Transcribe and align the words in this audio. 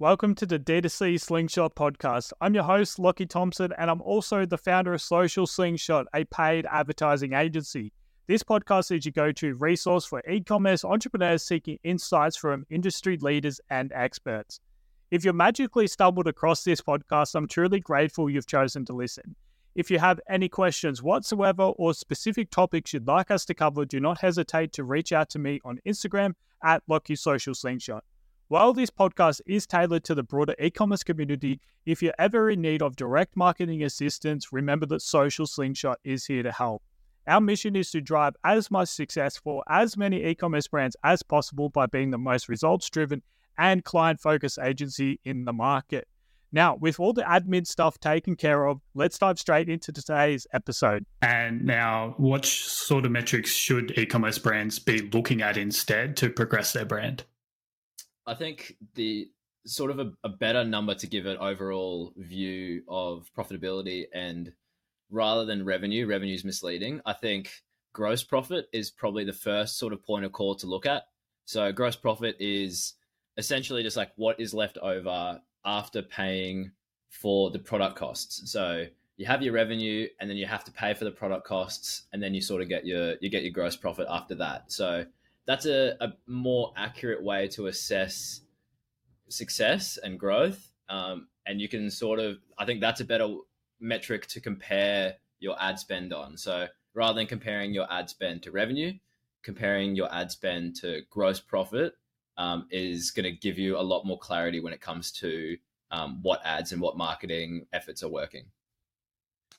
Welcome 0.00 0.34
to 0.36 0.46
the 0.46 0.58
D2C 0.58 1.20
Slingshot 1.20 1.76
podcast. 1.76 2.32
I'm 2.40 2.52
your 2.52 2.64
host, 2.64 2.98
Lachie 2.98 3.28
Thompson, 3.28 3.72
and 3.78 3.88
I'm 3.88 4.02
also 4.02 4.44
the 4.44 4.58
founder 4.58 4.92
of 4.92 5.00
Social 5.00 5.46
Slingshot, 5.46 6.06
a 6.12 6.24
paid 6.24 6.66
advertising 6.68 7.34
agency. 7.34 7.92
This 8.26 8.42
podcast 8.42 8.90
is 8.90 9.04
your 9.04 9.12
go 9.12 9.30
to 9.30 9.54
resource 9.54 10.04
for 10.04 10.20
e 10.28 10.40
commerce 10.40 10.84
entrepreneurs 10.84 11.44
seeking 11.44 11.78
insights 11.84 12.36
from 12.36 12.66
industry 12.70 13.18
leaders 13.18 13.60
and 13.70 13.92
experts. 13.92 14.58
If 15.12 15.24
you 15.24 15.32
magically 15.32 15.86
stumbled 15.86 16.26
across 16.26 16.64
this 16.64 16.80
podcast, 16.80 17.36
I'm 17.36 17.46
truly 17.46 17.78
grateful 17.78 18.28
you've 18.28 18.48
chosen 18.48 18.84
to 18.86 18.92
listen. 18.92 19.36
If 19.76 19.92
you 19.92 20.00
have 20.00 20.18
any 20.28 20.48
questions 20.48 21.04
whatsoever 21.04 21.62
or 21.62 21.94
specific 21.94 22.50
topics 22.50 22.92
you'd 22.92 23.06
like 23.06 23.30
us 23.30 23.44
to 23.44 23.54
cover, 23.54 23.84
do 23.84 24.00
not 24.00 24.20
hesitate 24.20 24.72
to 24.72 24.82
reach 24.82 25.12
out 25.12 25.30
to 25.30 25.38
me 25.38 25.60
on 25.64 25.78
Instagram 25.86 26.32
at 26.64 26.82
Lachie 26.90 27.16
Social 27.16 27.54
Slingshot. 27.54 28.02
While 28.48 28.74
this 28.74 28.90
podcast 28.90 29.40
is 29.46 29.66
tailored 29.66 30.04
to 30.04 30.14
the 30.14 30.22
broader 30.22 30.54
e 30.60 30.68
commerce 30.68 31.02
community, 31.02 31.62
if 31.86 32.02
you're 32.02 32.12
ever 32.18 32.50
in 32.50 32.60
need 32.60 32.82
of 32.82 32.94
direct 32.94 33.36
marketing 33.36 33.82
assistance, 33.82 34.52
remember 34.52 34.84
that 34.86 35.00
Social 35.00 35.46
Slingshot 35.46 35.98
is 36.04 36.26
here 36.26 36.42
to 36.42 36.52
help. 36.52 36.82
Our 37.26 37.40
mission 37.40 37.74
is 37.74 37.90
to 37.92 38.02
drive 38.02 38.36
as 38.44 38.70
much 38.70 38.90
success 38.90 39.38
for 39.38 39.64
as 39.66 39.96
many 39.96 40.22
e 40.22 40.34
commerce 40.34 40.68
brands 40.68 40.94
as 41.02 41.22
possible 41.22 41.70
by 41.70 41.86
being 41.86 42.10
the 42.10 42.18
most 42.18 42.50
results 42.50 42.90
driven 42.90 43.22
and 43.56 43.82
client 43.82 44.20
focused 44.20 44.58
agency 44.58 45.20
in 45.24 45.46
the 45.46 45.54
market. 45.54 46.06
Now, 46.52 46.76
with 46.76 47.00
all 47.00 47.14
the 47.14 47.22
admin 47.22 47.66
stuff 47.66 47.98
taken 47.98 48.36
care 48.36 48.66
of, 48.66 48.82
let's 48.92 49.18
dive 49.18 49.38
straight 49.38 49.70
into 49.70 49.90
today's 49.90 50.46
episode. 50.52 51.06
And 51.22 51.64
now, 51.64 52.12
what 52.18 52.44
sort 52.44 53.06
of 53.06 53.10
metrics 53.10 53.52
should 53.52 53.98
e 53.98 54.04
commerce 54.04 54.38
brands 54.38 54.78
be 54.78 55.00
looking 55.00 55.40
at 55.40 55.56
instead 55.56 56.18
to 56.18 56.28
progress 56.28 56.74
their 56.74 56.84
brand? 56.84 57.24
I 58.26 58.34
think 58.34 58.76
the 58.94 59.30
sort 59.66 59.90
of 59.90 59.98
a, 59.98 60.12
a, 60.24 60.28
better 60.28 60.64
number 60.64 60.94
to 60.94 61.06
give 61.06 61.26
an 61.26 61.38
overall 61.38 62.12
view 62.16 62.82
of 62.88 63.30
profitability 63.36 64.06
and 64.12 64.52
rather 65.10 65.44
than 65.44 65.64
revenue, 65.64 66.06
revenue 66.06 66.34
is 66.34 66.44
misleading. 66.44 67.00
I 67.06 67.14
think 67.14 67.50
gross 67.92 68.22
profit 68.22 68.68
is 68.72 68.90
probably 68.90 69.24
the 69.24 69.32
first 69.32 69.78
sort 69.78 69.92
of 69.92 70.02
point 70.02 70.24
of 70.24 70.32
call 70.32 70.54
to 70.56 70.66
look 70.66 70.84
at. 70.84 71.04
So 71.46 71.72
gross 71.72 71.96
profit 71.96 72.36
is 72.38 72.94
essentially 73.36 73.82
just 73.82 73.96
like 73.96 74.12
what 74.16 74.38
is 74.38 74.52
left 74.52 74.78
over 74.78 75.40
after 75.64 76.02
paying 76.02 76.70
for 77.08 77.50
the 77.50 77.58
product 77.58 77.96
costs. 77.96 78.50
So 78.50 78.86
you 79.16 79.26
have 79.26 79.42
your 79.42 79.54
revenue 79.54 80.08
and 80.20 80.28
then 80.28 80.36
you 80.36 80.46
have 80.46 80.64
to 80.64 80.72
pay 80.72 80.92
for 80.94 81.04
the 81.04 81.10
product 81.10 81.46
costs 81.46 82.02
and 82.12 82.22
then 82.22 82.34
you 82.34 82.40
sort 82.40 82.60
of 82.60 82.68
get 82.68 82.84
your 82.84 83.14
you 83.20 83.30
get 83.30 83.42
your 83.44 83.52
gross 83.52 83.76
profit 83.76 84.06
after 84.10 84.34
that. 84.36 84.72
So 84.72 85.04
that's 85.46 85.66
a, 85.66 85.96
a 86.00 86.12
more 86.26 86.72
accurate 86.76 87.22
way 87.22 87.48
to 87.48 87.66
assess 87.66 88.40
success 89.28 89.98
and 90.02 90.18
growth. 90.18 90.72
Um, 90.88 91.28
and 91.46 91.60
you 91.60 91.68
can 91.68 91.90
sort 91.90 92.18
of 92.18 92.38
I 92.58 92.64
think 92.64 92.80
that's 92.80 93.00
a 93.00 93.04
better 93.04 93.28
metric 93.80 94.26
to 94.28 94.40
compare 94.40 95.14
your 95.40 95.60
ad 95.60 95.78
spend 95.78 96.12
on. 96.12 96.36
So 96.36 96.66
rather 96.94 97.14
than 97.14 97.26
comparing 97.26 97.74
your 97.74 97.90
ad 97.92 98.08
spend 98.08 98.42
to 98.44 98.50
revenue, 98.50 98.92
comparing 99.42 99.94
your 99.94 100.12
ad 100.12 100.30
spend 100.30 100.76
to 100.76 101.02
gross 101.10 101.40
profit 101.40 101.94
um, 102.38 102.66
is 102.70 103.10
going 103.10 103.24
to 103.24 103.38
give 103.38 103.58
you 103.58 103.78
a 103.78 103.82
lot 103.82 104.04
more 104.04 104.18
clarity 104.18 104.60
when 104.60 104.72
it 104.72 104.80
comes 104.80 105.12
to 105.12 105.56
um, 105.90 106.20
what 106.22 106.40
ads 106.44 106.72
and 106.72 106.80
what 106.80 106.96
marketing 106.96 107.66
efforts 107.72 108.02
are 108.02 108.08
working. 108.08 108.46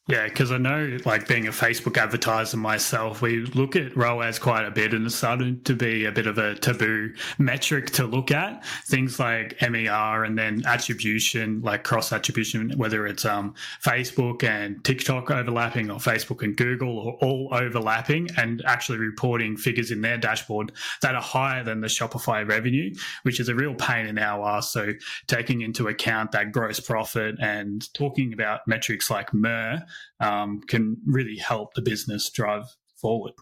Yeah, 0.07 0.25
because 0.25 0.51
I 0.51 0.59
know, 0.59 0.99
like 1.03 1.27
being 1.27 1.47
a 1.47 1.51
Facebook 1.51 1.97
advertiser 1.97 2.57
myself, 2.57 3.23
we 3.23 3.39
look 3.39 3.75
at 3.75 3.97
ROAS 3.97 4.37
quite 4.37 4.63
a 4.63 4.69
bit, 4.69 4.93
and 4.93 5.03
it's 5.07 5.15
started 5.15 5.65
to 5.65 5.73
be 5.73 6.05
a 6.05 6.11
bit 6.11 6.27
of 6.27 6.37
a 6.37 6.53
taboo 6.53 7.11
metric 7.39 7.89
to 7.93 8.05
look 8.05 8.29
at. 8.29 8.63
Things 8.85 9.19
like 9.19 9.59
MER 9.59 10.23
and 10.23 10.37
then 10.37 10.61
attribution, 10.67 11.63
like 11.63 11.83
cross 11.83 12.13
attribution, 12.13 12.71
whether 12.77 13.07
it's 13.07 13.25
um, 13.25 13.55
Facebook 13.83 14.43
and 14.43 14.83
TikTok 14.85 15.31
overlapping, 15.31 15.89
or 15.89 15.97
Facebook 15.97 16.43
and 16.43 16.55
Google, 16.55 16.99
or 16.99 17.13
all 17.13 17.49
overlapping, 17.51 18.29
and 18.37 18.61
actually 18.67 18.99
reporting 18.99 19.57
figures 19.57 19.89
in 19.89 20.01
their 20.01 20.19
dashboard 20.19 20.71
that 21.01 21.15
are 21.15 21.21
higher 21.21 21.63
than 21.63 21.81
the 21.81 21.87
Shopify 21.87 22.47
revenue, 22.47 22.93
which 23.23 23.39
is 23.39 23.49
a 23.49 23.55
real 23.55 23.73
pain 23.73 24.05
in 24.05 24.19
our 24.19 24.47
ass. 24.47 24.69
So, 24.69 24.93
taking 25.25 25.61
into 25.61 25.87
account 25.87 26.31
that 26.33 26.51
gross 26.51 26.79
profit 26.79 27.37
and 27.39 27.91
talking 27.95 28.33
about 28.33 28.67
metrics 28.67 29.09
like 29.09 29.33
MER 29.33 29.83
um, 30.19 30.61
can 30.61 30.97
really 31.05 31.37
help 31.37 31.73
the 31.73 31.81
business 31.81 32.29
drive 32.29 32.75
forward. 32.95 33.33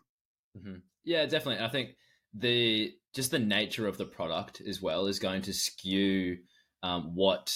Mm-hmm. 0.57 0.77
Yeah, 1.03 1.25
definitely. 1.25 1.63
I 1.63 1.69
think 1.69 1.95
the 2.33 2.93
just 3.13 3.31
the 3.31 3.39
nature 3.39 3.87
of 3.87 3.97
the 3.97 4.05
product 4.05 4.61
as 4.61 4.81
well 4.81 5.05
is 5.07 5.19
going 5.19 5.43
to 5.43 5.53
skew 5.53 6.37
um, 6.81 7.15
what 7.15 7.53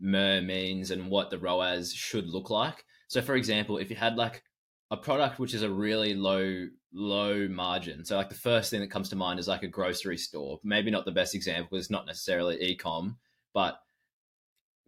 MER 0.00 0.40
means 0.40 0.90
and 0.90 1.10
what 1.10 1.30
the 1.30 1.38
ROAS 1.38 1.92
should 1.92 2.26
look 2.26 2.50
like. 2.50 2.84
So, 3.08 3.22
for 3.22 3.36
example, 3.36 3.78
if 3.78 3.90
you 3.90 3.96
had 3.96 4.16
like 4.16 4.42
a 4.90 4.96
product 4.96 5.38
which 5.38 5.54
is 5.54 5.62
a 5.62 5.70
really 5.70 6.14
low 6.14 6.66
low 6.92 7.46
margin, 7.48 8.04
so 8.04 8.16
like 8.16 8.28
the 8.28 8.34
first 8.34 8.70
thing 8.70 8.80
that 8.80 8.90
comes 8.90 9.08
to 9.10 9.16
mind 9.16 9.38
is 9.38 9.48
like 9.48 9.62
a 9.62 9.68
grocery 9.68 10.16
store. 10.16 10.58
Maybe 10.64 10.90
not 10.90 11.04
the 11.04 11.12
best 11.12 11.34
example, 11.34 11.78
it's 11.78 11.90
not 11.90 12.06
necessarily 12.06 12.56
ecom, 12.58 13.16
but 13.52 13.78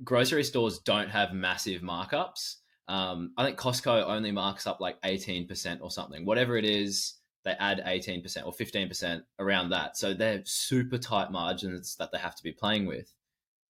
grocery 0.05 0.45
stores 0.45 0.79
don't 0.79 1.11
have 1.11 1.33
massive 1.33 1.83
markups. 1.83 2.57
Um, 2.89 3.33
I 3.37 3.45
think 3.45 3.59
Costco 3.59 4.07
only 4.07 4.33
marks 4.33 4.67
up 4.67 4.81
like 4.81 5.01
18% 5.03 5.79
or 5.83 5.91
something. 5.91 6.25
Whatever 6.25 6.57
it 6.57 6.65
is, 6.65 7.15
they 7.45 7.53
add 7.53 7.83
18% 7.87 8.47
or 8.47 8.53
15% 8.53 9.23
around 9.39 9.71
that. 9.71 9.97
So 9.97 10.15
they're 10.15 10.43
super 10.45 10.99
tight 10.99 11.31
margins 11.31 11.97
that 11.97 12.11
they 12.13 12.19
have 12.19 12.35
to 12.37 12.43
be 12.43 12.53
playing 12.53 12.87
with. 12.87 13.13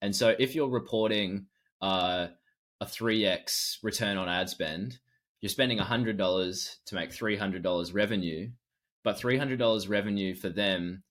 And 0.01 0.15
so 0.15 0.35
if 0.39 0.55
you're 0.55 0.69
reporting 0.69 1.47
uh, 1.83 2.29
a 2.81 2.87
3x 2.87 3.79
return 3.83 4.17
on 4.17 4.29
ad 4.29 4.49
spend, 4.49 4.99
you're 5.41 5.51
spending 5.51 5.79
$100 5.79 6.77
to 6.87 6.95
make 6.95 7.11
$300 7.11 7.95
revenue, 7.95 8.51
but 9.03 9.19
$300 9.19 9.89
revenue 9.89 10.35
for 10.35 10.49
them 10.49 11.03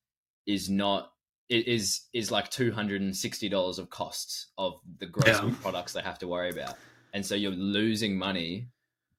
is 0.46 0.70
not 0.70 1.12
it 1.50 1.66
is 1.68 2.02
is 2.14 2.30
like 2.30 2.52
$260 2.52 3.80
of 3.80 3.90
costs 3.90 4.48
of 4.58 4.82
the 5.00 5.06
grocery 5.06 5.50
yeah. 5.50 5.56
products 5.62 5.94
they 5.94 6.02
have 6.02 6.20
to 6.20 6.28
worry 6.28 6.50
about 6.50 6.76
and 7.14 7.26
so 7.26 7.36
you're 7.36 7.52
losing 7.52 8.18
money 8.18 8.68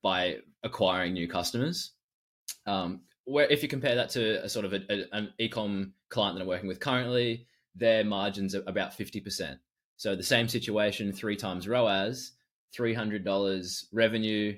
by 0.03 0.39
acquiring 0.63 1.13
new 1.13 1.29
customers. 1.29 1.93
Um, 2.67 3.01
where 3.25 3.47
if 3.47 3.63
you 3.63 3.69
compare 3.69 3.95
that 3.95 4.11
to 4.11 4.45
a 4.45 4.49
sort 4.49 4.65
of 4.65 4.73
a, 4.73 4.81
a, 4.91 5.05
an 5.13 5.33
ecom 5.41 5.93
client 6.09 6.37
that 6.37 6.43
I'm 6.43 6.49
working 6.49 6.69
with 6.69 6.81
currently, 6.81 7.47
their 7.75 8.05
margins 8.05 8.55
are 8.55 8.63
about 8.67 8.95
fifty 8.95 9.21
percent. 9.21 9.59
So 9.97 10.15
the 10.15 10.23
same 10.23 10.49
situation, 10.49 11.13
three 11.13 11.37
times 11.37 11.69
ROAS, 11.69 12.33
three 12.73 12.95
hundred 12.95 13.25
dollars 13.25 13.87
revenue, 13.93 14.57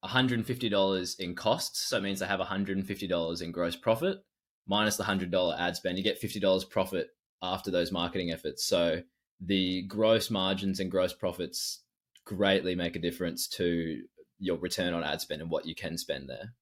one 0.00 0.10
hundred 0.10 0.38
and 0.38 0.46
fifty 0.46 0.68
dollars 0.68 1.16
in 1.18 1.34
costs. 1.34 1.80
So 1.88 1.98
it 1.98 2.02
means 2.02 2.20
they 2.20 2.26
have 2.26 2.38
one 2.40 2.48
hundred 2.48 2.76
and 2.76 2.86
fifty 2.86 3.06
dollars 3.06 3.40
in 3.40 3.52
gross 3.52 3.76
profit 3.76 4.18
minus 4.66 4.96
the 4.96 5.04
hundred 5.04 5.30
dollar 5.30 5.56
ad 5.58 5.76
spend. 5.76 5.96
You 5.96 6.04
get 6.04 6.18
fifty 6.18 6.40
dollars 6.40 6.64
profit 6.64 7.10
after 7.42 7.70
those 7.70 7.92
marketing 7.92 8.32
efforts. 8.32 8.64
So 8.64 9.02
the 9.40 9.82
gross 9.82 10.30
margins 10.30 10.80
and 10.80 10.90
gross 10.90 11.12
profits 11.12 11.82
greatly 12.26 12.74
make 12.74 12.96
a 12.96 13.00
difference 13.00 13.48
to 13.48 14.02
your 14.38 14.58
return 14.58 14.92
on 14.92 15.02
ad 15.02 15.22
spend 15.22 15.40
and 15.40 15.50
what 15.50 15.64
you 15.64 15.74
can 15.74 15.96
spend 15.96 16.28
there. 16.28 16.52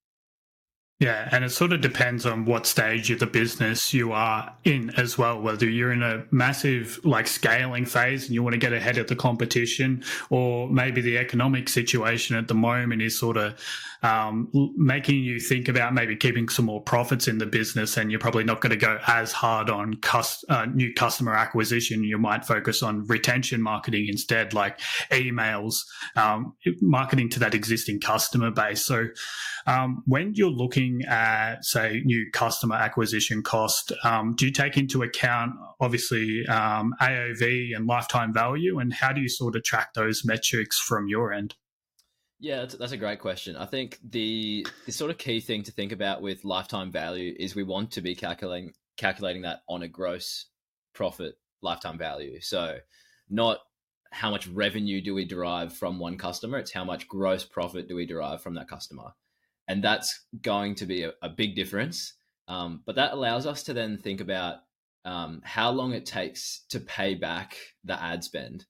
Yeah, 1.01 1.29
and 1.33 1.45
it 1.45 1.51
sort 1.51 1.73
of 1.73 1.81
depends 1.81 2.25
on 2.25 2.45
what 2.45 2.67
stage 2.67 3.11
of 3.11 3.19
the 3.19 3.27
business 3.27 3.93
you 3.93 4.13
are 4.13 4.55
in 4.63 4.91
as 4.91 5.19
well. 5.19 5.41
Whether 5.41 5.69
you're 5.69 5.91
in 5.91 6.05
a 6.05 6.25
massive 6.31 7.01
like 7.05 7.27
scaling 7.27 7.85
phase 7.85 8.27
and 8.27 8.35
you 8.35 8.45
want 8.45 8.55
to 8.55 8.61
get 8.61 8.73
ahead 8.73 8.97
of 8.99 9.09
the 9.09 9.17
competition, 9.17 10.05
or 10.31 10.69
maybe 10.71 11.01
the 11.01 11.19
economic 11.19 11.69
situation 11.69 12.37
at 12.37 12.47
the 12.47 12.55
moment 12.55 13.03
is 13.03 13.19
sort 13.19 13.37
of 13.37 13.61
um, 14.05 14.51
making 14.77 15.25
you 15.25 15.41
think 15.41 15.67
about 15.67 15.95
maybe 15.95 16.15
keeping 16.15 16.49
some 16.49 16.67
more 16.67 16.81
profits 16.81 17.27
in 17.27 17.39
the 17.39 17.47
business, 17.47 17.97
and 17.97 18.13
you're 18.13 18.21
probably 18.21 18.45
not 18.45 18.61
going 18.61 18.71
to 18.71 18.77
go 18.77 19.01
as 19.09 19.33
hard 19.33 19.71
on 19.71 19.99
uh, 20.49 20.67
new 20.67 20.93
customer 20.95 21.35
acquisition. 21.35 22.05
You 22.05 22.19
might 22.19 22.45
focus 22.45 22.85
on 22.85 23.05
retention 23.07 23.61
marketing 23.61 24.07
instead, 24.09 24.55
like 24.55 24.79
emails, 25.11 25.85
um, 26.15 26.55
marketing 26.81 27.31
to 27.31 27.41
that 27.41 27.55
existing 27.55 28.01
customer 28.01 28.53
base. 28.53 28.85
So 28.85 29.07
um, 29.67 30.03
when 30.07 30.35
you're 30.35 30.51
looking 30.51 30.94
at, 31.09 31.65
say, 31.65 32.03
new 32.05 32.31
customer 32.33 32.77
acquisition 32.77 33.43
cost, 33.43 33.93
um, 34.05 34.35
do 34.37 34.47
you 34.47 34.53
take 34.53 34.77
into 34.77 35.03
account 35.03 35.53
obviously 35.81 36.47
um, 36.47 36.95
AOV 37.01 37.75
and 37.77 37.87
lifetime 37.87 38.33
value, 38.33 38.79
and 38.79 38.93
how 38.93 39.13
do 39.13 39.21
you 39.21 39.29
sort 39.29 39.57
of 39.57 39.65
track 39.65 39.95
those 39.95 40.25
metrics 40.25 40.79
from 40.79 41.09
your 41.09 41.33
end? 41.33 41.55
Yeah, 42.41 42.61
that's, 42.61 42.77
that's 42.77 42.93
a 42.93 42.97
great 42.97 43.21
question. 43.21 43.57
I 43.57 43.67
think 43.67 43.99
the 44.03 44.67
the 44.87 44.93
sort 44.93 45.11
of 45.11 45.19
key 45.19 45.41
thing 45.41 45.63
to 45.63 45.73
think 45.73 45.93
about 45.93 46.21
with 46.21 46.45
lifetime 46.45 46.91
value 46.91 47.35
is 47.39 47.55
we 47.55 47.63
want 47.63 47.93
to 47.93 48.01
be 48.01 48.15
calculating 48.15 48.73
calculating 48.97 49.43
that 49.43 49.63
on 49.69 49.83
a 49.83 49.89
gross 49.89 50.47
profit 50.95 51.37
lifetime 51.63 51.99
value. 51.99 52.41
So 52.41 52.79
not 53.31 53.59
how 54.11 54.31
much 54.31 54.47
revenue 54.47 55.01
do 55.01 55.15
we 55.15 55.25
derive 55.25 55.73
from 55.73 55.99
one 55.99 56.19
customer, 56.19 56.59
it's 56.59 56.73
how 56.73 56.85
much 56.85 57.09
gross 57.09 57.45
profit 57.45 57.89
do 57.89 57.97
we 57.97 58.07
derive 58.07 58.43
from 58.43 58.55
that 58.55 58.69
customer 58.69 59.13
and 59.69 59.83
that's 59.83 60.25
going 60.43 60.75
to 60.77 60.87
be 60.87 61.03
a, 61.03 61.13
a 61.23 61.29
big 61.29 61.55
difference. 61.55 62.15
Um, 62.49 62.83
but 62.85 62.97
that 62.97 63.13
allows 63.13 63.47
us 63.47 63.63
to 63.65 63.75
then 63.75 63.97
think 63.99 64.21
about 64.21 64.57
um, 65.05 65.41
how 65.45 65.71
long 65.71 65.93
it 65.93 66.07
takes 66.07 66.65
to 66.71 66.81
pay 66.81 67.15
back 67.15 67.57
the 67.85 68.01
ad 68.01 68.25
spend. 68.25 68.67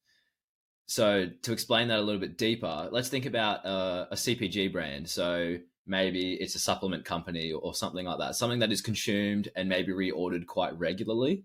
So 0.87 1.27
to 1.43 1.53
explain 1.53 1.89
that 1.89 1.99
a 1.99 2.03
little 2.03 2.21
bit 2.21 2.37
deeper, 2.37 2.89
let's 2.93 3.09
think 3.09 3.27
about 3.27 3.65
a, 3.65 4.09
a 4.11 4.15
CPG 4.15 4.73
brand. 4.73 5.09
So 5.09 5.57
maybe 5.87 6.35
it's 6.35 6.55
a 6.55 6.61
supplement 6.61 7.05
company 7.05 7.53
or 7.53 7.75
something 7.75 8.07
like 8.07 8.19
that, 8.19 8.37
something 8.37 8.59
that 8.61 8.73
is 8.73 8.81
consumed 8.81 9.49
and 9.57 9.69
maybe 9.69 9.93
reordered 9.93 10.47
quite 10.47 10.79
regularly. 10.79 11.45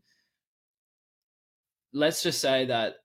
Let's 1.94 2.22
just 2.22 2.42
say 2.42 2.66
that 2.66 2.96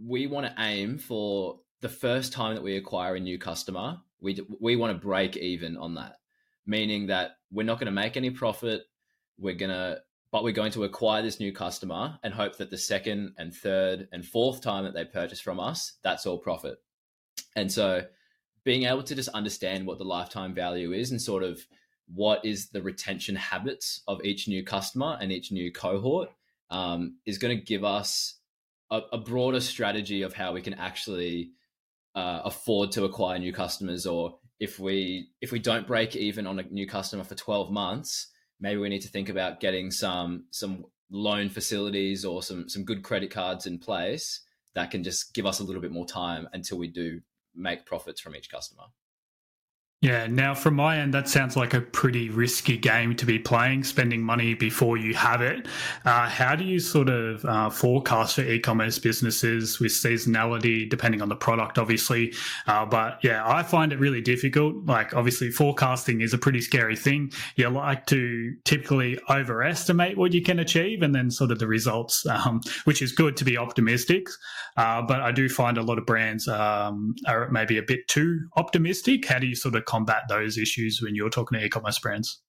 we 0.00 0.26
want 0.26 0.46
to 0.46 0.62
aim 0.62 0.98
for 0.98 1.60
the 1.80 1.88
first 1.88 2.32
time 2.32 2.54
that 2.54 2.62
we 2.62 2.76
acquire 2.76 3.16
a 3.16 3.20
new 3.20 3.38
customer, 3.38 3.98
we 4.22 4.40
we 4.60 4.76
want 4.76 4.92
to 4.92 5.06
break 5.06 5.36
even 5.36 5.76
on 5.76 5.94
that, 5.94 6.16
meaning 6.66 7.08
that 7.08 7.32
we're 7.50 7.64
not 7.64 7.78
going 7.78 7.86
to 7.86 7.92
make 7.92 8.16
any 8.16 8.30
profit. 8.30 8.84
We're 9.38 9.54
gonna, 9.54 9.98
but 10.30 10.44
we're 10.44 10.52
going 10.52 10.72
to 10.72 10.84
acquire 10.84 11.22
this 11.22 11.40
new 11.40 11.52
customer 11.52 12.18
and 12.22 12.32
hope 12.32 12.56
that 12.58 12.70
the 12.70 12.78
second 12.78 13.34
and 13.36 13.54
third 13.54 14.08
and 14.12 14.24
fourth 14.24 14.62
time 14.62 14.84
that 14.84 14.94
they 14.94 15.04
purchase 15.04 15.40
from 15.40 15.58
us, 15.58 15.94
that's 16.02 16.26
all 16.26 16.38
profit. 16.38 16.78
And 17.56 17.70
so, 17.70 18.04
being 18.64 18.84
able 18.84 19.02
to 19.02 19.14
just 19.14 19.28
understand 19.30 19.86
what 19.86 19.98
the 19.98 20.04
lifetime 20.04 20.54
value 20.54 20.92
is 20.92 21.10
and 21.10 21.20
sort 21.20 21.42
of 21.42 21.66
what 22.14 22.44
is 22.44 22.68
the 22.68 22.82
retention 22.82 23.34
habits 23.34 24.02
of 24.06 24.24
each 24.24 24.48
new 24.48 24.62
customer 24.62 25.16
and 25.20 25.32
each 25.32 25.50
new 25.50 25.72
cohort 25.72 26.28
um, 26.70 27.16
is 27.26 27.38
going 27.38 27.56
to 27.56 27.62
give 27.62 27.84
us 27.84 28.38
a, 28.90 29.00
a, 29.12 29.18
broader 29.18 29.60
strategy 29.60 30.22
of 30.22 30.32
how 30.32 30.52
we 30.52 30.60
can 30.60 30.74
actually 30.74 31.52
uh, 32.14 32.42
afford 32.44 32.92
to 32.92 33.04
acquire 33.04 33.38
new 33.38 33.52
customers 33.52 34.06
or 34.06 34.38
if 34.60 34.78
we 34.78 35.28
if 35.40 35.50
we 35.50 35.58
don't 35.58 35.86
break 35.86 36.14
even 36.14 36.46
on 36.46 36.58
a 36.58 36.62
new 36.64 36.86
customer 36.86 37.24
for 37.24 37.34
12 37.34 37.70
months 37.70 38.28
maybe 38.60 38.78
we 38.80 38.88
need 38.88 39.02
to 39.02 39.08
think 39.08 39.28
about 39.28 39.60
getting 39.60 39.90
some 39.90 40.44
some 40.50 40.84
loan 41.10 41.48
facilities 41.48 42.24
or 42.24 42.42
some 42.42 42.68
some 42.68 42.84
good 42.84 43.02
credit 43.02 43.30
cards 43.30 43.66
in 43.66 43.78
place 43.78 44.42
that 44.74 44.90
can 44.90 45.02
just 45.02 45.34
give 45.34 45.46
us 45.46 45.60
a 45.60 45.64
little 45.64 45.82
bit 45.82 45.92
more 45.92 46.06
time 46.06 46.48
until 46.52 46.78
we 46.78 46.88
do 46.88 47.20
make 47.54 47.84
profits 47.84 48.20
from 48.20 48.34
each 48.36 48.50
customer 48.50 48.84
yeah, 50.02 50.26
now 50.26 50.52
from 50.52 50.74
my 50.74 50.98
end, 50.98 51.14
that 51.14 51.28
sounds 51.28 51.56
like 51.56 51.74
a 51.74 51.80
pretty 51.80 52.28
risky 52.28 52.76
game 52.76 53.14
to 53.14 53.24
be 53.24 53.38
playing, 53.38 53.84
spending 53.84 54.20
money 54.20 54.52
before 54.52 54.96
you 54.96 55.14
have 55.14 55.40
it. 55.42 55.68
Uh, 56.04 56.28
how 56.28 56.56
do 56.56 56.64
you 56.64 56.80
sort 56.80 57.08
of 57.08 57.44
uh, 57.44 57.70
forecast 57.70 58.34
for 58.34 58.42
e 58.42 58.58
commerce 58.58 58.98
businesses 58.98 59.78
with 59.78 59.92
seasonality, 59.92 60.90
depending 60.90 61.22
on 61.22 61.28
the 61.28 61.36
product, 61.36 61.78
obviously? 61.78 62.34
Uh, 62.66 62.84
but 62.84 63.20
yeah, 63.22 63.44
I 63.46 63.62
find 63.62 63.92
it 63.92 64.00
really 64.00 64.20
difficult. 64.20 64.74
Like, 64.86 65.14
obviously, 65.14 65.52
forecasting 65.52 66.20
is 66.20 66.34
a 66.34 66.38
pretty 66.38 66.62
scary 66.62 66.96
thing. 66.96 67.30
You 67.54 67.68
like 67.68 68.06
to 68.06 68.56
typically 68.64 69.20
overestimate 69.30 70.18
what 70.18 70.32
you 70.32 70.42
can 70.42 70.58
achieve 70.58 71.02
and 71.02 71.14
then 71.14 71.30
sort 71.30 71.52
of 71.52 71.60
the 71.60 71.68
results, 71.68 72.26
um, 72.26 72.60
which 72.86 73.02
is 73.02 73.12
good 73.12 73.36
to 73.36 73.44
be 73.44 73.56
optimistic. 73.56 74.26
Uh, 74.76 75.02
but 75.02 75.20
I 75.20 75.30
do 75.30 75.48
find 75.48 75.78
a 75.78 75.82
lot 75.82 75.98
of 75.98 76.06
brands 76.06 76.48
um, 76.48 77.14
are 77.28 77.48
maybe 77.50 77.78
a 77.78 77.82
bit 77.82 78.08
too 78.08 78.48
optimistic. 78.56 79.26
How 79.26 79.38
do 79.38 79.46
you 79.46 79.54
sort 79.54 79.76
of 79.76 79.84
combat 79.92 80.22
those 80.26 80.56
issues 80.56 81.02
when 81.02 81.14
you're 81.14 81.28
talking 81.28 81.58
to 81.58 81.64
e-commerce 81.64 81.98
brands? 81.98 82.40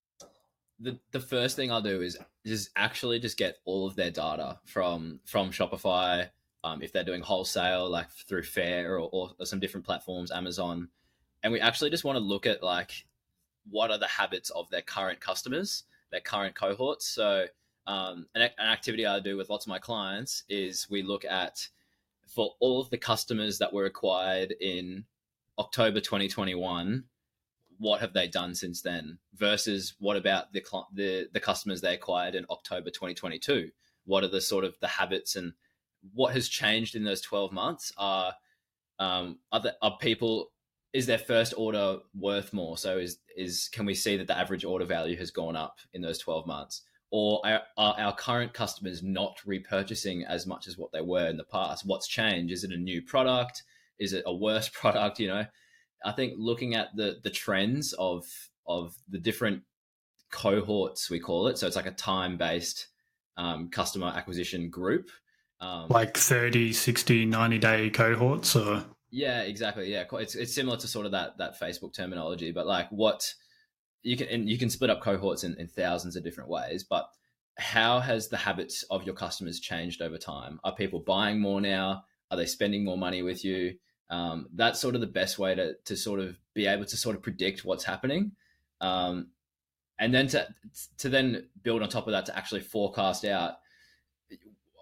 The 0.79 0.97
the 1.11 1.19
first 1.19 1.55
thing 1.55 1.71
I'll 1.71 1.81
do 1.81 2.01
is 2.01 2.17
just 2.45 2.69
actually 2.75 3.19
just 3.19 3.37
get 3.37 3.57
all 3.65 3.85
of 3.85 3.95
their 3.95 4.11
data 4.11 4.59
from 4.65 5.19
from 5.25 5.51
Shopify. 5.51 6.29
Um, 6.63 6.81
if 6.81 6.93
they're 6.93 7.03
doing 7.03 7.21
wholesale, 7.21 7.89
like 7.89 8.09
through 8.09 8.43
Faire 8.43 8.97
or, 8.97 9.33
or 9.37 9.45
some 9.45 9.59
different 9.59 9.85
platforms, 9.85 10.31
Amazon, 10.31 10.87
and 11.43 11.51
we 11.51 11.59
actually 11.59 11.89
just 11.89 12.05
want 12.05 12.15
to 12.15 12.23
look 12.23 12.45
at 12.45 12.63
like 12.63 13.05
what 13.69 13.91
are 13.91 13.97
the 13.97 14.07
habits 14.07 14.49
of 14.51 14.69
their 14.69 14.81
current 14.81 15.19
customers, 15.19 15.83
their 16.11 16.21
current 16.21 16.55
cohorts. 16.55 17.05
So 17.07 17.45
um, 17.85 18.27
an, 18.33 18.43
an, 18.43 18.67
activity 18.67 19.05
I 19.05 19.19
do 19.19 19.35
with 19.35 19.49
lots 19.49 19.65
of 19.65 19.69
my 19.69 19.79
clients 19.79 20.43
is 20.47 20.87
we 20.89 21.03
look 21.03 21.25
at 21.25 21.67
for 22.27 22.51
all 22.61 22.79
of 22.79 22.89
the 22.89 22.97
customers 22.97 23.57
that 23.57 23.73
were 23.73 23.85
acquired 23.85 24.53
in 24.61 25.03
October 25.59 25.99
2021 25.99 27.03
what 27.79 28.01
have 28.01 28.13
they 28.13 28.27
done 28.27 28.55
since 28.55 28.81
then 28.81 29.17
versus 29.35 29.95
what 29.99 30.17
about 30.17 30.51
the 30.53 30.63
the 30.93 31.27
the 31.33 31.39
customers 31.39 31.81
they 31.81 31.93
acquired 31.93 32.35
in 32.35 32.45
October 32.49 32.89
2022 32.89 33.69
what 34.05 34.23
are 34.23 34.29
the 34.29 34.41
sort 34.41 34.65
of 34.65 34.75
the 34.79 34.87
habits 34.87 35.35
and 35.35 35.53
what 36.13 36.33
has 36.33 36.49
changed 36.49 36.95
in 36.95 37.03
those 37.03 37.21
12 37.21 37.51
months? 37.51 37.91
Are 37.97 38.33
um 38.99 39.39
are, 39.51 39.61
the, 39.61 39.75
are 39.81 39.97
people 39.97 40.51
is 40.91 41.05
their 41.05 41.17
first 41.17 41.53
order 41.57 41.99
worth 42.13 42.53
more? 42.53 42.77
So 42.77 42.97
is 42.97 43.19
is 43.35 43.69
can 43.71 43.85
we 43.85 43.95
see 43.95 44.17
that 44.17 44.27
the 44.27 44.37
average 44.37 44.65
order 44.65 44.85
value 44.85 45.17
has 45.17 45.31
gone 45.31 45.55
up 45.55 45.79
in 45.93 46.01
those 46.01 46.19
12 46.19 46.45
months? 46.45 46.81
Or 47.11 47.41
are, 47.45 47.61
are 47.77 47.95
our 47.99 48.15
current 48.15 48.53
customers 48.53 49.03
not 49.03 49.37
repurchasing 49.47 50.25
as 50.27 50.47
much 50.47 50.67
as 50.67 50.79
what 50.79 50.91
they 50.91 51.01
were 51.01 51.27
in 51.27 51.37
the 51.37 51.43
past? 51.43 51.85
What's 51.85 52.07
changed? 52.07 52.51
Is 52.51 52.63
it 52.63 52.71
a 52.71 52.77
new 52.77 53.03
product? 53.03 53.63
Is 53.99 54.13
it 54.13 54.23
a 54.25 54.33
worse 54.33 54.69
product 54.73 55.19
you 55.19 55.27
know 55.27 55.45
I 56.03 56.11
think 56.11 56.33
looking 56.37 56.75
at 56.75 56.95
the 56.95 57.19
the 57.23 57.29
trends 57.29 57.93
of 57.93 58.25
of 58.67 58.95
the 59.09 59.19
different 59.19 59.63
cohorts 60.31 61.09
we 61.09 61.19
call 61.19 61.47
it, 61.47 61.57
so 61.57 61.67
it's 61.67 61.75
like 61.75 61.85
a 61.85 61.91
time 61.91 62.37
based 62.37 62.87
um, 63.37 63.69
customer 63.69 64.07
acquisition 64.07 64.69
group, 64.69 65.09
um, 65.59 65.87
like 65.89 66.17
30, 66.17 66.73
60, 66.73 67.25
90 67.25 67.57
day 67.57 67.89
cohorts, 67.89 68.55
or 68.55 68.83
yeah, 69.11 69.41
exactly, 69.41 69.91
yeah, 69.91 70.05
it's 70.13 70.35
it's 70.35 70.53
similar 70.53 70.77
to 70.77 70.87
sort 70.87 71.05
of 71.05 71.11
that 71.11 71.37
that 71.37 71.59
Facebook 71.59 71.93
terminology, 71.93 72.51
but 72.51 72.67
like 72.67 72.89
what 72.89 73.33
you 74.01 74.17
can 74.17 74.27
and 74.27 74.49
you 74.49 74.57
can 74.57 74.69
split 74.69 74.89
up 74.89 75.01
cohorts 75.01 75.43
in, 75.43 75.55
in 75.59 75.67
thousands 75.67 76.15
of 76.15 76.23
different 76.23 76.49
ways, 76.49 76.83
but 76.83 77.07
how 77.57 77.99
has 77.99 78.27
the 78.27 78.37
habits 78.37 78.83
of 78.89 79.03
your 79.03 79.15
customers 79.15 79.59
changed 79.59 80.01
over 80.01 80.17
time? 80.17 80.59
Are 80.63 80.75
people 80.75 80.99
buying 80.99 81.39
more 81.39 81.61
now? 81.61 82.03
Are 82.31 82.37
they 82.37 82.47
spending 82.47 82.83
more 82.83 82.97
money 82.97 83.21
with 83.21 83.45
you? 83.45 83.75
Um, 84.13 84.47
that's 84.53 84.79
sort 84.79 84.93
of 84.93 85.01
the 85.01 85.07
best 85.07 85.39
way 85.39 85.55
to 85.55 85.73
to 85.85 85.97
sort 85.97 86.19
of 86.19 86.37
be 86.53 86.67
able 86.67 86.85
to 86.85 86.97
sort 86.97 87.15
of 87.15 87.23
predict 87.23 87.65
what's 87.65 87.83
happening, 87.83 88.33
um, 88.79 89.29
and 89.97 90.13
then 90.13 90.27
to 90.27 90.47
to 90.99 91.09
then 91.09 91.47
build 91.63 91.81
on 91.81 91.89
top 91.89 92.05
of 92.05 92.11
that 92.11 92.27
to 92.27 92.37
actually 92.37 92.61
forecast 92.61 93.25
out. 93.25 93.55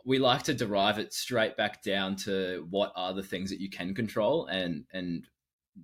We 0.03 0.19
like 0.19 0.43
to 0.43 0.53
derive 0.53 0.99
it 0.99 1.13
straight 1.13 1.55
back 1.55 1.81
down 1.81 2.17
to 2.17 2.67
what 2.69 2.91
are 2.95 3.13
the 3.13 3.23
things 3.23 3.51
that 3.51 3.61
you 3.61 3.69
can 3.69 3.95
control 3.95 4.47
and 4.47 4.83
and 4.91 5.25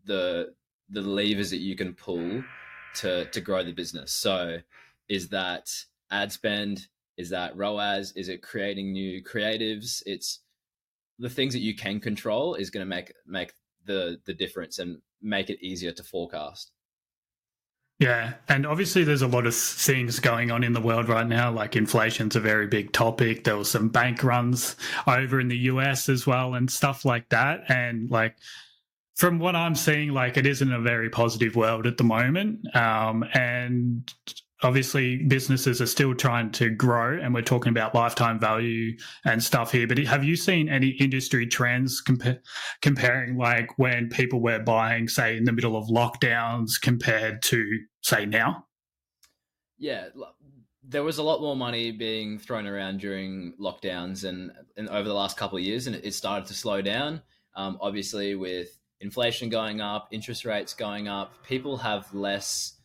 the 0.04 0.54
the 0.90 1.02
levers 1.02 1.52
that 1.52 1.62
you 1.62 1.78
can 1.78 1.94
pull 1.94 2.44
to 2.96 3.26
to 3.30 3.40
grow 3.40 3.64
the 3.64 3.72
business. 3.72 4.12
So, 4.12 4.58
is 5.08 5.30
that 5.30 5.70
ad 6.12 6.34
spend? 6.34 6.88
Is 7.16 7.30
that 7.30 7.56
ROAS? 7.56 8.12
Is 8.18 8.28
it 8.28 8.42
creating 8.42 8.92
new 8.92 9.24
creatives? 9.24 10.04
It's 10.06 10.40
the 11.20 11.30
things 11.30 11.54
that 11.54 11.60
you 11.60 11.76
can 11.76 12.00
control 12.00 12.56
is 12.56 12.70
going 12.70 12.86
to 12.86 12.90
make 12.90 13.14
make 13.26 13.54
the 13.86 14.20
the 14.26 14.34
difference 14.34 14.80
and 14.80 14.98
make 15.22 15.50
it 15.50 15.64
easier 15.64 15.92
to 15.92 16.04
forecast. 16.04 16.72
Yeah, 18.00 18.36
and 18.48 18.68
obviously 18.68 19.04
there's 19.04 19.24
a 19.24 19.28
lot 19.28 19.48
of 19.48 19.56
things 19.56 20.20
going 20.20 20.52
on 20.52 20.64
in 20.64 20.74
the 20.74 20.82
world 20.82 21.10
right 21.10 21.26
now. 21.26 21.52
Like 21.52 21.76
inflation's 21.76 22.36
a 22.36 22.40
very 22.40 22.68
big 22.68 22.92
topic. 22.92 23.44
There 23.44 23.58
was 23.58 23.72
some 23.72 23.90
bank 23.90 24.24
runs 24.24 24.76
over 25.08 25.40
in 25.40 25.48
the 25.48 25.58
US 25.58 26.08
as 26.08 26.28
well, 26.28 26.54
and 26.54 26.70
stuff 26.70 27.06
like 27.06 27.30
that. 27.30 27.64
And 27.70 28.12
like 28.12 28.36
from 29.16 29.40
what 29.40 29.56
I'm 29.56 29.74
seeing, 29.74 30.14
like 30.14 30.38
it 30.38 30.46
isn't 30.46 30.72
a 30.72 30.80
very 30.80 31.10
positive 31.10 31.56
world 31.56 31.88
at 31.88 31.98
the 31.98 32.04
moment. 32.04 32.76
Um, 32.76 33.26
and 33.34 34.14
obviously 34.64 35.18
businesses 35.24 35.82
are 35.82 35.88
still 35.88 36.16
trying 36.16 36.52
to 36.52 36.70
grow 36.70 37.20
and 37.20 37.34
we're 37.34 37.42
talking 37.42 37.70
about 37.70 37.94
lifetime 37.94 38.40
value 38.40 38.96
and 39.26 39.44
stuff 39.44 39.72
here 39.72 39.88
but 39.88 39.98
have 40.00 40.24
you 40.24 40.36
seen 40.36 40.68
any 40.68 40.90
industry 40.90 41.46
trends 41.46 42.02
compa- 42.04 42.40
comparing 42.82 43.38
like 43.38 43.78
when 43.78 44.10
people 44.10 44.42
were 44.42 44.60
buying 44.60 45.08
say 45.08 45.38
in 45.38 45.44
the 45.44 45.52
middle 45.52 45.76
of 45.76 45.88
lockdowns 45.88 46.82
compared 46.82 47.42
to 47.42 47.66
say 48.02 48.26
now? 48.26 48.66
Yeah 49.78 50.08
there 50.90 51.04
was 51.04 51.18
a 51.18 51.24
lot 51.24 51.42
more 51.42 51.56
money 51.56 51.92
being 51.92 52.40
thrown 52.40 52.66
around 52.66 53.00
during 53.00 53.54
lockdowns 53.60 54.24
and, 54.24 54.52
and 54.78 54.88
over 54.88 55.08
the 55.08 55.14
last 55.14 55.36
couple 55.36 55.58
of 55.58 55.64
years 55.64 55.86
and 55.86 55.98
it 55.98 56.14
started 56.14 56.48
to 56.48 56.54
slow 56.54 56.82
down. 56.82 57.22
Um, 57.56 57.78
obviously 57.82 58.36
with 58.36 58.80
inflation 59.02 59.50
going 59.50 59.82
up 59.82 60.08
interest 60.12 60.46
rates 60.46 60.74
going 60.74 61.08
up 61.08 61.34
people 61.44 61.78
have 61.78 62.12
less 62.14 62.77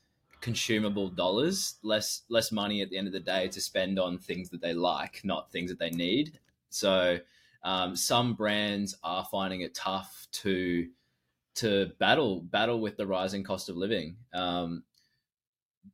consumable 0.43 1.09
dollars, 1.09 1.77
less 1.83 2.23
less 2.29 2.53
money 2.53 2.83
at 2.83 2.91
the 2.91 2.99
end 2.99 3.07
of 3.07 3.15
the 3.15 3.21
day 3.21 3.49
to 3.49 3.61
spend 3.61 3.99
on 3.99 4.19
things 4.19 4.51
that 4.51 4.61
they 4.61 4.75
like, 4.75 5.23
not 5.25 5.51
things 5.51 5.71
that 5.71 5.79
they 5.79 5.91
need. 5.91 6.39
So 6.69 7.19
um, 7.65 7.97
some 7.97 8.35
brands 8.35 8.97
are 9.03 9.25
finding 9.31 9.63
it 9.63 9.75
tough 9.75 10.27
to 10.33 10.89
to 11.55 11.93
battle 11.99 12.41
battle 12.41 12.81
with 12.81 12.97
the 12.97 13.07
rising 13.07 13.45
cost 13.45 13.69
of 13.71 13.77
living. 13.77 14.17
Um, 14.35 14.83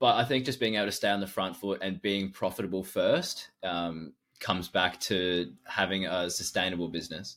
but 0.00 0.16
I 0.16 0.24
think 0.24 0.44
just 0.44 0.60
being 0.60 0.74
able 0.74 0.86
to 0.86 0.92
stay 0.92 1.10
on 1.10 1.20
the 1.20 1.26
front 1.26 1.56
foot 1.56 1.80
and 1.82 2.00
being 2.02 2.30
profitable 2.30 2.84
first 2.84 3.48
um, 3.62 4.12
comes 4.40 4.68
back 4.68 5.00
to 5.00 5.52
having 5.66 6.06
a 6.06 6.30
sustainable 6.30 6.88
business. 6.88 7.36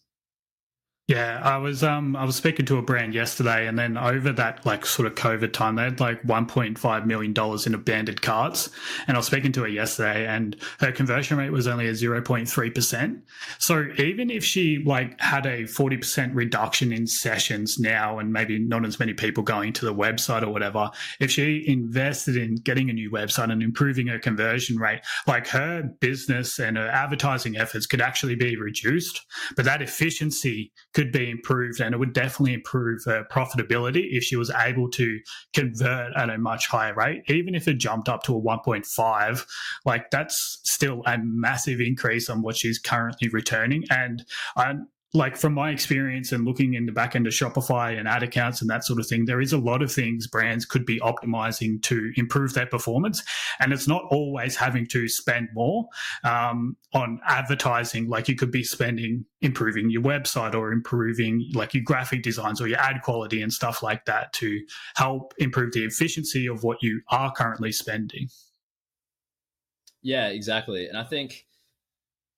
Yeah, 1.12 1.42
I 1.44 1.58
was 1.58 1.84
um 1.84 2.16
I 2.16 2.24
was 2.24 2.38
speaking 2.38 2.66
to 2.68 2.78
a 2.78 2.82
brand 2.82 3.14
yesterday, 3.14 3.68
and 3.68 3.78
then 3.78 3.98
over 3.98 4.32
that 4.32 4.66
like 4.66 4.86
sort 4.86 5.06
of 5.08 5.16
COVID 5.16 5.52
time, 5.52 5.76
they 5.76 5.84
had 5.84 6.00
like 6.00 6.24
1.5 6.24 7.06
million 7.06 7.34
dollars 7.34 7.68
in 7.68 7.74
abandoned 7.74 8.22
carts, 8.22 8.70
and 9.08 9.18
I 9.18 9.20
was 9.20 9.28
speaking 9.28 9.52
to 9.54 9.64
her 9.64 9.68
yesterday, 9.68 10.26
and 10.26 10.56
her 10.80 10.94
conversion 10.94 11.38
rate 11.38 11.50
was 11.50 11.68
only 11.68 11.90
a 11.90 11.92
0.3 11.92 12.74
percent. 12.74 13.20
So 13.60 13.90
even 13.98 14.30
if 14.30 14.46
she 14.46 14.82
like 14.86 15.20
had 15.20 15.46
a 15.46 15.66
40 15.66 15.98
percent 15.98 16.34
reduction 16.34 16.94
in 16.94 17.06
sessions 17.06 17.78
now, 17.78 18.18
and 18.20 18.32
maybe 18.32 18.58
not 18.58 18.86
as 18.86 18.98
many 18.98 19.14
people 19.14 19.44
going 19.44 19.74
to 19.74 19.86
the 19.86 19.94
website 19.94 20.44
or 20.44 20.50
whatever, 20.50 20.92
if 21.20 21.30
she 21.30 21.66
invested 21.68 22.38
in 22.38 22.56
getting 22.56 22.90
a 22.90 22.94
new 22.94 23.12
website 23.12 23.52
and 23.52 23.62
improving 23.62 24.08
her 24.08 24.18
conversion 24.18 24.78
rate, 24.78 25.02
like 25.28 25.48
her 25.48 25.84
business 26.00 26.58
and 26.58 26.78
her 26.78 26.88
advertising 26.88 27.58
efforts 27.58 27.86
could 27.86 28.00
actually 28.00 28.36
be 28.36 28.56
reduced, 28.56 29.26
but 29.58 29.66
that 29.66 29.82
efficiency 29.82 30.72
could 30.94 31.01
be 31.10 31.30
improved 31.30 31.80
and 31.80 31.96
it 31.96 31.98
would 31.98 32.14
definitely 32.14 32.54
improve 32.54 33.02
her 33.06 33.26
profitability 33.32 34.10
if 34.12 34.24
she 34.24 34.36
was 34.36 34.52
able 34.52 34.90
to 34.90 35.20
convert 35.54 36.12
at 36.18 36.30
a 36.30 36.38
much 36.38 36.68
higher 36.68 36.94
rate 36.94 37.24
even 37.30 37.56
if 37.56 37.68
it 37.68 37.78
jumped 37.78 38.10
up 38.10 38.24
to 38.24 38.36
a 38.36 38.42
1.5 38.42 39.46
like 39.86 40.12
that's 40.12 40.60
still 40.64 41.02
a 41.06 41.18
massive 41.24 41.80
increase 41.80 42.30
on 42.30 42.42
what 42.42 42.58
she's 42.58 42.80
currently 42.80 43.30
returning. 43.30 43.84
And 43.90 44.26
i 44.56 44.74
like 45.14 45.36
from 45.36 45.54
my 45.54 45.72
experience 45.72 46.32
and 46.32 46.46
looking 46.46 46.74
in 46.74 46.86
the 46.86 46.92
back 46.92 47.16
end 47.16 47.28
of 47.28 47.34
Shopify 47.34 47.98
and 47.98 48.08
ad 48.08 48.24
accounts 48.24 48.62
and 48.62 48.70
that 48.70 48.86
sort 48.86 49.00
of 49.00 49.08
thing, 49.08 49.26
there 49.26 49.42
is 49.42 49.52
a 49.52 49.58
lot 49.58 49.82
of 49.82 49.92
things 49.92 50.26
brands 50.26 50.64
could 50.64 50.86
be 50.86 51.00
optimizing 51.02 51.82
to 51.84 52.14
improve 52.16 52.54
their 52.54 52.66
performance. 52.66 53.22
And 53.60 53.74
it's 53.74 53.90
not 53.90 54.06
always 54.10 54.56
having 54.56 54.88
to 54.88 55.10
spend 55.10 55.50
more 55.54 55.88
um, 56.24 56.78
on 56.94 57.20
advertising. 57.28 58.08
Like 58.08 58.30
you 58.30 58.36
could 58.36 58.52
be 58.52 58.64
spending 58.64 59.26
improving 59.42 59.90
your 59.90 60.02
website 60.02 60.56
or 60.56 60.72
improving 60.72 61.50
like 61.54 61.74
your 61.74 61.84
graphic 61.84 62.24
designs 62.24 62.62
or 62.62 62.68
your 62.68 62.80
ad 62.80 63.02
quality 63.04 63.42
and 63.42 63.52
stuff 63.52 63.84
like 63.84 64.06
that 64.06 64.32
to 64.34 64.62
help 64.96 65.34
improve 65.40 65.74
the 65.74 65.84
efficiency 65.84 66.48
of 66.48 66.64
what 66.64 66.78
you 66.82 67.02
are 67.10 67.34
currently 67.34 67.74
spending. 67.74 68.30
Yeah, 70.02 70.30
exactly. 70.30 70.88
And 70.88 70.98
I 70.98 71.04
think 71.04 71.48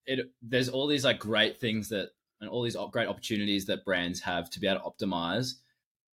it 0.05 0.31
there's 0.41 0.69
all 0.69 0.87
these 0.87 1.05
like 1.05 1.19
great 1.19 1.59
things 1.59 1.89
that 1.89 2.09
and 2.43 2.51
all 2.51 2.61
these 2.61 2.77
great 2.91 3.07
opportunities 3.07 3.65
that 3.65 3.85
brands 3.85 4.19
have 4.19 4.49
to 4.51 4.59
be 4.59 4.67
able 4.67 4.81
to 4.81 5.05
optimize. 5.05 5.53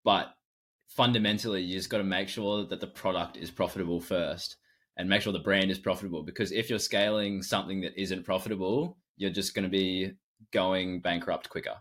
But 0.04 0.34
fundamentally, 0.88 1.62
you 1.62 1.78
just 1.78 1.90
got 1.90 2.00
to 2.00 2.04
make 2.04 2.28
sure 2.28 2.66
that 2.66 2.82
the 2.82 2.88
product 2.88 3.38
is 3.38 3.52
profitable 3.52 4.02
first 4.02 4.58
and 4.98 5.08
make 5.08 5.22
sure 5.22 5.34
the 5.34 5.40
brand 5.40 5.72
is 5.72 5.80
profitable. 5.80 6.24
Because 6.24 6.52
if 6.52 6.70
you're 6.70 6.80
scaling 6.80 7.44
something 7.44 7.82
that 7.82 8.00
isn't 8.00 8.26
profitable, 8.26 8.98
you're 9.18 9.30
just 9.30 9.54
going 9.54 9.64
to 9.64 9.70
be 9.70 10.14
going 10.52 11.02
bankrupt 11.02 11.50
quicker. 11.50 11.76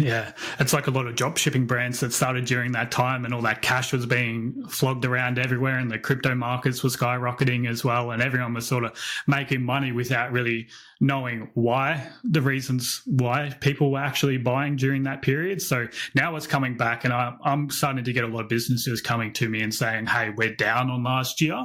Yeah, 0.00 0.32
it's 0.58 0.72
like 0.72 0.86
a 0.86 0.90
lot 0.90 1.06
of 1.06 1.14
drop 1.14 1.36
shipping 1.36 1.66
brands 1.66 2.00
that 2.00 2.14
started 2.14 2.46
during 2.46 2.72
that 2.72 2.90
time, 2.90 3.26
and 3.26 3.34
all 3.34 3.42
that 3.42 3.60
cash 3.60 3.92
was 3.92 4.06
being 4.06 4.66
flogged 4.66 5.04
around 5.04 5.38
everywhere, 5.38 5.78
and 5.78 5.90
the 5.90 5.98
crypto 5.98 6.34
markets 6.34 6.82
were 6.82 6.88
skyrocketing 6.88 7.68
as 7.68 7.84
well, 7.84 8.10
and 8.10 8.22
everyone 8.22 8.54
was 8.54 8.66
sort 8.66 8.84
of 8.84 8.98
making 9.26 9.62
money 9.62 9.92
without 9.92 10.32
really 10.32 10.68
knowing 11.02 11.50
why 11.54 12.06
the 12.24 12.40
reasons 12.40 13.02
why 13.06 13.54
people 13.60 13.92
were 13.92 14.00
actually 14.00 14.38
buying 14.38 14.76
during 14.76 15.02
that 15.02 15.22
period. 15.22 15.60
So 15.60 15.86
now 16.14 16.34
it's 16.36 16.46
coming 16.46 16.78
back, 16.78 17.04
and 17.04 17.12
I, 17.12 17.34
am 17.44 17.68
starting 17.68 18.04
to 18.04 18.12
get 18.12 18.24
a 18.24 18.28
lot 18.28 18.42
of 18.42 18.48
businesses 18.48 19.02
coming 19.02 19.34
to 19.34 19.50
me 19.50 19.60
and 19.60 19.74
saying, 19.74 20.06
"Hey, 20.06 20.30
we're 20.34 20.54
down 20.54 20.88
on 20.88 21.02
last 21.04 21.42
year. 21.42 21.62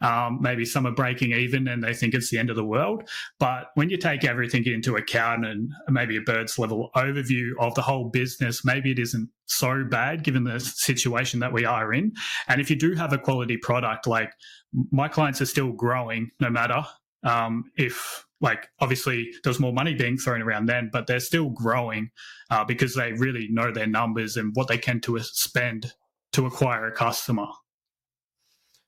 Um, 0.00 0.38
maybe 0.40 0.64
some 0.64 0.86
are 0.86 0.92
breaking 0.92 1.32
even, 1.32 1.66
and 1.66 1.82
they 1.82 1.94
think 1.94 2.14
it's 2.14 2.30
the 2.30 2.38
end 2.38 2.50
of 2.50 2.56
the 2.56 2.64
world." 2.64 3.08
But 3.40 3.70
when 3.74 3.90
you 3.90 3.96
take 3.96 4.24
everything 4.24 4.64
into 4.66 4.94
account 4.94 5.44
and 5.44 5.72
maybe 5.88 6.16
a 6.16 6.20
bird's 6.20 6.60
level 6.60 6.90
overview 6.94 7.50
of 7.58 7.71
of 7.72 7.76
the 7.76 7.82
whole 7.82 8.10
business, 8.10 8.64
maybe 8.64 8.90
it 8.90 8.98
isn't 8.98 9.28
so 9.46 9.84
bad 9.84 10.24
given 10.24 10.44
the 10.44 10.60
situation 10.60 11.40
that 11.40 11.52
we 11.52 11.64
are 11.64 11.92
in. 11.92 12.12
And 12.48 12.60
if 12.60 12.70
you 12.70 12.76
do 12.76 12.94
have 12.94 13.12
a 13.12 13.18
quality 13.18 13.56
product, 13.56 14.06
like 14.06 14.32
my 14.90 15.08
clients 15.08 15.40
are 15.40 15.46
still 15.46 15.72
growing 15.72 16.30
no 16.40 16.50
matter 16.50 16.84
um, 17.24 17.70
if 17.76 18.26
like 18.40 18.68
obviously 18.80 19.30
there's 19.44 19.60
more 19.60 19.72
money 19.72 19.94
being 19.94 20.16
thrown 20.16 20.42
around 20.42 20.66
then, 20.66 20.90
but 20.92 21.06
they're 21.06 21.20
still 21.20 21.50
growing 21.50 22.10
uh, 22.50 22.64
because 22.64 22.94
they 22.94 23.12
really 23.12 23.48
know 23.50 23.72
their 23.72 23.86
numbers 23.86 24.36
and 24.36 24.50
what 24.54 24.68
they 24.68 24.78
can 24.78 25.00
to 25.02 25.18
spend 25.20 25.92
to 26.32 26.46
acquire 26.46 26.86
a 26.86 26.92
customer. 26.92 27.46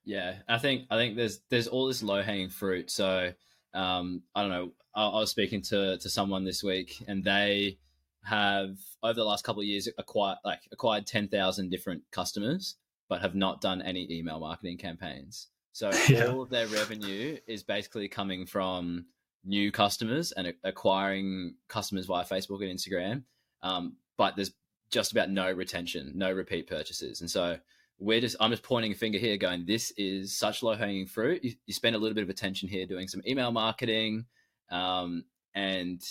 Yeah, 0.04 0.36
I 0.48 0.58
think 0.58 0.84
I 0.90 0.96
think 0.96 1.16
there's 1.16 1.40
there's 1.50 1.68
all 1.68 1.86
this 1.86 2.02
low 2.02 2.22
hanging 2.22 2.50
fruit. 2.50 2.90
So 2.90 3.32
um, 3.72 4.22
I 4.34 4.42
don't 4.42 4.50
know. 4.50 4.72
I, 4.94 5.06
I 5.06 5.20
was 5.20 5.30
speaking 5.30 5.62
to 5.62 5.98
to 5.98 6.10
someone 6.10 6.44
this 6.44 6.62
week, 6.62 7.02
and 7.06 7.22
they 7.22 7.78
have 8.24 8.76
over 9.02 9.14
the 9.14 9.24
last 9.24 9.44
couple 9.44 9.60
of 9.60 9.66
years 9.66 9.88
acquired 9.98 10.38
like 10.44 10.60
acquired 10.72 11.06
10,000 11.06 11.70
different 11.70 12.02
customers 12.10 12.76
but 13.08 13.20
have 13.20 13.34
not 13.34 13.60
done 13.60 13.82
any 13.82 14.10
email 14.10 14.40
marketing 14.40 14.78
campaigns. 14.78 15.48
So 15.72 15.90
yeah. 16.08 16.26
all 16.26 16.42
of 16.42 16.50
their 16.50 16.66
revenue 16.68 17.36
is 17.46 17.62
basically 17.62 18.08
coming 18.08 18.46
from 18.46 19.06
new 19.44 19.70
customers 19.70 20.32
and 20.32 20.54
acquiring 20.64 21.54
customers 21.68 22.06
via 22.06 22.24
Facebook 22.24 22.62
and 22.62 22.78
Instagram. 22.78 23.22
Um, 23.62 23.96
but 24.16 24.36
there's 24.36 24.52
just 24.90 25.12
about 25.12 25.30
no 25.30 25.50
retention, 25.52 26.12
no 26.14 26.32
repeat 26.32 26.66
purchases. 26.66 27.20
And 27.20 27.30
so 27.30 27.58
we're 27.98 28.20
just, 28.20 28.36
I'm 28.40 28.50
just 28.50 28.62
pointing 28.62 28.92
a 28.92 28.94
finger 28.94 29.18
here 29.18 29.36
going, 29.36 29.66
this 29.66 29.92
is 29.96 30.36
such 30.36 30.62
low 30.62 30.74
hanging 30.74 31.06
fruit. 31.06 31.42
You, 31.44 31.52
you, 31.66 31.74
spend 31.74 31.96
a 31.96 31.98
little 31.98 32.14
bit 32.14 32.24
of 32.24 32.30
attention 32.30 32.68
here 32.68 32.86
doing 32.86 33.08
some 33.08 33.22
email 33.26 33.50
marketing 33.50 34.26
um, 34.70 35.24
and 35.54 36.02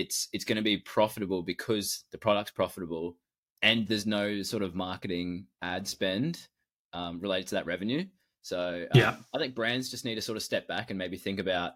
it's 0.00 0.28
it's 0.32 0.44
going 0.44 0.56
to 0.56 0.62
be 0.62 0.78
profitable 0.78 1.42
because 1.42 2.04
the 2.12 2.18
product's 2.18 2.52
profitable 2.52 3.16
and 3.62 3.86
there's 3.86 4.06
no 4.06 4.42
sort 4.42 4.62
of 4.62 4.74
marketing 4.74 5.46
ad 5.62 5.86
spend 5.88 6.46
um, 6.92 7.20
related 7.20 7.48
to 7.48 7.54
that 7.56 7.66
revenue. 7.66 8.04
So 8.42 8.86
um, 8.90 9.00
yeah, 9.00 9.16
I 9.34 9.38
think 9.38 9.54
brands 9.54 9.90
just 9.90 10.04
need 10.04 10.14
to 10.14 10.22
sort 10.22 10.36
of 10.36 10.42
step 10.42 10.68
back 10.68 10.90
and 10.90 10.98
maybe 10.98 11.16
think 11.16 11.38
about 11.38 11.72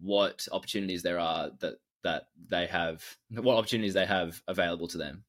what 0.00 0.46
opportunities 0.50 1.02
there 1.02 1.18
are 1.18 1.50
that 1.60 1.74
that 2.04 2.28
they 2.48 2.66
have, 2.66 3.04
what 3.30 3.56
opportunities 3.56 3.94
they 3.94 4.06
have 4.06 4.40
available 4.48 4.88
to 4.88 4.98
them. 4.98 5.24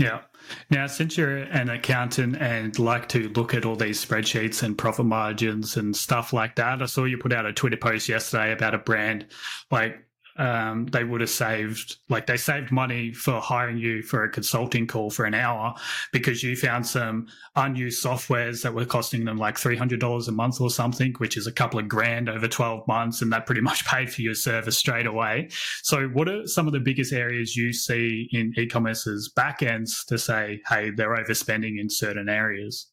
Yeah. 0.00 0.22
Now, 0.70 0.86
since 0.86 1.18
you're 1.18 1.36
an 1.36 1.68
accountant 1.68 2.36
and 2.40 2.78
like 2.78 3.08
to 3.10 3.28
look 3.30 3.52
at 3.52 3.66
all 3.66 3.76
these 3.76 4.02
spreadsheets 4.02 4.62
and 4.62 4.78
profit 4.78 5.04
margins 5.04 5.76
and 5.76 5.94
stuff 5.94 6.32
like 6.32 6.56
that, 6.56 6.80
I 6.80 6.86
saw 6.86 7.04
you 7.04 7.18
put 7.18 7.34
out 7.34 7.44
a 7.44 7.52
Twitter 7.52 7.76
post 7.76 8.08
yesterday 8.08 8.52
about 8.52 8.74
a 8.74 8.78
brand 8.78 9.26
like 9.70 10.02
um, 10.36 10.86
they 10.86 11.04
would 11.04 11.20
have 11.20 11.30
saved 11.30 11.96
like 12.08 12.26
they 12.26 12.36
saved 12.36 12.70
money 12.70 13.12
for 13.12 13.40
hiring 13.40 13.78
you 13.78 14.02
for 14.02 14.24
a 14.24 14.30
consulting 14.30 14.86
call 14.86 15.10
for 15.10 15.24
an 15.24 15.34
hour 15.34 15.74
because 16.12 16.42
you 16.42 16.56
found 16.56 16.86
some 16.86 17.26
unused 17.56 18.04
softwares 18.04 18.62
that 18.62 18.74
were 18.74 18.84
costing 18.84 19.24
them 19.24 19.36
like 19.36 19.56
$300 19.56 20.28
a 20.28 20.32
month 20.32 20.60
or 20.60 20.70
something 20.70 21.14
which 21.18 21.36
is 21.36 21.46
a 21.46 21.52
couple 21.52 21.78
of 21.78 21.88
grand 21.88 22.28
over 22.28 22.48
12 22.48 22.86
months 22.86 23.22
and 23.22 23.32
that 23.32 23.46
pretty 23.46 23.60
much 23.70 23.84
paid 23.86 24.12
for 24.12 24.22
your 24.22 24.34
service 24.34 24.78
straight 24.78 25.06
away. 25.06 25.48
So 25.82 26.08
what 26.08 26.28
are 26.28 26.46
some 26.46 26.66
of 26.66 26.72
the 26.72 26.80
biggest 26.80 27.12
areas 27.12 27.56
you 27.56 27.72
see 27.72 28.28
in 28.32 28.52
e-commerce's 28.56 29.32
backends 29.36 30.04
to 30.06 30.18
say 30.18 30.60
hey 30.68 30.90
they're 30.90 31.16
overspending 31.16 31.78
in 31.78 31.88
certain 31.88 32.28
areas 32.28 32.88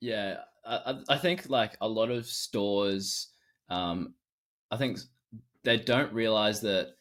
yeah 0.00 0.38
i, 0.64 0.94
I 1.08 1.18
think 1.18 1.48
like 1.48 1.76
a 1.80 1.88
lot 1.88 2.10
of 2.10 2.26
stores 2.26 3.28
um, 3.68 4.14
i 4.70 4.76
think 4.76 4.98
they 5.64 5.76
don't 5.76 6.12
realize 6.12 6.60
that 6.62 6.94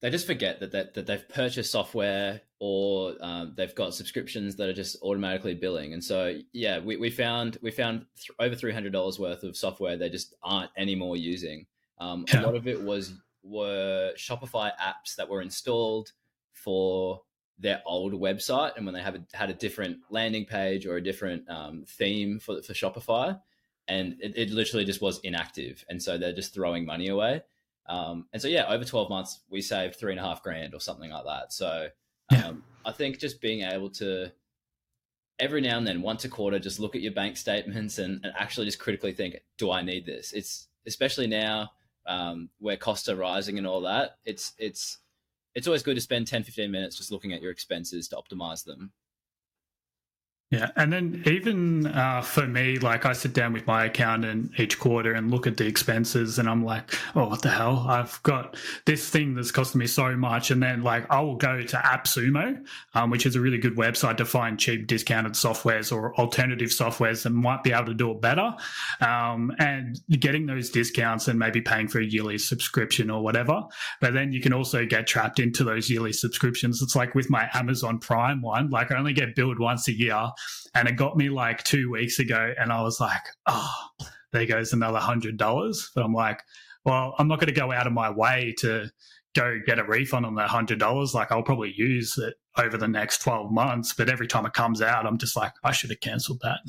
they 0.00 0.10
just 0.10 0.26
forget 0.26 0.60
that 0.60 0.72
that, 0.72 0.94
that 0.94 1.06
they've 1.06 1.28
purchased 1.28 1.72
software 1.72 2.42
or 2.58 3.14
um, 3.20 3.52
they've 3.56 3.74
got 3.74 3.94
subscriptions 3.94 4.56
that 4.56 4.68
are 4.68 4.72
just 4.74 4.96
automatically 5.02 5.54
billing. 5.54 5.92
And 5.92 6.02
so, 6.02 6.38
yeah, 6.52 6.78
we, 6.78 6.96
we 6.96 7.10
found 7.10 7.58
we 7.62 7.70
found 7.70 8.06
th- 8.16 8.30
over 8.38 8.54
three 8.54 8.72
hundred 8.72 8.92
dollars 8.92 9.18
worth 9.18 9.42
of 9.42 9.56
software 9.56 9.96
they 9.96 10.08
just 10.08 10.34
aren't 10.42 10.70
anymore 10.76 11.16
using. 11.16 11.66
Um, 11.98 12.24
yeah. 12.28 12.42
A 12.42 12.46
lot 12.46 12.54
of 12.54 12.66
it 12.66 12.82
was 12.82 13.14
were 13.42 14.12
Shopify 14.16 14.72
apps 14.82 15.16
that 15.16 15.28
were 15.28 15.42
installed 15.42 16.12
for 16.52 17.22
their 17.58 17.82
old 17.86 18.12
website, 18.12 18.76
and 18.76 18.84
when 18.84 18.94
they 18.94 19.02
have 19.02 19.14
a, 19.14 19.24
had 19.32 19.50
a 19.50 19.54
different 19.54 19.98
landing 20.10 20.44
page 20.44 20.86
or 20.86 20.96
a 20.96 21.02
different 21.02 21.48
um, 21.48 21.84
theme 21.86 22.38
for 22.38 22.62
for 22.62 22.74
Shopify, 22.74 23.38
and 23.88 24.16
it, 24.20 24.36
it 24.36 24.50
literally 24.50 24.84
just 24.84 25.00
was 25.00 25.20
inactive, 25.20 25.84
and 25.88 26.02
so 26.02 26.18
they're 26.18 26.34
just 26.34 26.52
throwing 26.52 26.84
money 26.84 27.08
away. 27.08 27.42
Um, 27.88 28.26
and 28.32 28.40
so, 28.40 28.48
yeah, 28.48 28.66
over 28.68 28.84
12 28.84 29.08
months, 29.08 29.40
we 29.50 29.60
saved 29.60 29.96
three 29.96 30.12
and 30.12 30.20
a 30.20 30.22
half 30.22 30.42
grand 30.42 30.74
or 30.74 30.80
something 30.80 31.10
like 31.10 31.24
that. 31.24 31.52
So 31.52 31.88
um, 32.36 32.62
I 32.84 32.92
think 32.92 33.18
just 33.18 33.40
being 33.40 33.62
able 33.62 33.90
to 33.90 34.32
every 35.38 35.60
now 35.60 35.78
and 35.78 35.86
then, 35.86 36.02
once 36.02 36.24
a 36.24 36.28
quarter, 36.28 36.58
just 36.58 36.80
look 36.80 36.94
at 36.94 37.02
your 37.02 37.12
bank 37.12 37.36
statements 37.36 37.98
and, 37.98 38.20
and 38.24 38.32
actually 38.38 38.66
just 38.66 38.78
critically 38.78 39.12
think, 39.12 39.36
do 39.58 39.70
I 39.70 39.82
need 39.82 40.06
this? 40.06 40.32
It's 40.32 40.68
especially 40.86 41.26
now 41.26 41.70
um, 42.06 42.48
where 42.58 42.76
costs 42.76 43.08
are 43.08 43.16
rising 43.16 43.58
and 43.58 43.66
all 43.66 43.82
that. 43.82 44.16
It's, 44.24 44.52
it's, 44.58 44.98
it's 45.54 45.66
always 45.66 45.82
good 45.82 45.94
to 45.94 46.00
spend 46.00 46.26
10, 46.26 46.42
15 46.42 46.70
minutes 46.70 46.96
just 46.96 47.10
looking 47.10 47.32
at 47.32 47.42
your 47.42 47.50
expenses 47.50 48.08
to 48.08 48.16
optimize 48.16 48.64
them. 48.64 48.92
Yeah, 50.52 50.70
and 50.76 50.92
then 50.92 51.24
even 51.26 51.88
uh, 51.88 52.22
for 52.22 52.46
me, 52.46 52.78
like 52.78 53.04
I 53.04 53.14
sit 53.14 53.32
down 53.32 53.52
with 53.52 53.66
my 53.66 53.86
accountant 53.86 54.52
each 54.60 54.78
quarter 54.78 55.12
and 55.12 55.28
look 55.28 55.48
at 55.48 55.56
the 55.56 55.66
expenses, 55.66 56.38
and 56.38 56.48
I'm 56.48 56.64
like, 56.64 56.94
oh, 57.16 57.30
what 57.30 57.42
the 57.42 57.48
hell? 57.50 57.84
I've 57.88 58.22
got 58.22 58.56
this 58.84 59.10
thing 59.10 59.34
that's 59.34 59.50
costing 59.50 59.80
me 59.80 59.88
so 59.88 60.14
much, 60.14 60.52
and 60.52 60.62
then 60.62 60.84
like 60.84 61.04
I 61.10 61.20
will 61.20 61.34
go 61.34 61.62
to 61.62 61.76
AppSumo, 61.76 62.64
um, 62.94 63.10
which 63.10 63.26
is 63.26 63.34
a 63.34 63.40
really 63.40 63.58
good 63.58 63.74
website 63.74 64.18
to 64.18 64.24
find 64.24 64.56
cheap 64.56 64.86
discounted 64.86 65.32
softwares 65.32 65.90
or 65.90 66.14
alternative 66.14 66.70
softwares 66.70 67.24
that 67.24 67.30
might 67.30 67.64
be 67.64 67.72
able 67.72 67.86
to 67.86 67.94
do 67.94 68.12
it 68.12 68.20
better, 68.20 68.54
um, 69.00 69.52
and 69.58 70.00
getting 70.10 70.46
those 70.46 70.70
discounts 70.70 71.26
and 71.26 71.40
maybe 71.40 71.60
paying 71.60 71.88
for 71.88 71.98
a 71.98 72.04
yearly 72.04 72.38
subscription 72.38 73.10
or 73.10 73.20
whatever. 73.20 73.64
But 74.00 74.14
then 74.14 74.32
you 74.32 74.40
can 74.40 74.52
also 74.52 74.86
get 74.86 75.08
trapped 75.08 75.40
into 75.40 75.64
those 75.64 75.90
yearly 75.90 76.12
subscriptions. 76.12 76.82
It's 76.82 76.94
like 76.94 77.16
with 77.16 77.30
my 77.30 77.50
Amazon 77.52 77.98
Prime 77.98 78.42
one, 78.42 78.70
like 78.70 78.92
I 78.92 78.96
only 78.96 79.12
get 79.12 79.34
billed 79.34 79.58
once 79.58 79.88
a 79.88 79.92
year 79.92 80.30
and 80.74 80.88
it 80.88 80.96
got 80.96 81.16
me 81.16 81.28
like 81.28 81.62
two 81.64 81.90
weeks 81.90 82.18
ago, 82.18 82.52
and 82.58 82.72
I 82.72 82.82
was 82.82 83.00
like, 83.00 83.22
oh, 83.46 83.74
there 84.32 84.46
goes 84.46 84.72
another 84.72 84.98
hundred 84.98 85.36
dollars. 85.36 85.90
But 85.94 86.04
I'm 86.04 86.14
like, 86.14 86.42
well, 86.84 87.14
I'm 87.18 87.28
not 87.28 87.40
going 87.40 87.52
to 87.52 87.60
go 87.60 87.72
out 87.72 87.86
of 87.86 87.92
my 87.92 88.10
way 88.10 88.54
to 88.58 88.90
go 89.34 89.58
get 89.64 89.78
a 89.78 89.84
refund 89.84 90.24
on 90.24 90.34
that 90.36 90.48
hundred 90.48 90.78
dollars. 90.78 91.14
Like 91.14 91.30
I'll 91.30 91.42
probably 91.42 91.74
use 91.76 92.16
it 92.18 92.34
over 92.56 92.76
the 92.76 92.88
next 92.88 93.18
twelve 93.18 93.52
months, 93.52 93.92
but 93.92 94.08
every 94.08 94.26
time 94.26 94.46
it 94.46 94.52
comes 94.54 94.82
out, 94.82 95.06
I'm 95.06 95.18
just 95.18 95.36
like, 95.36 95.52
I 95.62 95.72
should 95.72 95.90
have 95.90 96.00
cancelled 96.00 96.40
that. 96.42 96.60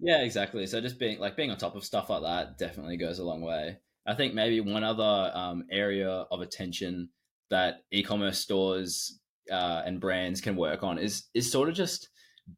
Yeah, 0.00 0.22
exactly. 0.22 0.66
So 0.66 0.80
just 0.80 0.98
being 0.98 1.20
like 1.20 1.36
being 1.36 1.52
on 1.52 1.58
top 1.58 1.76
of 1.76 1.84
stuff 1.84 2.10
like 2.10 2.22
that 2.22 2.58
definitely 2.58 2.96
goes 2.96 3.20
a 3.20 3.24
long 3.24 3.40
way. 3.40 3.78
I 4.04 4.14
think 4.14 4.34
maybe 4.34 4.60
one 4.60 4.82
other 4.82 5.30
um, 5.32 5.64
area 5.70 6.10
of 6.10 6.40
attention 6.40 7.10
that 7.50 7.84
e-commerce 7.92 8.38
stores 8.40 9.20
uh, 9.50 9.82
and 9.86 10.00
brands 10.00 10.40
can 10.40 10.56
work 10.56 10.82
on 10.82 10.98
is 10.98 11.28
is 11.34 11.50
sort 11.50 11.68
of 11.68 11.76
just 11.76 12.08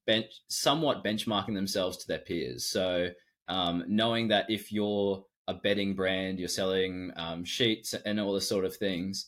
bench 0.06 0.26
somewhat 0.48 1.04
benchmarking 1.04 1.54
themselves 1.54 1.96
to 1.98 2.08
their 2.08 2.18
peers. 2.18 2.64
So 2.64 3.08
um, 3.48 3.84
knowing 3.86 4.28
that 4.28 4.50
if 4.50 4.72
you're 4.72 5.24
a 5.46 5.54
bedding 5.54 5.94
brand, 5.94 6.38
you're 6.38 6.48
selling 6.48 7.12
um, 7.16 7.44
sheets 7.44 7.94
and 7.94 8.18
all 8.18 8.32
this 8.32 8.48
sort 8.48 8.64
of 8.64 8.76
things, 8.76 9.26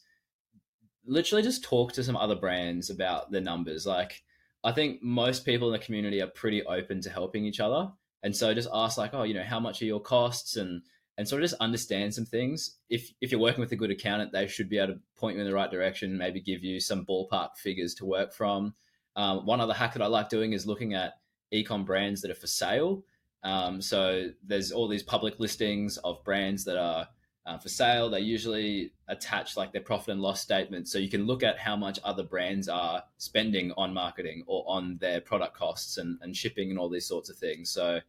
literally 1.04 1.42
just 1.42 1.64
talk 1.64 1.92
to 1.92 2.04
some 2.04 2.16
other 2.16 2.36
brands 2.36 2.90
about 2.90 3.30
the 3.30 3.40
numbers. 3.40 3.86
Like 3.86 4.22
I 4.64 4.72
think 4.72 5.02
most 5.02 5.44
people 5.44 5.68
in 5.68 5.72
the 5.72 5.84
community 5.84 6.20
are 6.20 6.26
pretty 6.26 6.64
open 6.64 7.00
to 7.02 7.10
helping 7.10 7.44
each 7.44 7.60
other. 7.60 7.90
And 8.22 8.34
so 8.34 8.52
just 8.54 8.68
ask 8.72 8.98
like, 8.98 9.14
oh, 9.14 9.22
you 9.22 9.34
know, 9.34 9.44
how 9.44 9.60
much 9.60 9.82
are 9.82 9.86
your 9.86 10.00
costs 10.00 10.56
and 10.56 10.82
and 11.18 11.26
sort 11.26 11.42
of 11.42 11.48
just 11.48 11.60
understand 11.62 12.14
some 12.14 12.26
things. 12.26 12.76
If 12.90 13.10
if 13.20 13.30
you're 13.30 13.40
working 13.40 13.60
with 13.60 13.72
a 13.72 13.76
good 13.76 13.90
accountant, 13.90 14.32
they 14.32 14.46
should 14.46 14.68
be 14.68 14.78
able 14.78 14.94
to 14.94 15.00
point 15.16 15.36
you 15.36 15.42
in 15.42 15.48
the 15.48 15.54
right 15.54 15.70
direction, 15.70 16.18
maybe 16.18 16.40
give 16.40 16.62
you 16.62 16.80
some 16.80 17.06
ballpark 17.06 17.56
figures 17.56 17.94
to 17.94 18.04
work 18.04 18.34
from. 18.34 18.74
Um, 19.16 19.46
one 19.46 19.60
other 19.60 19.74
hack 19.74 19.94
that 19.94 20.02
I 20.02 20.06
like 20.06 20.28
doing 20.28 20.52
is 20.52 20.66
looking 20.66 20.94
at 20.94 21.18
ecom 21.52 21.84
brands 21.84 22.22
that 22.22 22.30
are 22.30 22.34
for 22.34 22.46
sale. 22.46 23.02
Um, 23.42 23.80
so 23.80 24.28
there's 24.44 24.72
all 24.72 24.88
these 24.88 25.02
public 25.02 25.40
listings 25.40 25.96
of 25.98 26.22
brands 26.24 26.64
that 26.64 26.76
are 26.76 27.08
uh, 27.46 27.58
for 27.58 27.68
sale. 27.68 28.10
They 28.10 28.20
usually 28.20 28.92
attach 29.08 29.56
like 29.56 29.72
their 29.72 29.80
profit 29.80 30.12
and 30.12 30.20
loss 30.20 30.40
statement, 30.40 30.88
so 30.88 30.98
you 30.98 31.08
can 31.08 31.26
look 31.26 31.42
at 31.42 31.58
how 31.58 31.76
much 31.76 31.98
other 32.04 32.24
brands 32.24 32.68
are 32.68 33.04
spending 33.18 33.72
on 33.76 33.94
marketing 33.94 34.42
or 34.46 34.64
on 34.66 34.98
their 34.98 35.20
product 35.20 35.56
costs 35.56 35.96
and, 35.96 36.18
and 36.22 36.36
shipping 36.36 36.70
and 36.70 36.78
all 36.78 36.88
these 36.88 37.06
sorts 37.06 37.30
of 37.30 37.36
things. 37.36 37.70
So 37.70 38.00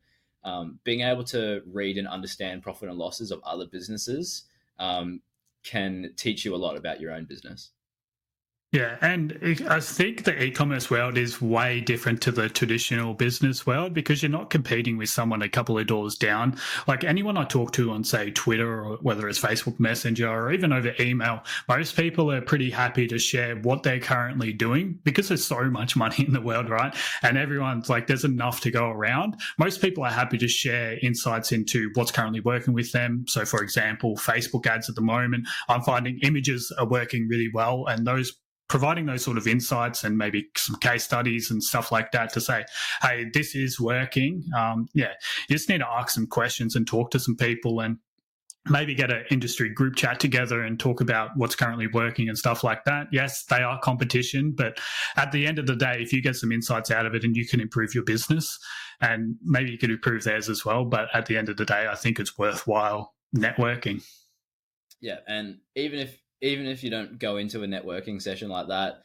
um, 0.44 0.80
being 0.84 1.02
able 1.02 1.24
to 1.26 1.62
read 1.68 1.98
and 1.98 2.08
understand 2.08 2.64
profit 2.64 2.90
and 2.90 2.98
losses 2.98 3.32
of 3.32 3.42
other 3.44 3.68
businesses 3.68 4.46
um, 4.80 5.22
can 5.64 6.14
teach 6.16 6.44
you 6.46 6.56
a 6.56 6.58
lot 6.58 6.78
about 6.78 7.00
your 7.00 7.12
own 7.12 7.26
business. 7.26 7.72
Yeah, 8.78 8.96
and 9.02 9.40
I 9.68 9.80
think 9.80 10.24
the 10.24 10.40
e-commerce 10.40 10.92
world 10.92 11.18
is 11.18 11.42
way 11.42 11.82
different 11.82 12.22
to 12.22 12.32
the 12.32 12.48
traditional 12.48 13.16
business 13.16 13.66
world 13.66 13.96
because 13.96 14.22
you're 14.22 14.30
not 14.30 14.52
competing 14.52 14.98
with 14.98 15.10
someone 15.10 15.42
a 15.42 15.50
couple 15.50 15.80
of 15.80 15.88
doors 15.88 16.16
down. 16.16 16.60
Like 16.86 17.04
anyone 17.04 17.38
I 17.38 17.46
talk 17.46 17.72
to 17.72 17.90
on 17.90 18.04
say 18.04 18.30
Twitter 18.30 18.86
or 18.86 18.98
whether 18.98 19.28
it's 19.28 19.40
Facebook 19.40 19.80
Messenger 19.80 20.30
or 20.30 20.52
even 20.52 20.72
over 20.72 20.94
email, 21.00 21.42
most 21.68 21.96
people 21.96 22.32
are 22.32 22.40
pretty 22.40 22.70
happy 22.70 23.08
to 23.08 23.18
share 23.18 23.56
what 23.56 23.82
they're 23.82 24.00
currently 24.00 24.54
doing 24.54 25.00
because 25.04 25.30
there's 25.30 25.44
so 25.44 25.64
much 25.64 25.96
money 25.96 26.24
in 26.28 26.34
the 26.34 26.40
world, 26.40 26.70
right? 26.70 26.96
And 27.24 27.36
everyone's 27.36 27.90
like 27.90 28.06
there's 28.06 28.26
enough 28.26 28.62
to 28.62 28.70
go 28.70 28.92
around. 28.92 29.38
Most 29.58 29.82
people 29.82 30.04
are 30.04 30.12
happy 30.12 30.38
to 30.38 30.48
share 30.48 31.00
insights 31.02 31.52
into 31.52 31.90
what's 31.96 32.12
currently 32.12 32.42
working 32.42 32.76
with 32.76 32.92
them. 32.92 33.26
So 33.28 33.44
for 33.44 33.64
example, 33.64 34.18
Facebook 34.18 34.68
ads 34.68 34.88
at 34.88 34.94
the 34.94 35.02
moment, 35.02 35.48
I'm 35.68 35.82
finding 35.82 36.20
images 36.20 36.72
are 36.78 36.86
working 36.86 37.28
really 37.28 37.50
well 37.52 37.88
and 37.88 38.06
those 38.06 38.34
providing 38.68 39.06
those 39.06 39.24
sort 39.24 39.38
of 39.38 39.48
insights 39.48 40.04
and 40.04 40.18
maybe 40.18 40.48
some 40.56 40.76
case 40.78 41.04
studies 41.04 41.50
and 41.50 41.64
stuff 41.64 41.92
like 41.92 42.12
that 42.12 42.34
to 42.34 42.42
say, 42.42 42.66
hey, 43.02 43.26
this 43.34 43.56
is 43.56 43.80
working. 43.80 44.44
Um, 44.58 44.88
yeah, 44.94 45.14
you 45.48 45.56
just 45.56 45.70
need 45.70 45.80
to 45.80 45.88
ask 45.88 46.10
some 46.10 46.28
questions 46.28 46.76
and 46.76 46.86
talk 46.86 47.12
to 47.12 47.20
some 47.20 47.36
people 47.36 47.80
and 47.80 47.98
maybe 48.70 48.94
get 48.94 49.12
an 49.12 49.24
industry 49.32 49.70
group 49.70 49.96
chat 49.96 50.20
together 50.20 50.62
and 50.62 50.80
talk 50.80 51.00
about 51.00 51.32
what's 51.36 51.56
currently 51.56 51.88
working 51.88 52.28
and 52.28 52.38
stuff 52.38 52.64
like 52.64 52.84
that. 52.84 53.08
Yes, 53.12 53.46
they 53.46 53.62
are 53.62 53.80
competition, 53.80 54.52
but 54.52 54.78
at 55.16 55.32
the 55.32 55.48
end 55.48 55.60
of 55.60 55.68
the 55.68 55.76
day, 55.76 55.98
if 56.00 56.12
you 56.12 56.22
get 56.22 56.36
some 56.36 56.52
insights 56.52 56.92
out 56.92 57.06
of 57.06 57.16
it 57.16 57.24
and 57.24 57.36
you 57.36 57.48
can 57.48 57.62
improve 57.62 57.96
your 57.96 58.04
business 58.04 58.60
and 59.00 59.36
maybe 59.44 59.72
you 59.72 59.78
can 59.78 59.92
improve 59.92 60.24
theirs 60.24 60.50
as 60.50 60.66
well. 60.66 60.86
But 60.86 61.08
at 61.14 61.28
the 61.28 61.38
end 61.38 61.50
of 61.50 61.58
the 61.58 61.66
day, 61.66 61.88
I 61.90 61.96
think 61.96 62.20
it's 62.20 62.38
worthwhile 62.38 63.14
networking. 63.36 64.04
Yeah. 65.00 65.20
And 65.28 65.60
even 65.76 66.00
if 66.00 66.20
even 66.42 66.68
if 66.68 66.84
you 66.84 66.90
don't 66.90 67.20
go 67.20 67.38
into 67.38 67.64
a 67.64 67.68
networking 67.68 68.22
session 68.22 68.50
like 68.50 68.68
that 68.68 69.04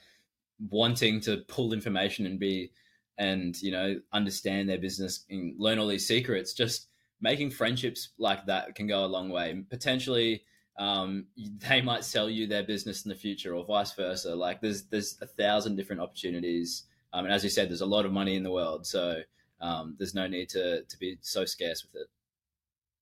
wanting 0.70 1.20
to 1.20 1.38
pull 1.48 1.72
information 1.72 2.26
and 2.26 2.38
be 2.38 2.70
and 3.18 3.60
you 3.60 3.70
know 3.70 4.00
understand 4.12 4.68
their 4.68 4.78
business 4.78 5.24
and 5.30 5.54
learn 5.58 5.78
all 5.78 5.86
these 5.86 6.06
secrets 6.06 6.52
just 6.52 6.88
making 7.22 7.50
friendships 7.50 8.10
like 8.18 8.44
that 8.46 8.74
can 8.74 8.86
go 8.86 9.04
a 9.04 9.06
long 9.06 9.30
way. 9.30 9.64
Potentially 9.70 10.42
um, 10.78 11.26
they 11.68 11.80
might 11.80 12.04
sell 12.04 12.28
you 12.28 12.46
their 12.46 12.64
business 12.64 13.04
in 13.04 13.08
the 13.08 13.14
future 13.14 13.54
or 13.54 13.64
vice 13.64 13.92
versa. 13.92 14.34
Like 14.34 14.60
there's 14.60 14.84
there's 14.84 15.16
a 15.22 15.26
thousand 15.26 15.76
different 15.76 16.02
opportunities. 16.02 16.84
Um, 17.14 17.24
and 17.24 17.34
as 17.34 17.44
you 17.44 17.50
said 17.50 17.70
there's 17.70 17.80
a 17.80 17.86
lot 17.86 18.04
of 18.04 18.12
money 18.12 18.36
in 18.36 18.42
the 18.42 18.50
world. 18.50 18.86
So 18.86 19.22
um, 19.60 19.94
there's 19.98 20.14
no 20.14 20.26
need 20.26 20.48
to 20.50 20.82
to 20.82 20.98
be 20.98 21.18
so 21.22 21.44
scarce 21.44 21.84
with 21.84 22.02
it 22.02 22.08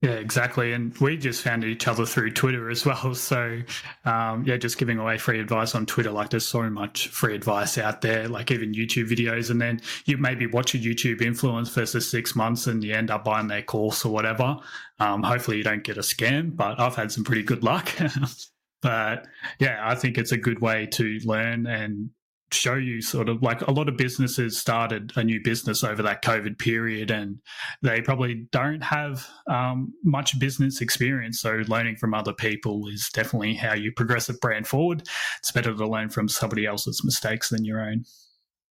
yeah, 0.02 0.12
exactly. 0.12 0.72
And 0.72 0.96
we 0.96 1.18
just 1.18 1.42
found 1.42 1.62
each 1.62 1.86
other 1.86 2.06
through 2.06 2.30
Twitter 2.30 2.70
as 2.70 2.86
well. 2.86 3.14
So, 3.14 3.60
um, 4.06 4.44
yeah, 4.44 4.56
just 4.56 4.78
giving 4.78 4.98
away 4.98 5.18
free 5.18 5.40
advice 5.40 5.74
on 5.74 5.84
Twitter. 5.84 6.10
Like, 6.10 6.30
there's 6.30 6.48
so 6.48 6.70
much 6.70 7.08
free 7.08 7.34
advice 7.34 7.76
out 7.76 8.00
there, 8.00 8.26
like 8.26 8.50
even 8.50 8.72
YouTube 8.72 9.10
videos. 9.10 9.50
And 9.50 9.60
then 9.60 9.80
you 10.06 10.16
maybe 10.16 10.46
watch 10.46 10.74
a 10.74 10.78
YouTube 10.78 11.20
influence 11.20 11.68
for 11.68 11.84
six 11.84 12.34
months 12.34 12.66
and 12.66 12.82
you 12.82 12.94
end 12.94 13.10
up 13.10 13.24
buying 13.24 13.48
their 13.48 13.62
course 13.62 14.04
or 14.06 14.12
whatever. 14.12 14.56
Um, 15.00 15.22
hopefully, 15.22 15.58
you 15.58 15.64
don't 15.64 15.84
get 15.84 15.98
a 15.98 16.02
scam, 16.02 16.56
but 16.56 16.80
I've 16.80 16.96
had 16.96 17.12
some 17.12 17.24
pretty 17.24 17.42
good 17.42 17.62
luck. 17.62 17.90
but 18.82 19.26
yeah, 19.58 19.80
I 19.82 19.94
think 19.96 20.16
it's 20.16 20.32
a 20.32 20.38
good 20.38 20.60
way 20.60 20.86
to 20.92 21.18
learn 21.24 21.66
and 21.66 22.10
show 22.52 22.74
you 22.74 23.02
sort 23.02 23.28
of 23.28 23.42
like 23.42 23.60
a 23.62 23.70
lot 23.70 23.88
of 23.88 23.96
businesses 23.96 24.58
started 24.58 25.12
a 25.16 25.24
new 25.24 25.40
business 25.42 25.84
over 25.84 26.02
that 26.02 26.22
COVID 26.22 26.58
period 26.58 27.10
and 27.10 27.38
they 27.82 28.00
probably 28.00 28.46
don't 28.52 28.82
have 28.82 29.26
um, 29.48 29.92
much 30.04 30.38
business 30.38 30.80
experience. 30.80 31.40
So 31.40 31.62
learning 31.68 31.96
from 31.96 32.14
other 32.14 32.32
people 32.32 32.88
is 32.88 33.10
definitely 33.12 33.54
how 33.54 33.74
you 33.74 33.92
progress 33.92 34.28
a 34.28 34.34
brand 34.34 34.66
forward. 34.66 35.08
It's 35.38 35.52
better 35.52 35.74
to 35.74 35.86
learn 35.86 36.10
from 36.10 36.28
somebody 36.28 36.66
else's 36.66 37.02
mistakes 37.04 37.50
than 37.50 37.64
your 37.64 37.80
own. 37.80 38.04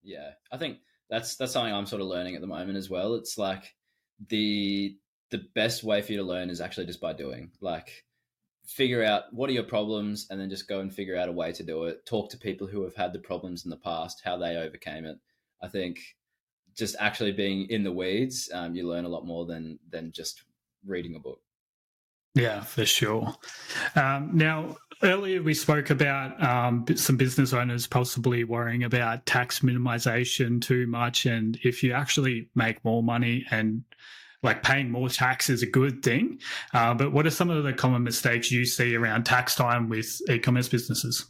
Yeah, 0.04 0.32
I 0.52 0.58
think 0.58 0.78
that's 1.10 1.36
that's 1.36 1.54
something 1.54 1.74
I'm 1.74 1.86
sort 1.86 2.02
of 2.02 2.08
learning 2.08 2.36
at 2.36 2.42
the 2.42 2.48
moment 2.48 2.78
as 2.78 2.90
well. 2.90 3.16
It's 3.16 3.38
like 3.38 3.76
the 4.28 4.96
the 5.32 5.44
best 5.56 5.84
way 5.84 6.02
for 6.02 6.12
you 6.12 6.18
to 6.20 6.24
learn 6.24 6.50
is 6.50 6.62
actually 6.62 6.86
just 6.86 7.02
by 7.02 7.14
doing. 7.14 7.52
Like 7.62 8.06
figure 8.70 9.04
out 9.04 9.24
what 9.34 9.50
are 9.50 9.54
your 9.54 9.64
problems 9.64 10.28
and 10.30 10.40
then 10.40 10.50
just 10.50 10.68
go 10.68 10.80
and 10.80 10.94
figure 10.94 11.18
out 11.18 11.28
a 11.28 11.32
way 11.32 11.52
to 11.52 11.64
do 11.64 11.86
it. 11.86 12.06
Talk 12.06 12.30
to 12.30 12.38
people 12.38 12.68
who 12.68 12.84
have 12.84 12.96
had 12.96 13.14
the 13.14 13.20
problems 13.20 13.66
in 13.66 13.72
the 13.72 13.78
past 13.78 14.22
how 14.24 14.38
they 14.38 14.58
overcame 14.58 15.06
it. 15.06 15.18
I 15.62 15.68
think 15.68 16.00
just 16.78 16.96
actually 17.00 17.32
being 17.32 17.68
in 17.70 17.84
the 17.84 17.92
weeds 17.92 18.50
um, 18.54 18.76
you 18.76 18.88
learn 18.88 19.06
a 19.06 19.10
lot 19.10 19.26
more 19.26 19.46
than 19.46 19.80
than 19.90 20.12
just 20.12 20.44
reading 20.86 21.16
a 21.16 21.20
book. 21.20 21.42
Yeah 22.36 22.62
for 22.62 22.86
sure. 22.86 23.36
Um, 23.96 24.32
now 24.34 24.78
earlier 25.02 25.42
we 25.42 25.56
spoke 25.56 25.90
about 25.90 26.42
um, 26.44 26.86
some 26.96 27.18
business 27.18 27.54
owners 27.54 27.88
possibly 27.88 28.44
worrying 28.44 28.84
about 28.84 29.26
tax 29.26 29.62
minimization 29.62 30.62
too 30.62 30.86
much 30.86 31.26
and 31.26 31.58
if 31.64 31.82
you 31.82 31.94
actually 31.94 32.50
make 32.54 32.86
more 32.86 33.02
money 33.02 33.46
and 33.50 33.84
like 34.44 34.64
paying 34.64 34.90
more 34.90 35.10
tax 35.10 35.50
is 35.50 35.62
a 35.64 35.68
good 35.68 36.04
thing. 36.04 36.40
Uh, 36.74 36.94
but 36.94 37.12
what 37.12 37.26
are 37.26 37.32
some 37.32 37.50
of 37.50 37.64
the 37.64 37.74
common 37.74 38.04
mistakes 38.04 38.52
you 38.52 38.66
see 38.66 38.96
around 38.96 39.26
tax 39.26 39.56
time 39.56 39.90
with 39.90 40.22
e-commerce 40.30 40.70
businesses? 40.70 41.26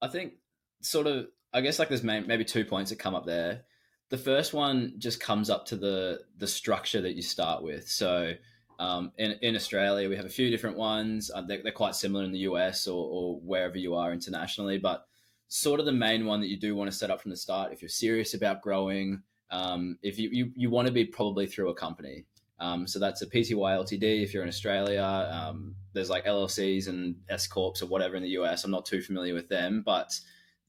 I 0.00 0.06
think, 0.08 0.34
sort 0.82 1.06
of, 1.06 1.26
I 1.52 1.60
guess 1.60 1.78
like 1.78 1.88
there's 1.88 2.04
maybe 2.04 2.44
two 2.44 2.64
points 2.64 2.90
that 2.90 2.98
come 2.98 3.14
up 3.14 3.26
there. 3.26 3.62
The 4.10 4.18
first 4.18 4.54
one 4.54 4.94
just 4.98 5.20
comes 5.20 5.50
up 5.50 5.66
to 5.66 5.76
the 5.76 6.20
the 6.36 6.46
structure 6.46 7.02
that 7.02 7.14
you 7.14 7.22
start 7.22 7.62
with. 7.62 7.88
So, 7.88 8.32
um, 8.78 9.12
in, 9.18 9.32
in 9.42 9.56
Australia, 9.56 10.08
we 10.08 10.16
have 10.16 10.24
a 10.24 10.30
few 10.30 10.50
different 10.50 10.76
ones. 10.76 11.30
Uh, 11.34 11.42
they're, 11.42 11.62
they're, 11.62 11.72
quite 11.72 11.96
similar 11.96 12.24
in 12.24 12.30
the 12.30 12.40
US 12.40 12.86
or, 12.86 13.08
or, 13.10 13.40
wherever 13.40 13.76
you 13.76 13.96
are 13.96 14.12
internationally, 14.12 14.78
but 14.78 15.06
sort 15.48 15.80
of 15.80 15.86
the 15.86 15.92
main 15.92 16.26
one 16.26 16.40
that 16.40 16.48
you 16.48 16.58
do 16.58 16.76
want 16.76 16.90
to 16.90 16.96
set 16.96 17.10
up 17.10 17.20
from 17.20 17.30
the 17.30 17.36
start 17.36 17.72
if 17.72 17.82
you're 17.82 17.88
serious 17.88 18.34
about 18.34 18.62
growing. 18.62 19.22
Um, 19.50 19.98
if 20.02 20.18
you, 20.18 20.28
you, 20.30 20.52
you 20.54 20.70
want 20.70 20.86
to 20.86 20.92
be 20.92 21.04
probably 21.04 21.46
through 21.46 21.70
a 21.70 21.74
company. 21.74 22.26
Um, 22.60 22.86
so 22.86 22.98
that's 22.98 23.22
a 23.22 23.26
PTY 23.26 23.54
Ltd. 23.54 24.22
If 24.22 24.32
you're 24.32 24.42
in 24.42 24.48
Australia, 24.48 25.28
um, 25.32 25.74
there's 25.92 26.10
like 26.10 26.26
LLCs 26.26 26.88
and 26.88 27.16
S 27.28 27.46
corps 27.46 27.82
or 27.82 27.86
whatever 27.86 28.16
in 28.16 28.22
the 28.22 28.30
US. 28.40 28.64
I'm 28.64 28.70
not 28.70 28.86
too 28.86 29.00
familiar 29.00 29.34
with 29.34 29.48
them, 29.48 29.82
but 29.84 30.18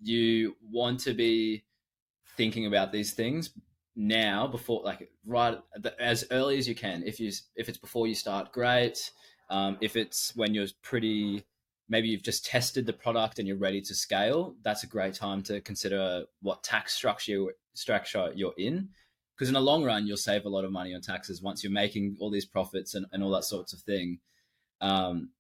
you 0.02 0.56
want 0.72 1.00
to 1.02 1.14
be 1.14 1.64
thinking 2.38 2.66
about 2.66 2.92
these 2.92 3.14
things 3.14 3.52
now 4.00 4.48
before 4.48 4.82
like 4.82 5.12
right 5.26 5.60
as 6.00 6.24
early 6.32 6.58
as 6.58 6.68
you 6.68 6.74
can. 6.74 7.04
If 7.06 7.20
you 7.20 7.32
if 7.56 7.68
it's 7.68 7.78
before 7.78 8.08
you 8.08 8.16
start 8.16 8.54
great. 8.54 9.12
Um, 9.50 9.78
if 9.82 9.96
it's 9.96 10.34
when 10.36 10.54
you're 10.54 10.68
pretty 10.82 11.44
maybe 11.90 12.08
you've 12.08 12.24
just 12.24 12.46
tested 12.46 12.86
the 12.86 12.94
product 12.94 13.40
and 13.40 13.48
you're 13.48 13.58
ready 13.58 13.82
to 13.82 13.96
scale 13.96 14.56
that's 14.64 14.84
a 14.84 14.88
great 14.88 15.16
time 15.16 15.42
to 15.42 15.60
consider 15.62 16.24
what 16.42 16.64
tax 16.64 16.94
structure 16.94 17.48
structure 17.74 18.32
you're 18.34 18.54
in. 18.58 18.88
Because 19.36 19.50
in 19.50 19.54
the 19.54 19.62
long 19.62 19.84
run 19.84 20.08
you'll 20.08 20.18
save 20.18 20.46
a 20.46 20.50
lot 20.50 20.64
of 20.64 20.72
money 20.72 20.96
on 20.96 21.02
taxes 21.02 21.42
once 21.42 21.62
you're 21.62 21.72
making 21.72 22.16
all 22.22 22.32
these 22.32 22.46
profits 22.46 22.96
and, 22.96 23.06
and 23.12 23.22
all 23.22 23.32
that 23.32 23.44
sorts 23.44 23.74
of 23.74 23.82
thing. 23.82 24.20
Um, 24.80 25.32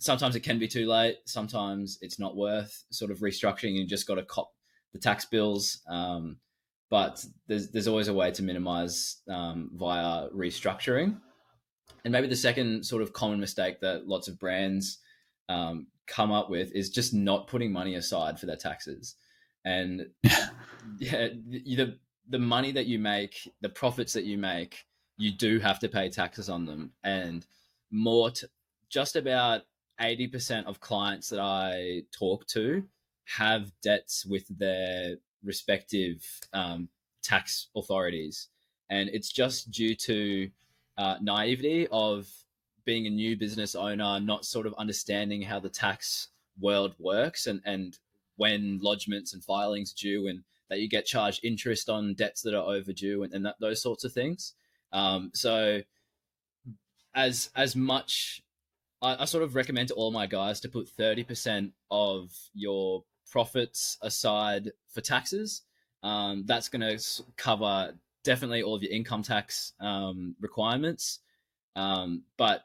sometimes 0.00 0.34
it 0.34 0.40
can 0.40 0.58
be 0.58 0.66
too 0.66 0.88
late. 0.88 1.18
Sometimes 1.26 1.98
it's 2.00 2.18
not 2.18 2.36
worth 2.36 2.84
sort 2.90 3.12
of 3.12 3.18
restructuring. 3.18 3.74
You 3.74 3.86
just 3.86 4.08
got 4.08 4.16
to 4.16 4.24
cop 4.24 4.50
the 4.92 4.98
tax 4.98 5.26
bills. 5.26 5.82
Um, 5.88 6.38
but 6.90 7.24
there's 7.46 7.70
there's 7.70 7.88
always 7.88 8.08
a 8.08 8.14
way 8.14 8.30
to 8.32 8.42
minimize 8.42 9.18
um, 9.28 9.70
via 9.74 10.28
restructuring. 10.30 11.18
And 12.04 12.12
maybe 12.12 12.26
the 12.26 12.36
second 12.36 12.84
sort 12.84 13.02
of 13.02 13.12
common 13.12 13.40
mistake 13.40 13.80
that 13.80 14.08
lots 14.08 14.26
of 14.26 14.38
brands 14.38 14.98
um, 15.48 15.86
come 16.06 16.32
up 16.32 16.50
with 16.50 16.72
is 16.72 16.90
just 16.90 17.14
not 17.14 17.46
putting 17.46 17.72
money 17.72 17.94
aside 17.94 18.40
for 18.40 18.46
their 18.46 18.56
taxes. 18.56 19.14
And 19.64 20.06
yeah, 20.98 21.28
the 21.28 21.98
the 22.28 22.38
money 22.38 22.72
that 22.72 22.86
you 22.86 22.98
make, 22.98 23.48
the 23.60 23.68
profits 23.68 24.12
that 24.14 24.24
you 24.24 24.36
make, 24.36 24.84
you 25.16 25.30
do 25.30 25.58
have 25.60 25.78
to 25.80 25.88
pay 25.88 26.08
taxes 26.08 26.48
on 26.48 26.64
them. 26.64 26.92
And 27.04 27.46
more, 27.90 28.30
t- 28.30 28.46
just 28.88 29.14
about 29.14 29.62
eighty 30.00 30.26
percent 30.26 30.66
of 30.66 30.80
clients 30.80 31.28
that 31.28 31.40
I 31.40 32.02
talk 32.10 32.46
to 32.48 32.82
have 33.26 33.70
debts 33.80 34.26
with 34.26 34.44
their 34.58 35.16
respective 35.44 36.24
um, 36.52 36.88
tax 37.22 37.68
authorities. 37.76 38.48
And 38.88 39.08
it's 39.10 39.30
just 39.30 39.70
due 39.70 39.94
to 39.94 40.50
uh, 40.98 41.16
naivety 41.20 41.86
of 41.90 42.28
being 42.84 43.06
a 43.06 43.10
new 43.10 43.36
business 43.36 43.74
owner, 43.74 44.18
not 44.20 44.44
sort 44.44 44.66
of 44.66 44.74
understanding 44.74 45.42
how 45.42 45.60
the 45.60 45.68
tax 45.68 46.28
world 46.58 46.94
works 46.98 47.46
and, 47.46 47.60
and 47.64 47.98
when 48.36 48.80
lodgements 48.80 49.32
and 49.32 49.44
filings 49.44 49.92
due 49.92 50.26
and 50.26 50.42
that 50.68 50.80
you 50.80 50.88
get 50.88 51.04
charged 51.04 51.44
interest 51.44 51.90
on 51.90 52.14
debts 52.14 52.42
that 52.42 52.54
are 52.54 52.74
overdue 52.74 53.22
and, 53.22 53.32
and 53.32 53.44
that, 53.44 53.56
those 53.60 53.82
sorts 53.82 54.04
of 54.04 54.12
things. 54.12 54.54
Um, 54.92 55.30
so 55.34 55.82
as 57.14 57.50
as 57.56 57.74
much 57.74 58.42
I, 59.02 59.22
I, 59.22 59.24
sort 59.24 59.44
of 59.44 59.54
recommend 59.54 59.88
to 59.88 59.94
all 59.94 60.10
my 60.10 60.26
guys 60.26 60.60
to 60.60 60.68
put 60.68 60.88
30% 60.88 61.72
of 61.90 62.30
your 62.54 63.04
profits 63.30 63.98
aside 64.02 64.72
for 64.88 65.00
taxes. 65.00 65.62
Um, 66.02 66.44
that's 66.46 66.68
going 66.68 66.80
to 66.80 67.22
cover 67.36 67.94
definitely 68.24 68.62
all 68.62 68.74
of 68.74 68.82
your 68.82 68.92
income 68.92 69.22
tax 69.22 69.72
um, 69.80 70.34
requirements. 70.40 71.20
Um, 71.76 72.22
but 72.36 72.62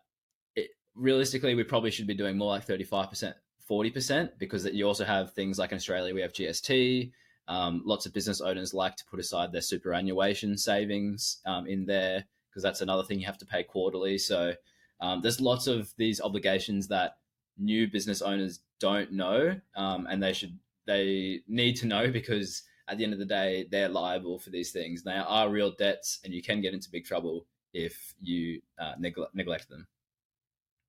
it, 0.56 0.72
realistically, 0.96 1.56
we 1.56 1.64
probably 1.64 1.92
should 1.92 2.08
be 2.08 2.14
doing 2.14 2.38
more 2.38 2.50
like 2.50 2.66
35%, 2.66 3.34
40%, 3.70 4.30
because 4.38 4.66
you 4.66 4.88
also 4.88 5.06
have 5.06 5.34
things 5.34 5.60
like 5.60 5.72
in 5.72 5.78
Australia, 5.78 6.14
we 6.14 6.22
have 6.22 6.34
GST. 6.34 7.12
Um, 7.48 7.84
lots 7.86 8.06
of 8.06 8.14
business 8.14 8.42
owners 8.42 8.74
like 8.74 8.96
to 8.96 9.06
put 9.06 9.20
aside 9.20 9.52
their 9.52 9.62
superannuation 9.62 10.58
savings 10.58 11.42
um, 11.46 11.68
in 11.68 11.86
there 11.86 12.26
because 12.50 12.64
that's 12.64 12.82
another 12.82 13.04
thing 13.04 13.20
you 13.20 13.26
have 13.26 13.38
to 13.38 13.46
pay 13.46 13.64
quarterly. 13.64 14.18
So 14.18 14.54
um, 15.02 15.22
there's 15.22 15.42
lots 15.42 15.68
of 15.68 15.94
these 15.98 16.22
obligations 16.22 16.88
that 16.88 17.18
new 17.58 17.88
business 17.88 18.22
owners 18.22 18.62
don't 18.80 19.12
know, 19.12 19.60
um, 19.76 20.08
and 20.10 20.22
they 20.22 20.34
should 20.34 20.58
they 20.86 21.42
need 21.48 21.76
to 21.78 21.88
know 21.88 22.12
because 22.12 22.64
at 22.88 22.98
the 22.98 23.04
end 23.04 23.14
of 23.14 23.20
the 23.20 23.26
day, 23.26 23.66
they're 23.72 23.90
liable 23.90 24.40
for 24.40 24.52
these 24.52 24.72
things. 24.72 25.04
They 25.04 25.14
are 25.14 25.50
real 25.50 25.72
debts, 25.72 26.20
and 26.24 26.34
you 26.34 26.44
can 26.44 26.62
get 26.62 26.74
into 26.74 26.90
big 26.92 27.06
trouble 27.06 27.48
if 27.74 28.14
you 28.22 28.62
uh, 28.80 28.94
neglect, 29.00 29.70
them. 29.70 29.88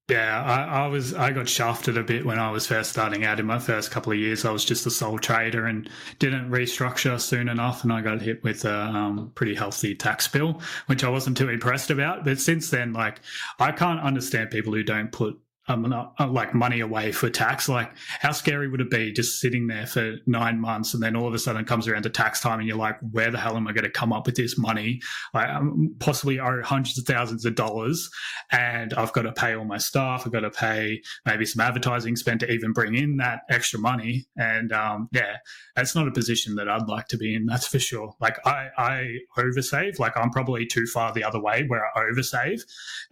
Yeah, 0.09 0.41
I, 0.41 0.85
I, 0.85 0.87
was 0.87 1.15
I 1.15 1.33
got 1.33 1.49
shafted 1.49 1.97
a 1.97 2.03
bit 2.05 2.25
when 2.25 2.39
I 2.39 2.53
was 2.53 2.65
first 2.65 2.91
starting 2.91 3.25
out. 3.25 3.41
In 3.41 3.47
my 3.47 3.59
first 3.59 3.91
couple 3.91 4.13
of 4.13 4.19
years, 4.19 4.45
I 4.45 4.53
was 4.53 4.65
just 4.65 4.87
a 4.87 4.91
sole 4.91 5.19
trader 5.19 5.67
and 5.67 5.91
didn't 6.21 6.49
restructure 6.49 7.21
soon 7.21 7.49
enough, 7.49 7.83
and 7.83 7.93
I 7.93 8.03
got 8.03 8.23
hit 8.23 8.45
with 8.45 8.65
a 8.65 8.83
um, 8.83 9.33
pretty 9.35 9.57
healthy 9.57 9.97
tax 9.97 10.29
bill, 10.29 10.61
which 10.87 11.03
I 11.03 11.09
wasn't 11.09 11.37
too 11.37 11.49
impressed 11.49 11.91
about. 11.91 12.25
But 12.25 12.39
since 12.39 12.71
then, 12.71 12.93
like 12.93 13.21
I 13.59 13.73
can't 13.73 14.01
understand 14.01 14.51
people 14.51 14.75
who 14.75 14.85
don't 14.85 15.11
put 15.11 15.41
um, 15.69 15.93
uh, 15.93 16.29
like 16.29 16.55
money 16.55 16.81
away 16.81 17.13
for 17.13 17.29
tax. 17.29 17.69
Like, 17.69 17.93
how 18.21 18.33
scary 18.33 18.69
would 18.69 18.81
it 18.81 18.91
be 18.91 19.13
just 19.13 19.41
sitting 19.41 19.67
there 19.67 19.87
for 19.87 20.17
nine 20.27 20.61
months 20.61 20.95
and 20.95 21.03
then 21.03 21.17
all 21.17 21.27
of 21.27 21.35
a 21.35 21.39
sudden 21.39 21.63
it 21.63 21.67
comes 21.67 21.89
around 21.89 22.05
to 22.05 22.11
tax 22.11 22.41
time 22.41 22.61
and 22.61 22.69
you're 22.69 22.77
like, 22.77 22.99
where 23.11 23.31
the 23.31 23.39
hell 23.39 23.57
am 23.57 23.67
I 23.67 23.73
going 23.73 23.85
to 23.85 23.91
come 23.91 24.13
up 24.13 24.27
with 24.27 24.37
this 24.37 24.57
money? 24.57 25.01
Like, 25.35 25.49
I'm 25.49 25.95
possibly 25.99 26.39
owe 26.39 26.63
hundreds 26.63 26.99
of 26.99 27.05
thousands 27.05 27.45
of 27.45 27.55
dollars 27.55 28.09
and 28.53 28.95
I've 28.95 29.13
got 29.13 29.23
to 29.23 29.33
pay 29.33 29.55
all 29.55 29.65
my 29.65 29.79
staff. 29.79 30.23
I've 30.25 30.33
got 30.33 30.41
to 30.41 30.51
pay 30.51 31.03
maybe 31.25 31.45
some 31.45 31.61
advertising 31.61 32.17
spend 32.17 32.41
to 32.41 32.51
even 32.51 32.73
bring 32.73 32.95
in 32.95 33.17
that 33.17 33.41
extra 33.51 33.81
money. 33.81 34.27
And 34.37 34.73
um, 34.73 35.09
yeah, 35.13 35.39
that's 35.75 35.95
not 35.95 36.07
a 36.07 36.13
position 36.13 36.55
that 36.57 36.69
I'd 36.69 36.89
like 36.89 37.09
to 37.09 37.17
be 37.17 37.35
in. 37.35 37.47
That's 37.47 37.67
for 37.67 37.79
sure. 37.79 38.15
Like, 38.21 38.39
I, 38.47 38.69
I 38.79 39.17
oversave. 39.37 39.99
Like, 39.99 40.17
I'm 40.17 40.31
probably 40.31 40.67
too 40.67 40.87
far 40.87 41.13
the 41.13 41.25
other 41.25 41.41
way 41.41 41.65
where 41.67 41.85
I 41.97 42.03
oversave 42.13 42.61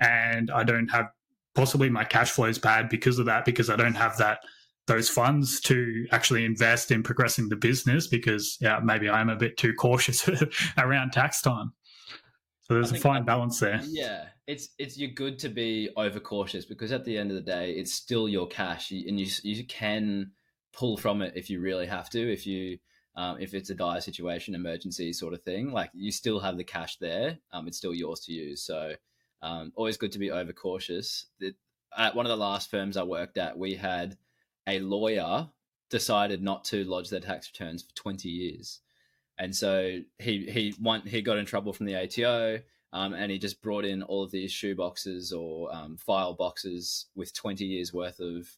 and 0.00 0.50
I 0.50 0.62
don't 0.62 0.88
have 0.88 1.06
possibly 1.54 1.88
my 1.88 2.04
cash 2.04 2.30
flow 2.30 2.46
is 2.46 2.58
bad 2.58 2.88
because 2.88 3.18
of 3.18 3.26
that 3.26 3.44
because 3.44 3.70
I 3.70 3.76
don't 3.76 3.94
have 3.94 4.16
that 4.18 4.40
those 4.86 5.08
funds 5.08 5.60
to 5.60 6.06
actually 6.12 6.44
invest 6.44 6.90
in 6.90 7.02
progressing 7.02 7.48
the 7.48 7.56
business 7.56 8.06
because 8.06 8.58
yeah 8.60 8.80
maybe 8.82 9.08
I'm 9.08 9.30
a 9.30 9.36
bit 9.36 9.56
too 9.56 9.72
cautious 9.74 10.28
around 10.78 11.12
tax 11.12 11.40
time. 11.40 11.72
So 12.64 12.72
there's 12.72 12.92
a 12.92 12.98
fine 12.98 13.24
balance 13.24 13.60
there. 13.60 13.80
Yeah, 13.84 14.24
it's 14.46 14.70
it's 14.78 14.96
you're 14.96 15.10
good 15.10 15.38
to 15.40 15.50
be 15.50 15.90
overcautious 15.98 16.64
because 16.64 16.92
at 16.92 17.04
the 17.04 17.18
end 17.18 17.30
of 17.30 17.36
the 17.36 17.42
day, 17.42 17.72
it's 17.72 17.92
still 17.92 18.26
your 18.26 18.46
cash, 18.48 18.90
and 18.90 19.20
you 19.20 19.26
you 19.42 19.66
can 19.66 20.30
pull 20.72 20.96
from 20.96 21.20
it 21.20 21.34
if 21.36 21.50
you 21.50 21.60
really 21.60 21.86
have 21.86 22.08
to. 22.10 22.32
If 22.32 22.46
you 22.46 22.78
um, 23.16 23.36
if 23.38 23.52
it's 23.52 23.68
a 23.68 23.74
dire 23.74 24.00
situation, 24.00 24.54
emergency 24.54 25.12
sort 25.12 25.34
of 25.34 25.42
thing, 25.42 25.72
like 25.72 25.90
you 25.92 26.10
still 26.10 26.40
have 26.40 26.56
the 26.56 26.64
cash 26.64 26.96
there. 26.96 27.38
Um, 27.52 27.68
it's 27.68 27.76
still 27.76 27.92
yours 27.92 28.20
to 28.20 28.32
use. 28.32 28.62
So 28.62 28.94
um, 29.44 29.72
always 29.76 29.98
good 29.98 30.12
to 30.12 30.18
be 30.18 30.30
overcautious. 30.30 31.26
At 31.96 32.16
one 32.16 32.24
of 32.26 32.30
the 32.30 32.36
last 32.36 32.70
firms 32.70 32.96
I 32.96 33.02
worked 33.02 33.36
at, 33.36 33.58
we 33.58 33.74
had 33.74 34.16
a 34.66 34.80
lawyer 34.80 35.48
decided 35.90 36.42
not 36.42 36.64
to 36.64 36.82
lodge 36.84 37.10
their 37.10 37.20
tax 37.20 37.50
returns 37.52 37.82
for 37.82 37.94
20 37.94 38.28
years. 38.28 38.80
and 39.38 39.54
so 39.54 40.00
he 40.18 40.46
he 40.46 40.74
won, 40.80 41.02
he 41.02 41.20
got 41.20 41.38
in 41.38 41.44
trouble 41.46 41.72
from 41.72 41.86
the 41.86 41.96
ATO. 41.96 42.60
Um, 42.92 43.12
and 43.12 43.30
he 43.30 43.38
just 43.38 43.60
brought 43.60 43.84
in 43.84 44.04
all 44.04 44.22
of 44.22 44.30
these 44.30 44.52
shoe 44.52 44.76
boxes 44.76 45.32
or 45.32 45.74
um, 45.74 45.96
file 45.96 46.32
boxes 46.32 47.06
with 47.16 47.34
20 47.34 47.64
years 47.64 47.92
worth 47.92 48.20
of 48.20 48.48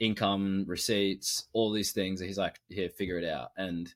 income 0.00 0.64
receipts, 0.66 1.46
all 1.52 1.70
these 1.70 1.92
things. 1.92 2.20
He's 2.20 2.36
like, 2.36 2.60
here, 2.68 2.88
figure 2.90 3.16
it 3.16 3.24
out. 3.24 3.52
And 3.56 3.94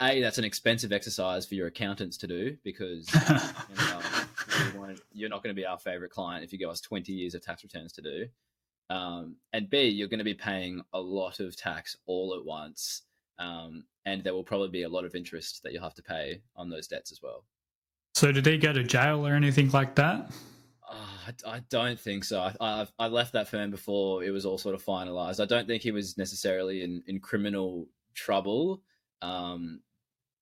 a 0.00 0.20
that's 0.22 0.38
an 0.38 0.44
expensive 0.44 0.92
exercise 0.92 1.46
for 1.46 1.54
your 1.54 1.66
accountants 1.66 2.16
to 2.18 2.26
do 2.26 2.56
because 2.64 3.12
you 3.14 3.76
know, 3.76 4.00
you 5.12 5.26
are 5.26 5.28
not 5.28 5.42
going 5.42 5.54
to 5.54 5.60
be 5.60 5.66
our 5.66 5.78
favorite 5.78 6.10
client 6.10 6.44
if 6.44 6.52
you 6.52 6.58
give 6.58 6.68
us 6.68 6.80
20 6.80 7.12
years 7.12 7.34
of 7.34 7.42
tax 7.42 7.62
returns 7.62 7.92
to 7.92 8.02
do. 8.02 8.26
Um, 8.90 9.36
and 9.52 9.70
B, 9.70 9.88
you're 9.88 10.08
going 10.08 10.18
to 10.18 10.24
be 10.24 10.34
paying 10.34 10.82
a 10.92 11.00
lot 11.00 11.40
of 11.40 11.56
tax 11.56 11.96
all 12.06 12.34
at 12.38 12.44
once. 12.44 13.02
Um, 13.38 13.84
and 14.04 14.22
there 14.22 14.34
will 14.34 14.44
probably 14.44 14.68
be 14.68 14.82
a 14.82 14.88
lot 14.88 15.04
of 15.04 15.14
interest 15.14 15.62
that 15.62 15.72
you'll 15.72 15.82
have 15.82 15.94
to 15.94 16.02
pay 16.02 16.42
on 16.56 16.68
those 16.68 16.86
debts 16.86 17.12
as 17.12 17.20
well. 17.22 17.44
So, 18.14 18.30
did 18.30 18.44
he 18.44 18.58
go 18.58 18.72
to 18.72 18.82
jail 18.82 19.26
or 19.26 19.34
anything 19.34 19.70
like 19.70 19.94
that? 19.94 20.30
Uh, 20.88 21.32
I, 21.46 21.56
I, 21.56 21.60
don't 21.70 21.98
think 21.98 22.24
so. 22.24 22.40
I, 22.40 22.54
I, 22.60 22.86
I, 22.98 23.06
left 23.06 23.32
that 23.32 23.48
firm 23.48 23.70
before 23.70 24.22
it 24.22 24.30
was 24.30 24.44
all 24.44 24.58
sort 24.58 24.74
of 24.74 24.84
finalized. 24.84 25.40
I 25.40 25.46
don't 25.46 25.66
think 25.66 25.82
he 25.82 25.90
was 25.90 26.18
necessarily 26.18 26.82
in, 26.82 27.02
in 27.06 27.20
criminal 27.20 27.86
trouble. 28.14 28.82
Um, 29.22 29.80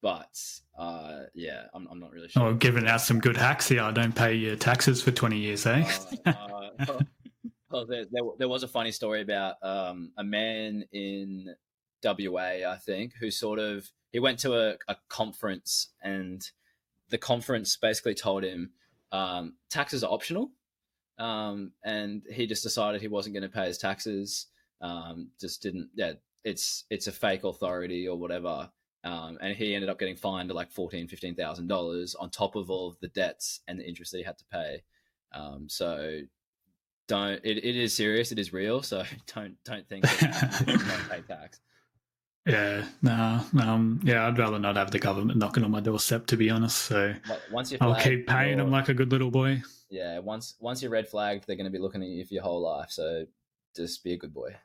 but 0.03 0.39
uh, 0.79 1.21
yeah, 1.35 1.65
I'm, 1.75 1.87
I'm 1.91 2.01
not 2.01 2.13
really 2.13 2.29
sure. 2.29 2.43
Oh, 2.43 2.55
giving 2.55 2.87
out 2.87 3.01
some 3.01 3.21
good 3.21 3.37
hacks 3.37 3.69
here. 3.69 3.83
I 3.83 3.93
don't 3.93 4.15
pay 4.15 4.35
your 4.35 4.57
taxes 4.57 5.03
for 5.03 5.11
20 5.11 5.39
years, 5.39 5.67
eh? 5.67 5.91
Uh, 6.27 6.33
uh, 6.89 7.01
well, 7.71 7.87
there, 7.87 8.05
there, 8.11 8.23
there, 8.39 8.49
was 8.49 8.63
a 8.63 8.69
funny 8.69 8.93
story 8.93 9.21
about 9.21 9.57
um, 9.63 10.13
a 10.17 10.25
man 10.25 10.85
in 10.93 11.55
WA, 12.03 12.39
I 12.67 12.79
think, 12.85 13.13
who 13.21 13.31
sort 13.31 13.59
of 13.59 13.89
he 14.13 14.19
went 14.19 14.39
to 14.41 14.55
a, 14.55 14.77
a 14.89 14.97
conference 15.09 15.89
and 16.03 16.43
the 17.11 17.19
conference 17.19 17.77
basically 17.77 18.15
told 18.15 18.45
him 18.45 18.71
um, 19.13 19.55
taxes 19.69 20.03
are 20.03 20.13
optional. 20.13 20.51
Um, 21.19 21.73
and 21.85 22.23
he 22.31 22.47
just 22.47 22.63
decided 22.63 23.01
he 23.01 23.09
wasn't 23.09 23.35
going 23.35 23.43
to 23.43 23.49
pay 23.49 23.67
his 23.67 23.79
taxes. 23.79 24.47
Um, 24.81 25.29
just 25.39 25.63
didn't. 25.63 25.91
Yeah, 25.95 26.13
it's 26.45 26.85
it's 26.89 27.07
a 27.07 27.13
fake 27.13 27.45
authority 27.45 28.09
or 28.09 28.17
whatever. 28.17 28.71
Um, 29.03 29.39
and 29.41 29.57
he 29.57 29.75
ended 29.75 29.89
up 29.89 29.99
getting 29.99 30.17
fined 30.17 30.51
like 30.51 30.71
fourteen, 30.71 31.09
fifteen 31.09 31.35
thousand 31.35 31.69
dollars 31.69 32.15
on 32.15 32.31
top 32.31 32.55
of 32.55 32.71
all 32.71 32.89
of 32.89 32.99
the 33.01 33.09
debts 33.09 33.61
and 33.67 33.79
the 33.79 33.89
interest 33.89 34.13
that 34.13 34.19
he 34.19 34.25
had 34.25 34.39
to 34.39 34.45
pay. 34.53 34.83
Um, 35.33 35.69
so 35.69 36.21
don't. 37.09 37.41
It, 37.45 37.65
it 37.65 37.77
is 37.77 37.95
serious. 37.95 38.31
It 38.33 38.39
is 38.39 38.53
real. 38.53 38.83
So 38.83 39.05
don't 39.35 39.57
don't 39.65 39.89
think 39.89 40.05
don't 40.05 41.09
pay 41.11 41.23
tax. 41.27 41.61
Yeah, 42.47 42.87
no, 43.03 43.41
um, 43.61 44.01
yeah, 44.03 44.27
I'd 44.27 44.39
rather 44.39 44.59
not 44.59 44.77
have 44.77 44.91
the 44.91 44.99
government 44.99 45.39
knocking 45.39 45.63
on 45.63 45.71
my 45.71 45.81
doorstep, 45.81 46.27
to 46.29 46.39
be 46.39 46.49
honest. 46.49 46.79
So 46.79 47.15
once 47.53 47.71
you 47.71 47.79
I'll 47.81 47.95
keep 47.95 48.27
paying 48.27 48.57
them 48.57 48.71
like 48.71 48.89
a 48.89 48.95
good 48.95 49.13
little 49.13 49.31
boy. 49.31 49.63
Yeah, 49.91 50.21
once 50.21 50.55
once 50.59 50.81
you're 50.83 50.91
red 50.91 51.07
flagged, 51.07 51.47
they're 51.47 51.57
going 51.57 51.71
to 51.71 51.71
be 51.71 51.79
looking 51.79 52.03
at 52.03 52.09
you 52.09 52.25
for 52.25 52.35
your 52.35 52.43
whole 52.43 52.63
life. 52.63 52.91
So 52.91 53.27
just 53.77 54.03
be 54.03 54.15
a 54.15 54.17
good 54.17 54.33
boy. 54.33 54.57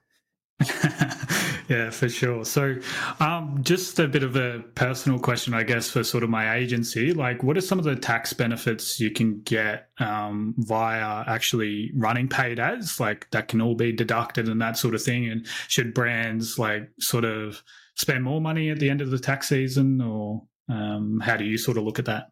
yeah, 1.67 1.89
for 1.89 2.09
sure. 2.09 2.45
So, 2.45 2.75
um, 3.19 3.59
just 3.61 3.99
a 3.99 4.07
bit 4.07 4.23
of 4.23 4.35
a 4.35 4.63
personal 4.75 5.19
question, 5.19 5.53
I 5.53 5.63
guess, 5.63 5.89
for 5.89 6.03
sort 6.03 6.23
of 6.23 6.29
my 6.29 6.55
agency. 6.55 7.13
Like, 7.13 7.43
what 7.43 7.57
are 7.57 7.61
some 7.61 7.79
of 7.79 7.85
the 7.85 7.95
tax 7.95 8.33
benefits 8.33 8.99
you 8.99 9.11
can 9.11 9.41
get 9.41 9.89
um, 9.99 10.53
via 10.57 11.23
actually 11.27 11.91
running 11.95 12.27
paid 12.27 12.59
ads? 12.59 12.99
Like, 12.99 13.29
that 13.31 13.47
can 13.47 13.61
all 13.61 13.75
be 13.75 13.91
deducted 13.91 14.47
and 14.47 14.61
that 14.61 14.77
sort 14.77 14.95
of 14.95 15.01
thing. 15.01 15.27
And 15.27 15.47
should 15.67 15.93
brands 15.93 16.59
like 16.59 16.89
sort 16.99 17.25
of 17.25 17.63
spend 17.95 18.23
more 18.23 18.41
money 18.41 18.69
at 18.69 18.79
the 18.79 18.89
end 18.89 19.01
of 19.01 19.09
the 19.09 19.19
tax 19.19 19.49
season, 19.49 20.01
or 20.01 20.43
um, 20.69 21.19
how 21.19 21.37
do 21.37 21.45
you 21.45 21.57
sort 21.57 21.77
of 21.77 21.83
look 21.83 21.99
at 21.99 22.05
that? 22.05 22.31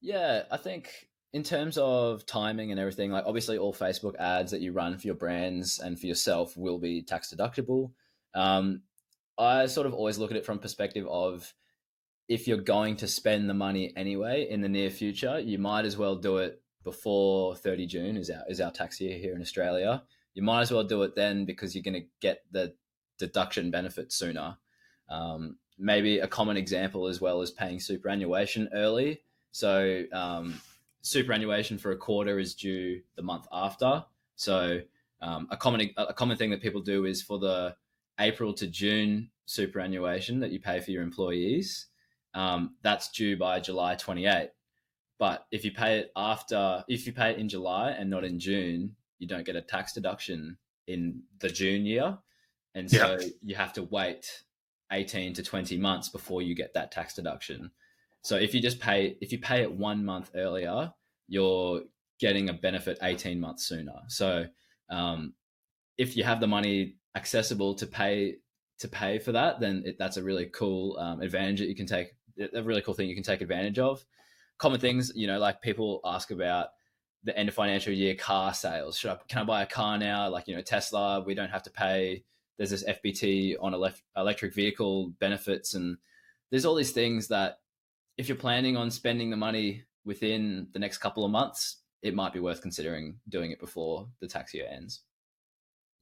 Yeah, 0.00 0.42
I 0.50 0.56
think 0.56 1.08
in 1.32 1.42
terms 1.42 1.76
of 1.76 2.24
timing 2.24 2.70
and 2.70 2.80
everything, 2.80 3.10
like 3.10 3.24
obviously 3.26 3.58
all 3.58 3.74
Facebook 3.74 4.16
ads 4.16 4.52
that 4.52 4.60
you 4.62 4.72
run 4.72 4.96
for 4.96 5.06
your 5.06 5.16
brands 5.16 5.80
and 5.80 5.98
for 5.98 6.06
yourself 6.06 6.56
will 6.56 6.78
be 6.78 7.02
tax 7.02 7.34
deductible. 7.34 7.90
Um, 8.36 8.82
I 9.38 9.66
sort 9.66 9.86
of 9.86 9.94
always 9.94 10.18
look 10.18 10.30
at 10.30 10.36
it 10.36 10.46
from 10.46 10.58
perspective 10.58 11.06
of 11.08 11.52
if 12.28 12.46
you're 12.46 12.58
going 12.58 12.96
to 12.96 13.08
spend 13.08 13.48
the 13.48 13.54
money 13.54 13.92
anyway 13.96 14.46
in 14.48 14.60
the 14.60 14.68
near 14.68 14.90
future, 14.90 15.40
you 15.40 15.58
might 15.58 15.84
as 15.84 15.96
well 15.96 16.16
do 16.16 16.38
it 16.38 16.60
before 16.84 17.56
30 17.56 17.86
June 17.86 18.16
is 18.16 18.30
our 18.30 18.42
is 18.48 18.60
our 18.60 18.70
tax 18.70 19.00
year 19.00 19.18
here 19.18 19.34
in 19.34 19.40
Australia. 19.40 20.02
You 20.34 20.42
might 20.42 20.60
as 20.60 20.70
well 20.70 20.84
do 20.84 21.02
it 21.02 21.16
then 21.16 21.44
because 21.44 21.74
you're 21.74 21.82
going 21.82 22.00
to 22.00 22.06
get 22.20 22.44
the 22.52 22.74
deduction 23.18 23.70
benefit 23.70 24.12
sooner. 24.12 24.56
Um, 25.08 25.56
maybe 25.78 26.18
a 26.18 26.28
common 26.28 26.56
example 26.56 27.06
as 27.06 27.20
well 27.20 27.40
as 27.40 27.50
paying 27.50 27.80
superannuation 27.80 28.68
early. 28.72 29.22
So 29.50 30.04
um, 30.12 30.60
superannuation 31.02 31.78
for 31.78 31.92
a 31.92 31.96
quarter 31.96 32.38
is 32.38 32.54
due 32.54 33.00
the 33.16 33.22
month 33.22 33.46
after. 33.52 34.04
So 34.36 34.80
um, 35.22 35.48
a 35.50 35.56
common 35.56 35.90
a 35.96 36.12
common 36.12 36.36
thing 36.36 36.50
that 36.50 36.62
people 36.62 36.82
do 36.82 37.06
is 37.06 37.22
for 37.22 37.38
the 37.38 37.74
April 38.18 38.52
to 38.54 38.66
June 38.66 39.30
superannuation 39.46 40.40
that 40.40 40.50
you 40.50 40.60
pay 40.60 40.80
for 40.80 40.90
your 40.90 41.02
employees, 41.02 41.86
um, 42.34 42.74
that's 42.82 43.10
due 43.10 43.36
by 43.36 43.60
July 43.60 43.94
28. 43.94 44.50
But 45.18 45.46
if 45.50 45.64
you 45.64 45.72
pay 45.72 45.98
it 45.98 46.12
after, 46.16 46.84
if 46.88 47.06
you 47.06 47.12
pay 47.12 47.30
it 47.30 47.38
in 47.38 47.48
July 47.48 47.90
and 47.90 48.10
not 48.10 48.24
in 48.24 48.38
June, 48.38 48.96
you 49.18 49.26
don't 49.26 49.46
get 49.46 49.56
a 49.56 49.62
tax 49.62 49.92
deduction 49.92 50.58
in 50.86 51.22
the 51.40 51.48
June 51.48 51.86
year, 51.86 52.18
and 52.74 52.90
so 52.90 53.18
yeah. 53.18 53.26
you 53.42 53.54
have 53.54 53.72
to 53.72 53.82
wait 53.84 54.44
18 54.92 55.32
to 55.34 55.42
20 55.42 55.78
months 55.78 56.10
before 56.10 56.42
you 56.42 56.54
get 56.54 56.74
that 56.74 56.92
tax 56.92 57.14
deduction. 57.14 57.70
So 58.22 58.36
if 58.36 58.54
you 58.54 58.60
just 58.60 58.80
pay 58.80 59.16
if 59.20 59.32
you 59.32 59.38
pay 59.38 59.62
it 59.62 59.72
one 59.72 60.04
month 60.04 60.30
earlier, 60.34 60.92
you're 61.28 61.82
getting 62.20 62.48
a 62.48 62.52
benefit 62.52 62.98
18 63.02 63.40
months 63.40 63.66
sooner. 63.66 64.00
So 64.08 64.46
um, 64.90 65.34
if 65.98 66.16
you 66.16 66.24
have 66.24 66.40
the 66.40 66.46
money 66.46 66.96
accessible 67.16 67.74
to 67.74 67.86
pay 67.86 68.36
to 68.78 68.88
pay 68.88 69.18
for 69.18 69.32
that, 69.32 69.58
then 69.58 69.82
it, 69.86 69.96
that's 69.98 70.18
a 70.18 70.22
really 70.22 70.46
cool 70.46 70.98
um, 70.98 71.22
advantage 71.22 71.60
that 71.60 71.68
you 71.68 71.74
can 71.74 71.86
take. 71.86 72.14
A 72.54 72.62
really 72.62 72.82
cool 72.82 72.92
thing 72.92 73.08
you 73.08 73.14
can 73.14 73.24
take 73.24 73.40
advantage 73.40 73.78
of. 73.78 74.04
Common 74.58 74.78
things, 74.78 75.10
you 75.14 75.26
know, 75.26 75.38
like 75.38 75.62
people 75.62 76.00
ask 76.04 76.30
about 76.30 76.68
the 77.24 77.36
end 77.36 77.48
of 77.48 77.54
financial 77.54 77.94
year 77.94 78.14
car 78.14 78.52
sales. 78.52 78.98
Should 78.98 79.10
I 79.10 79.16
can 79.28 79.40
I 79.40 79.44
buy 79.44 79.62
a 79.62 79.66
car 79.66 79.96
now? 79.96 80.28
Like 80.28 80.46
you 80.46 80.54
know, 80.54 80.62
Tesla, 80.62 81.22
we 81.22 81.34
don't 81.34 81.50
have 81.50 81.62
to 81.64 81.70
pay. 81.70 82.24
There's 82.58 82.70
this 82.70 82.84
FBT 82.84 83.56
on 83.60 83.74
electric 84.16 84.54
vehicle 84.54 85.08
benefits, 85.18 85.74
and 85.74 85.96
there's 86.50 86.66
all 86.66 86.74
these 86.74 86.92
things 86.92 87.28
that 87.28 87.60
if 88.18 88.28
you're 88.28 88.36
planning 88.36 88.76
on 88.76 88.90
spending 88.90 89.30
the 89.30 89.36
money 89.36 89.84
within 90.04 90.68
the 90.72 90.78
next 90.78 90.98
couple 90.98 91.24
of 91.24 91.30
months, 91.30 91.78
it 92.02 92.14
might 92.14 92.32
be 92.32 92.40
worth 92.40 92.62
considering 92.62 93.16
doing 93.28 93.50
it 93.50 93.60
before 93.60 94.08
the 94.20 94.28
tax 94.28 94.54
year 94.54 94.66
ends. 94.70 95.02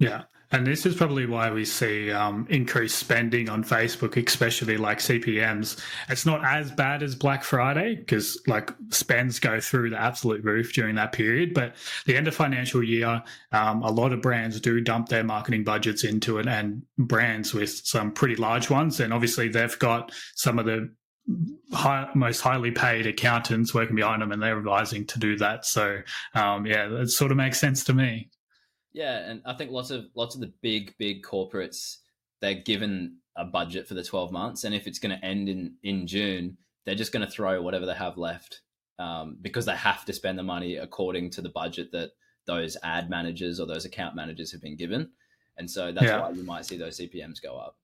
Yeah. 0.05 0.23
And 0.55 0.64
this 0.64 0.87
is 0.87 0.95
probably 0.95 1.27
why 1.27 1.51
we 1.51 1.64
see 1.64 2.12
um, 2.12 2.47
increased 2.49 2.97
spending 2.97 3.49
on 3.49 3.64
Facebook, 3.64 4.25
especially 4.25 4.77
like 4.77 4.99
CPMs. 4.99 5.81
It's 6.09 6.25
not 6.25 6.45
as 6.45 6.71
bad 6.71 7.03
as 7.03 7.17
Black 7.17 7.43
Friday 7.43 7.97
because 7.97 8.40
like 8.47 8.71
spends 8.90 9.40
go 9.40 9.59
through 9.59 9.90
the 9.90 10.01
absolute 10.01 10.45
roof 10.45 10.73
during 10.73 10.95
that 10.95 11.11
period. 11.11 11.55
But 11.55 11.75
the 12.07 12.17
end 12.17 12.29
of 12.29 12.37
financial 12.37 12.85
year, 12.85 13.21
um, 13.51 13.83
a 13.83 13.90
lot 13.90 14.12
of 14.12 14.23
brands 14.23 14.61
do 14.61 14.81
dump 14.81 15.09
their 15.09 15.25
marketing 15.25 15.64
budgets 15.64 16.05
into 16.05 16.38
it 16.38 16.47
and 16.47 16.83
brands 16.99 17.53
with 17.53 17.71
some 17.85 18.12
pretty 18.12 18.37
large 18.37 18.71
ones. 18.71 19.01
And 19.01 19.12
obviously 19.12 19.49
they've 19.49 19.79
got 19.81 20.12
some 20.37 20.61
of 20.61 20.67
the 20.67 20.88
high, 21.73 22.09
most 22.14 22.43
highly 22.43 22.71
paid 22.71 23.09
accountants 23.09 23.75
working 23.75 23.97
behind 23.97 24.23
them 24.23 24.31
and 24.31 24.40
they're 24.40 24.59
advising 24.59 25.05
to 25.07 25.19
do 25.19 25.37
that. 25.38 25.64
So, 25.64 26.03
um, 26.35 26.64
yeah, 26.64 26.87
it 27.01 27.09
sort 27.09 27.33
of 27.33 27.37
makes 27.37 27.59
sense 27.59 27.83
to 27.85 27.93
me. 27.93 28.31
Yeah, 28.95 29.19
and 29.29 29.43
I 29.45 29.53
think 29.55 29.71
lots 29.71 29.91
of 29.91 30.07
lots 30.15 30.35
of 30.35 30.41
the 30.41 30.53
big 30.63 30.95
big 30.99 31.23
corporates 31.23 31.99
they're 32.41 32.55
given 32.55 33.19
a 33.37 33.45
budget 33.45 33.89
for 33.89 33.95
the 33.95 34.05
12 34.05 34.31
months 34.31 34.65
and 34.65 34.75
if 34.75 34.87
it's 34.87 34.99
going 34.99 35.17
to 35.17 35.25
end 35.25 35.49
in 35.49 35.75
in 35.83 36.07
June, 36.07 36.57
they're 36.87 36.95
just 36.95 37.13
going 37.13 37.25
to 37.25 37.31
throw 37.31 37.61
whatever 37.61 37.87
they 37.87 37.95
have 37.95 38.17
left 38.17 38.63
um, 38.99 39.37
because 39.41 39.67
they 39.67 39.77
have 39.77 40.05
to 40.05 40.13
spend 40.13 40.39
the 40.39 40.43
money 40.43 40.77
according 40.77 41.31
to 41.31 41.43
the 41.43 41.49
budget 41.49 41.91
that 41.93 42.11
those 42.47 42.77
ad 42.83 43.11
managers 43.11 43.59
or 43.59 43.67
those 43.67 43.85
account 43.85 44.15
managers 44.15 44.53
have 44.53 44.63
been 44.63 44.77
given. 44.77 45.11
And 45.57 45.71
so 45.71 45.93
that's 45.93 46.07
yeah. 46.07 46.21
why 46.21 46.31
you 46.31 46.45
might 46.45 46.67
see 46.67 46.77
those 46.77 46.99
CPMs 46.99 47.43
go 47.43 47.57
up. 47.57 47.77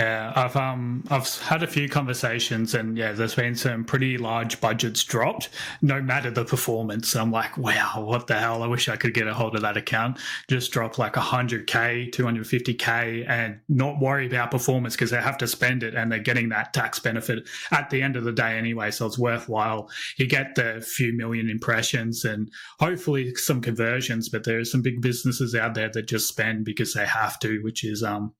Yeah, 0.00 0.32
I've 0.34 0.56
um 0.56 1.04
I've 1.10 1.28
had 1.40 1.62
a 1.62 1.66
few 1.66 1.86
conversations 1.86 2.72
and 2.72 2.96
yeah, 2.96 3.12
there's 3.12 3.34
been 3.34 3.54
some 3.54 3.84
pretty 3.84 4.16
large 4.16 4.58
budgets 4.58 5.04
dropped, 5.04 5.50
no 5.82 6.00
matter 6.00 6.30
the 6.30 6.42
performance. 6.46 7.14
I'm 7.14 7.30
like, 7.30 7.58
wow, 7.58 8.02
what 8.06 8.26
the 8.26 8.38
hell? 8.38 8.62
I 8.62 8.66
wish 8.66 8.88
I 8.88 8.96
could 8.96 9.12
get 9.12 9.26
a 9.26 9.34
hold 9.34 9.56
of 9.56 9.60
that 9.60 9.76
account. 9.76 10.18
Just 10.48 10.72
drop 10.72 10.96
like 10.96 11.12
100k, 11.16 12.14
250k, 12.14 13.28
and 13.28 13.60
not 13.68 14.00
worry 14.00 14.26
about 14.26 14.50
performance 14.50 14.94
because 14.94 15.10
they 15.10 15.20
have 15.20 15.36
to 15.36 15.46
spend 15.46 15.82
it 15.82 15.94
and 15.94 16.10
they're 16.10 16.18
getting 16.18 16.48
that 16.48 16.72
tax 16.72 16.98
benefit 16.98 17.46
at 17.70 17.90
the 17.90 18.00
end 18.00 18.16
of 18.16 18.24
the 18.24 18.32
day 18.32 18.56
anyway. 18.56 18.90
So 18.90 19.04
it's 19.04 19.18
worthwhile. 19.18 19.90
You 20.16 20.26
get 20.26 20.54
the 20.54 20.80
few 20.80 21.12
million 21.12 21.50
impressions 21.50 22.24
and 22.24 22.50
hopefully 22.78 23.34
some 23.34 23.60
conversions, 23.60 24.30
but 24.30 24.44
there 24.44 24.60
are 24.60 24.64
some 24.64 24.80
big 24.80 25.02
businesses 25.02 25.54
out 25.54 25.74
there 25.74 25.90
that 25.90 26.08
just 26.08 26.26
spend 26.26 26.64
because 26.64 26.94
they 26.94 27.04
have 27.04 27.38
to, 27.40 27.60
which 27.62 27.84
is 27.84 28.02
um 28.02 28.32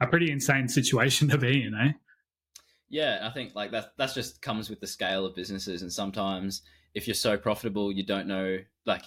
a 0.00 0.06
pretty 0.06 0.30
insane 0.30 0.68
situation 0.68 1.28
to 1.28 1.38
be 1.38 1.62
in, 1.62 1.74
eh? 1.74 1.92
Yeah, 2.88 3.20
I 3.22 3.30
think 3.30 3.54
like 3.54 3.72
that 3.72 3.92
that's 3.96 4.14
just 4.14 4.40
comes 4.42 4.70
with 4.70 4.80
the 4.80 4.86
scale 4.86 5.26
of 5.26 5.34
businesses 5.34 5.82
and 5.82 5.92
sometimes 5.92 6.62
if 6.94 7.06
you're 7.06 7.14
so 7.14 7.36
profitable 7.36 7.92
you 7.92 8.04
don't 8.04 8.26
know 8.26 8.58
like 8.86 9.02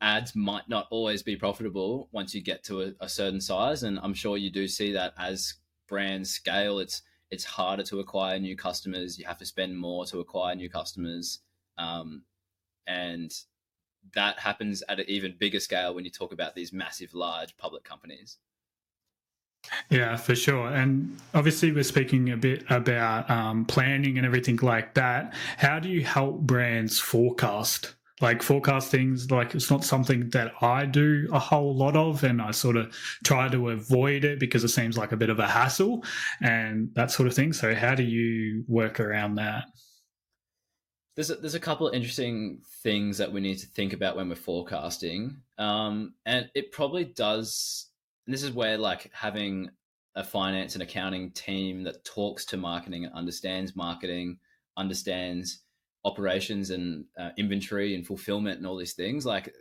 ads 0.00 0.34
might 0.34 0.68
not 0.68 0.88
always 0.90 1.22
be 1.22 1.36
profitable 1.36 2.08
once 2.10 2.34
you 2.34 2.42
get 2.42 2.64
to 2.64 2.82
a, 2.82 2.92
a 3.00 3.08
certain 3.08 3.40
size 3.40 3.84
and 3.84 3.98
I'm 4.00 4.14
sure 4.14 4.36
you 4.36 4.50
do 4.50 4.66
see 4.66 4.92
that 4.92 5.12
as 5.18 5.54
brands 5.88 6.30
scale 6.30 6.78
it's 6.80 7.02
it's 7.30 7.44
harder 7.44 7.84
to 7.84 8.00
acquire 8.00 8.38
new 8.38 8.56
customers 8.56 9.18
you 9.18 9.26
have 9.26 9.38
to 9.38 9.46
spend 9.46 9.78
more 9.78 10.04
to 10.06 10.18
acquire 10.20 10.56
new 10.56 10.68
customers 10.68 11.40
um, 11.78 12.24
and 12.86 13.32
that 14.14 14.38
happens 14.40 14.82
at 14.88 14.98
an 14.98 15.06
even 15.06 15.36
bigger 15.38 15.60
scale 15.60 15.94
when 15.94 16.04
you 16.04 16.10
talk 16.10 16.32
about 16.32 16.54
these 16.54 16.72
massive 16.72 17.14
large 17.14 17.56
public 17.56 17.84
companies 17.84 18.38
yeah, 19.90 20.16
for 20.16 20.34
sure. 20.34 20.68
And 20.68 21.18
obviously, 21.34 21.72
we're 21.72 21.84
speaking 21.84 22.30
a 22.30 22.36
bit 22.36 22.64
about 22.70 23.30
um, 23.30 23.64
planning 23.64 24.16
and 24.16 24.26
everything 24.26 24.56
like 24.62 24.94
that. 24.94 25.34
How 25.56 25.78
do 25.78 25.88
you 25.88 26.04
help 26.04 26.40
brands 26.40 26.98
forecast? 26.98 27.94
Like 28.20 28.40
forecasting's 28.40 29.32
like 29.32 29.54
it's 29.54 29.68
not 29.68 29.82
something 29.82 30.30
that 30.30 30.52
I 30.62 30.86
do 30.86 31.28
a 31.32 31.40
whole 31.40 31.74
lot 31.74 31.96
of, 31.96 32.22
and 32.22 32.40
I 32.40 32.52
sort 32.52 32.76
of 32.76 32.94
try 33.24 33.48
to 33.48 33.70
avoid 33.70 34.24
it 34.24 34.38
because 34.38 34.62
it 34.62 34.68
seems 34.68 34.96
like 34.96 35.10
a 35.12 35.16
bit 35.16 35.30
of 35.30 35.40
a 35.40 35.46
hassle 35.46 36.04
and 36.40 36.90
that 36.94 37.10
sort 37.10 37.26
of 37.26 37.34
thing. 37.34 37.52
So, 37.52 37.74
how 37.74 37.94
do 37.94 38.04
you 38.04 38.64
work 38.68 39.00
around 39.00 39.36
that? 39.36 39.64
There's 41.16 41.30
a, 41.30 41.34
there's 41.34 41.56
a 41.56 41.60
couple 41.60 41.88
of 41.88 41.94
interesting 41.94 42.62
things 42.82 43.18
that 43.18 43.32
we 43.32 43.40
need 43.40 43.58
to 43.58 43.66
think 43.66 43.92
about 43.92 44.16
when 44.16 44.28
we're 44.28 44.36
forecasting, 44.36 45.38
um, 45.58 46.14
and 46.24 46.48
it 46.54 46.70
probably 46.70 47.04
does 47.04 47.91
and 48.26 48.34
this 48.34 48.42
is 48.42 48.52
where 48.52 48.78
like 48.78 49.10
having 49.12 49.70
a 50.14 50.22
finance 50.22 50.74
and 50.74 50.82
accounting 50.82 51.30
team 51.30 51.84
that 51.84 52.04
talks 52.04 52.44
to 52.46 52.56
marketing 52.56 53.04
and 53.04 53.14
understands 53.14 53.74
marketing, 53.74 54.38
understands 54.76 55.60
operations 56.04 56.70
and 56.70 57.04
uh, 57.18 57.30
inventory 57.36 57.94
and 57.94 58.06
fulfillment 58.06 58.58
and 58.58 58.66
all 58.66 58.76
these 58.76 58.92
things. 58.94 59.24
Like 59.24 59.54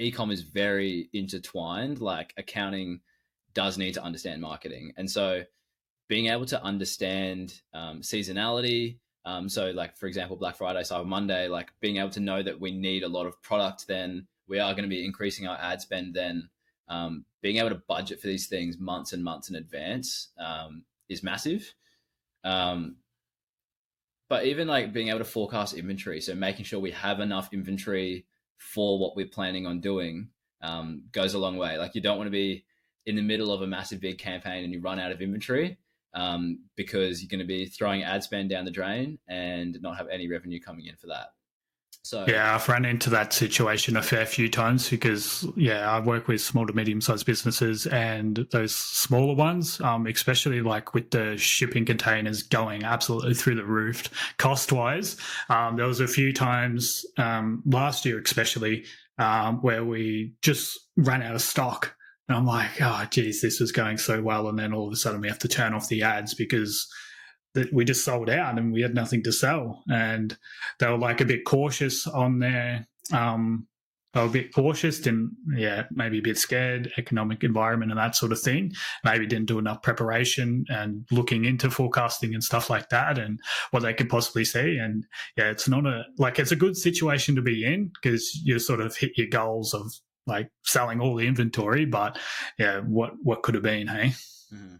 ecom 0.00 0.32
is 0.32 0.42
very 0.42 1.08
intertwined. 1.12 2.00
Like 2.00 2.34
accounting 2.36 3.00
does 3.54 3.78
need 3.78 3.94
to 3.94 4.02
understand 4.02 4.40
marketing, 4.40 4.92
and 4.96 5.10
so 5.10 5.42
being 6.08 6.26
able 6.26 6.46
to 6.46 6.62
understand 6.62 7.60
um, 7.74 8.00
seasonality. 8.00 8.98
Um, 9.24 9.48
so, 9.48 9.70
like 9.70 9.96
for 9.96 10.06
example, 10.06 10.36
Black 10.36 10.56
Friday, 10.56 10.82
Cyber 10.82 11.06
Monday, 11.06 11.48
like 11.48 11.72
being 11.80 11.96
able 11.96 12.10
to 12.10 12.20
know 12.20 12.42
that 12.42 12.60
we 12.60 12.70
need 12.70 13.02
a 13.02 13.08
lot 13.08 13.26
of 13.26 13.40
product, 13.42 13.88
then 13.88 14.26
we 14.46 14.60
are 14.60 14.72
going 14.72 14.84
to 14.84 14.88
be 14.88 15.04
increasing 15.04 15.48
our 15.48 15.58
ad 15.58 15.80
spend. 15.80 16.14
Then 16.14 16.48
um, 16.88 17.24
being 17.42 17.56
able 17.56 17.70
to 17.70 17.82
budget 17.88 18.20
for 18.20 18.26
these 18.26 18.46
things 18.46 18.78
months 18.78 19.12
and 19.12 19.22
months 19.22 19.50
in 19.50 19.56
advance 19.56 20.28
um, 20.38 20.84
is 21.08 21.22
massive. 21.22 21.74
Um, 22.44 22.96
but 24.28 24.46
even 24.46 24.66
like 24.66 24.92
being 24.92 25.08
able 25.08 25.18
to 25.18 25.24
forecast 25.24 25.74
inventory, 25.74 26.20
so 26.20 26.34
making 26.34 26.64
sure 26.64 26.80
we 26.80 26.90
have 26.90 27.20
enough 27.20 27.52
inventory 27.52 28.26
for 28.58 28.98
what 28.98 29.16
we're 29.16 29.26
planning 29.26 29.66
on 29.66 29.80
doing 29.80 30.28
um, 30.62 31.04
goes 31.12 31.34
a 31.34 31.38
long 31.38 31.56
way. 31.56 31.78
Like 31.78 31.94
you 31.94 32.00
don't 32.00 32.16
want 32.16 32.26
to 32.26 32.32
be 32.32 32.64
in 33.04 33.14
the 33.14 33.22
middle 33.22 33.52
of 33.52 33.62
a 33.62 33.66
massive 33.66 34.00
big 34.00 34.18
campaign 34.18 34.64
and 34.64 34.72
you 34.72 34.80
run 34.80 34.98
out 34.98 35.12
of 35.12 35.20
inventory 35.20 35.78
um, 36.14 36.58
because 36.74 37.22
you're 37.22 37.28
going 37.28 37.38
to 37.38 37.46
be 37.46 37.66
throwing 37.66 38.02
ad 38.02 38.22
spend 38.22 38.50
down 38.50 38.64
the 38.64 38.70
drain 38.70 39.18
and 39.28 39.80
not 39.80 39.96
have 39.96 40.08
any 40.08 40.28
revenue 40.28 40.60
coming 40.60 40.86
in 40.86 40.96
for 40.96 41.06
that. 41.06 41.28
So 42.06 42.24
yeah, 42.28 42.54
I've 42.54 42.68
run 42.68 42.84
into 42.84 43.10
that 43.10 43.32
situation 43.32 43.96
a 43.96 44.02
fair 44.02 44.26
few 44.26 44.48
times 44.48 44.88
because 44.88 45.44
yeah, 45.56 45.90
I 45.90 45.98
work 45.98 46.28
with 46.28 46.40
small 46.40 46.64
to 46.64 46.72
medium 46.72 47.00
sized 47.00 47.26
businesses 47.26 47.88
and 47.88 48.46
those 48.52 48.72
smaller 48.72 49.34
ones, 49.34 49.80
um, 49.80 50.06
especially 50.06 50.62
like 50.62 50.94
with 50.94 51.10
the 51.10 51.36
shipping 51.36 51.84
containers 51.84 52.44
going 52.44 52.84
absolutely 52.84 53.34
through 53.34 53.56
the 53.56 53.64
roof 53.64 54.08
cost 54.38 54.70
wise. 54.70 55.16
Um, 55.48 55.74
there 55.74 55.88
was 55.88 55.98
a 55.98 56.06
few 56.06 56.32
times 56.32 57.04
um, 57.18 57.64
last 57.66 58.04
year, 58.04 58.20
especially 58.20 58.84
um, 59.18 59.56
where 59.62 59.84
we 59.84 60.34
just 60.42 60.78
ran 60.96 61.22
out 61.22 61.34
of 61.34 61.42
stock. 61.42 61.92
And 62.28 62.38
I'm 62.38 62.46
like, 62.46 62.80
oh, 62.80 63.04
geez, 63.10 63.42
this 63.42 63.58
was 63.58 63.72
going 63.72 63.98
so 63.98 64.22
well. 64.22 64.48
And 64.48 64.56
then 64.56 64.72
all 64.72 64.86
of 64.86 64.92
a 64.92 64.96
sudden 64.96 65.20
we 65.20 65.26
have 65.26 65.40
to 65.40 65.48
turn 65.48 65.74
off 65.74 65.88
the 65.88 66.04
ads 66.04 66.34
because 66.34 66.88
that 67.56 67.72
we 67.72 67.84
just 67.84 68.04
sold 68.04 68.30
out 68.30 68.58
and 68.58 68.72
we 68.72 68.82
had 68.82 68.94
nothing 68.94 69.22
to 69.24 69.32
sell. 69.32 69.82
And 69.90 70.36
they 70.78 70.86
were 70.88 70.98
like 70.98 71.20
a 71.20 71.24
bit 71.24 71.44
cautious 71.44 72.06
on 72.06 72.38
their, 72.38 72.86
um, 73.12 73.66
they 74.12 74.20
were 74.20 74.28
a 74.28 74.30
bit 74.30 74.54
cautious, 74.54 75.00
didn't, 75.00 75.36
yeah, 75.56 75.84
maybe 75.90 76.18
a 76.18 76.22
bit 76.22 76.38
scared, 76.38 76.92
economic 76.96 77.42
environment 77.42 77.90
and 77.90 77.98
that 77.98 78.14
sort 78.14 78.32
of 78.32 78.40
thing. 78.40 78.72
Maybe 79.04 79.26
didn't 79.26 79.48
do 79.48 79.58
enough 79.58 79.82
preparation 79.82 80.64
and 80.68 81.06
looking 81.10 81.44
into 81.44 81.70
forecasting 81.70 82.34
and 82.34 82.44
stuff 82.44 82.70
like 82.70 82.88
that 82.90 83.18
and 83.18 83.40
what 83.72 83.82
they 83.82 83.94
could 83.94 84.08
possibly 84.08 84.44
see. 84.44 84.76
And 84.76 85.04
yeah, 85.36 85.50
it's 85.50 85.68
not 85.68 85.86
a, 85.86 86.04
like, 86.18 86.38
it's 86.38 86.52
a 86.52 86.56
good 86.56 86.76
situation 86.76 87.34
to 87.36 87.42
be 87.42 87.64
in 87.64 87.90
because 87.94 88.34
you 88.44 88.58
sort 88.58 88.80
of 88.80 88.96
hit 88.96 89.12
your 89.16 89.28
goals 89.28 89.74
of 89.74 89.92
like 90.26 90.50
selling 90.64 91.00
all 91.00 91.16
the 91.16 91.26
inventory. 91.26 91.84
But 91.84 92.18
yeah, 92.58 92.80
what, 92.80 93.12
what 93.22 93.42
could 93.42 93.54
have 93.54 93.64
been, 93.64 93.88
hey? 93.88 94.12
Mm-hmm. 94.54 94.76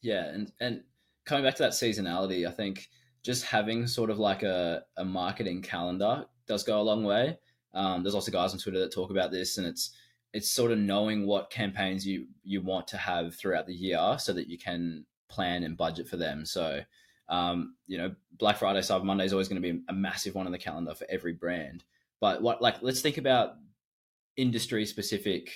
Yeah. 0.00 0.24
And, 0.26 0.52
and, 0.60 0.82
coming 1.24 1.44
back 1.44 1.54
to 1.56 1.62
that 1.62 1.72
seasonality, 1.72 2.46
I 2.46 2.50
think 2.50 2.88
just 3.22 3.44
having 3.44 3.86
sort 3.86 4.10
of 4.10 4.18
like 4.18 4.42
a, 4.42 4.82
a 4.96 5.04
marketing 5.04 5.62
calendar 5.62 6.26
does 6.46 6.62
go 6.62 6.80
a 6.80 6.82
long 6.82 7.04
way. 7.04 7.38
Um, 7.72 8.02
there's 8.02 8.14
also 8.14 8.30
guys 8.30 8.52
on 8.52 8.58
Twitter 8.58 8.80
that 8.80 8.92
talk 8.92 9.10
about 9.10 9.30
this, 9.32 9.58
and 9.58 9.66
it's 9.66 9.90
it's 10.32 10.50
sort 10.50 10.72
of 10.72 10.78
knowing 10.78 11.26
what 11.26 11.50
campaigns 11.50 12.06
you 12.06 12.26
you 12.42 12.60
want 12.60 12.86
to 12.88 12.96
have 12.96 13.34
throughout 13.34 13.66
the 13.66 13.74
year 13.74 14.16
so 14.18 14.32
that 14.32 14.48
you 14.48 14.58
can 14.58 15.06
plan 15.28 15.64
and 15.64 15.76
budget 15.76 16.06
for 16.06 16.16
them. 16.16 16.44
So, 16.44 16.80
um, 17.28 17.74
you 17.86 17.98
know, 17.98 18.14
Black 18.38 18.58
Friday, 18.58 18.80
Cyber 18.80 19.04
Monday 19.04 19.24
is 19.24 19.32
always 19.32 19.48
going 19.48 19.60
to 19.62 19.72
be 19.72 19.82
a 19.88 19.92
massive 19.92 20.34
one 20.34 20.46
on 20.46 20.52
the 20.52 20.58
calendar 20.58 20.94
for 20.94 21.06
every 21.08 21.32
brand. 21.32 21.84
But 22.20 22.42
what 22.42 22.62
like 22.62 22.82
let's 22.82 23.00
think 23.00 23.18
about 23.18 23.54
industry 24.36 24.84
specific 24.86 25.50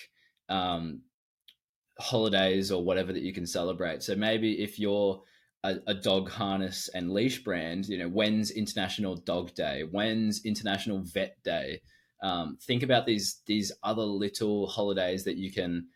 um, 0.48 1.02
holidays 1.98 2.72
or 2.72 2.84
whatever 2.84 3.12
that 3.12 3.22
you 3.22 3.32
can 3.32 3.46
celebrate. 3.46 4.02
So 4.02 4.14
maybe 4.16 4.62
if 4.62 4.78
you're 4.78 5.22
a, 5.70 5.90
a, 5.90 5.94
dog 5.94 6.30
harness 6.30 6.88
and 6.94 7.12
leash 7.12 7.42
brand, 7.42 7.88
you 7.88 7.98
know, 7.98 8.08
when's 8.08 8.50
International 8.50 9.16
Dog 9.16 9.54
Day? 9.54 9.84
When's 9.90 10.44
International 10.44 11.00
Vet 11.00 11.36
Day? 11.42 11.80
Um, 12.22 12.58
think 12.60 12.82
about 12.82 13.06
these 13.06 13.40
these 13.46 13.70
other 13.82 14.02
little 14.02 14.66
holidays 14.66 15.24
that 15.24 15.36
you 15.36 15.52
can 15.52 15.88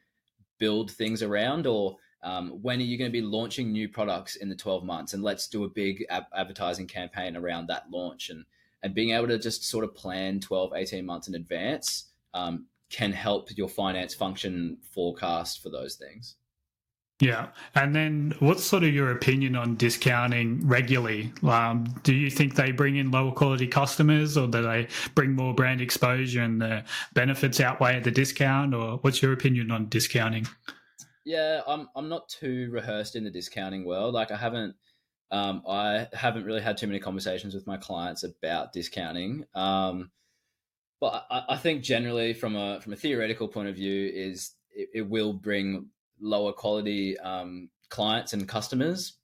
build 0.59 0.91
things 0.91 1.23
around, 1.23 1.67
or 1.67 1.97
um, 2.23 2.51
when 2.63 2.79
are 2.79 2.85
you 2.85 2.97
going 2.97 3.11
to 3.11 3.13
be 3.13 3.27
launching 3.27 3.73
new 3.73 3.89
products 3.89 4.37
in 4.37 4.49
the 4.49 4.55
12 4.55 4.85
months? 4.85 5.13
And 5.13 5.23
let's 5.23 5.49
do 5.49 5.65
a 5.65 5.69
big 5.69 6.05
ab- 6.09 6.27
advertising 6.35 6.87
campaign 6.87 7.37
around 7.37 7.67
that 7.67 7.91
launch. 7.91 8.31
And, 8.31 8.45
and 8.83 8.95
being 8.95 9.11
able 9.11 9.29
to 9.29 9.39
just 9.39 9.65
sort 9.65 9.85
of 9.85 9.95
plan 9.95 10.39
12, 10.39 10.73
18 10.75 11.05
months 11.05 11.29
in 11.29 11.35
advance 11.35 12.13
um, 12.33 12.67
can 12.91 13.13
help 13.13 13.57
your 13.57 13.69
finance 13.69 14.15
function 14.15 14.79
forecast 14.95 15.63
for 15.63 15.71
those 15.71 15.97
things. 15.97 16.37
Yeah. 17.23 17.51
And 17.77 17.95
then 17.95 18.35
what's 18.41 18.65
sort 18.65 18.83
of 18.83 18.93
your 18.93 19.13
opinion 19.13 19.55
on 19.55 19.77
discounting 19.77 20.67
regularly? 20.67 21.33
Um, 21.45 21.85
do 22.03 22.13
you 22.13 22.29
think 22.29 22.57
they 22.57 22.73
bring 22.73 22.97
in 22.97 23.13
lower 23.13 23.31
quality 23.31 23.69
customers 23.69 24.37
or 24.37 24.49
do 24.49 24.61
they 24.61 24.89
bring 25.15 25.31
more 25.31 25.55
brand 25.55 25.81
exposure 25.81 26.43
and 26.43 26.61
the 26.61 26.83
benefits 27.15 27.61
outweigh 27.61 28.01
the 28.01 28.11
discount? 28.11 28.75
Or 28.75 28.97
what's 29.03 29.23
your 29.23 29.33
opinion 29.33 29.71
on 29.71 29.89
discounting? 29.89 30.49
Yeah, 31.25 31.61
I'm, 31.65 31.89
I'm 31.95 32.09
not 32.09 32.29
too 32.29 32.69
rehearsed 32.73 33.15
in 33.15 33.23
the 33.23 33.31
discounting 33.31 33.85
world. 33.85 34.15
Like 34.15 34.33
I 34.33 34.37
haven't, 34.37 34.75
um, 35.31 35.63
I 35.69 36.09
haven't 36.13 36.45
really 36.45 36.61
had 36.61 36.77
too 36.77 36.89
many 36.89 36.99
conversations 36.99 37.55
with 37.55 37.69
my 37.69 37.77
clients 37.77 38.25
about 38.25 38.73
discounting. 38.73 39.45
Um, 39.55 40.11
but 41.01 41.25
I, 41.31 41.45
I 41.51 41.57
think 41.57 41.85
generally 41.85 42.35
from 42.35 42.57
a, 42.57 42.81
from 42.81 42.95
a 42.95 42.97
theoretical 42.97 43.47
point 43.47 43.69
of 43.69 43.77
view 43.77 44.11
is 44.13 44.57
it, 44.75 44.89
it 44.93 45.03
will 45.03 45.33
bring 45.33 45.87
lower 46.23 46.53
quality 46.53 47.19
um, 47.19 47.69
clients 47.91 48.33
and 48.33 48.49
customers 48.49 49.19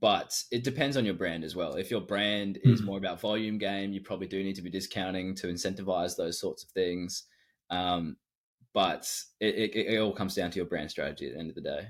but 0.00 0.42
it 0.50 0.64
depends 0.64 0.96
on 0.96 1.04
your 1.04 1.14
brand 1.14 1.44
as 1.44 1.54
well. 1.54 1.74
If 1.74 1.90
your 1.90 2.00
brand 2.00 2.58
is 2.64 2.80
mm-hmm. 2.80 2.86
more 2.86 2.98
about 2.98 3.20
volume 3.20 3.58
game, 3.58 3.92
you 3.92 4.00
probably 4.00 4.26
do 4.26 4.42
need 4.42 4.56
to 4.56 4.62
be 4.62 4.70
discounting 4.70 5.34
to 5.36 5.46
incentivize 5.46 6.16
those 6.16 6.40
sorts 6.40 6.64
of 6.64 6.70
things. 6.70 7.24
Um, 7.70 8.16
but 8.74 9.10
it, 9.40 9.54
it, 9.54 9.76
it, 9.76 9.98
all 10.00 10.12
comes 10.12 10.34
down 10.34 10.50
to 10.50 10.56
your 10.56 10.66
brand 10.66 10.90
strategy 10.90 11.28
at 11.28 11.34
the 11.34 11.38
end 11.38 11.48
of 11.50 11.54
the 11.54 11.62
day. 11.62 11.88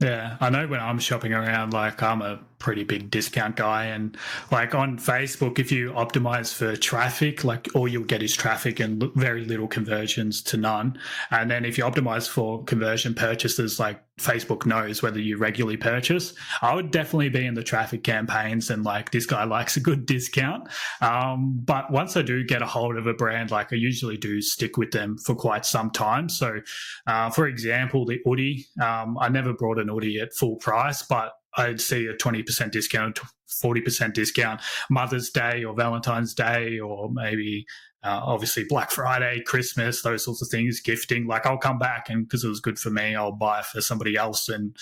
Yeah, 0.00 0.36
I 0.40 0.50
know 0.50 0.66
when 0.66 0.80
I'm 0.80 0.98
shopping 0.98 1.32
around, 1.32 1.72
like 1.72 2.02
I'm 2.02 2.22
a 2.22 2.40
pretty 2.58 2.84
big 2.84 3.10
discount 3.10 3.56
guy, 3.56 3.86
and 3.86 4.16
like 4.50 4.74
on 4.74 4.98
Facebook, 4.98 5.58
if 5.58 5.72
you 5.72 5.92
optimize 5.92 6.52
for 6.52 6.76
traffic, 6.76 7.44
like 7.44 7.68
all 7.74 7.88
you'll 7.88 8.04
get 8.04 8.22
is 8.22 8.36
traffic 8.36 8.80
and 8.80 9.02
very 9.14 9.44
little 9.44 9.68
conversions 9.68 10.42
to 10.42 10.56
none. 10.56 10.98
And 11.30 11.50
then 11.50 11.64
if 11.64 11.78
you 11.78 11.84
optimize 11.84 12.28
for 12.28 12.64
conversion 12.64 13.14
purchases, 13.14 13.78
like 13.78 14.02
Facebook 14.18 14.66
knows 14.66 15.02
whether 15.02 15.20
you 15.20 15.38
regularly 15.38 15.76
purchase. 15.76 16.34
I 16.60 16.74
would 16.74 16.90
definitely 16.90 17.28
be 17.28 17.46
in 17.46 17.54
the 17.54 17.62
traffic 17.62 18.04
campaigns 18.04 18.70
and 18.70 18.84
like 18.84 19.10
this 19.10 19.26
guy 19.26 19.44
likes 19.58 19.76
a 19.76 19.80
good 19.80 20.06
discount. 20.06 20.68
Um, 21.00 21.60
but 21.64 21.90
once 21.90 22.16
I 22.16 22.22
do 22.22 22.44
get 22.44 22.62
a 22.62 22.66
hold 22.66 22.96
of 22.96 23.06
a 23.06 23.14
brand, 23.14 23.50
like 23.50 23.72
I 23.72 23.76
usually 23.76 24.16
do 24.16 24.42
stick 24.42 24.76
with 24.76 24.90
them 24.90 25.16
for 25.18 25.34
quite 25.34 25.64
some 25.64 25.90
time. 25.90 26.28
So, 26.28 26.60
uh, 27.06 27.30
for 27.30 27.46
example, 27.46 28.04
the 28.04 28.18
Oodie, 28.26 28.66
um, 28.82 29.16
I 29.18 29.28
never 29.28 29.52
brought 29.52 29.78
an 29.78 29.88
Oodie 29.88 30.20
at 30.20 30.34
full 30.34 30.56
price, 30.56 31.02
but 31.02 31.32
I'd 31.56 31.80
see 31.80 32.06
a 32.06 32.14
20% 32.14 32.70
discount, 32.70 33.20
40% 33.64 34.12
discount, 34.12 34.60
Mother's 34.90 35.30
Day 35.30 35.64
or 35.64 35.74
Valentine's 35.74 36.34
Day, 36.34 36.78
or 36.78 37.10
maybe 37.10 37.66
uh, 38.04 38.20
obviously 38.22 38.64
Black 38.68 38.90
Friday, 38.90 39.42
Christmas, 39.44 40.02
those 40.02 40.24
sorts 40.24 40.42
of 40.42 40.48
things, 40.48 40.80
gifting. 40.80 41.26
Like 41.26 41.46
I'll 41.46 41.58
come 41.58 41.78
back 41.78 42.08
and 42.08 42.26
because 42.26 42.44
it 42.44 42.48
was 42.48 42.60
good 42.60 42.78
for 42.78 42.90
me, 42.90 43.16
I'll 43.16 43.32
buy 43.32 43.62
for 43.62 43.80
somebody 43.80 44.16
else. 44.16 44.48
And 44.48 44.76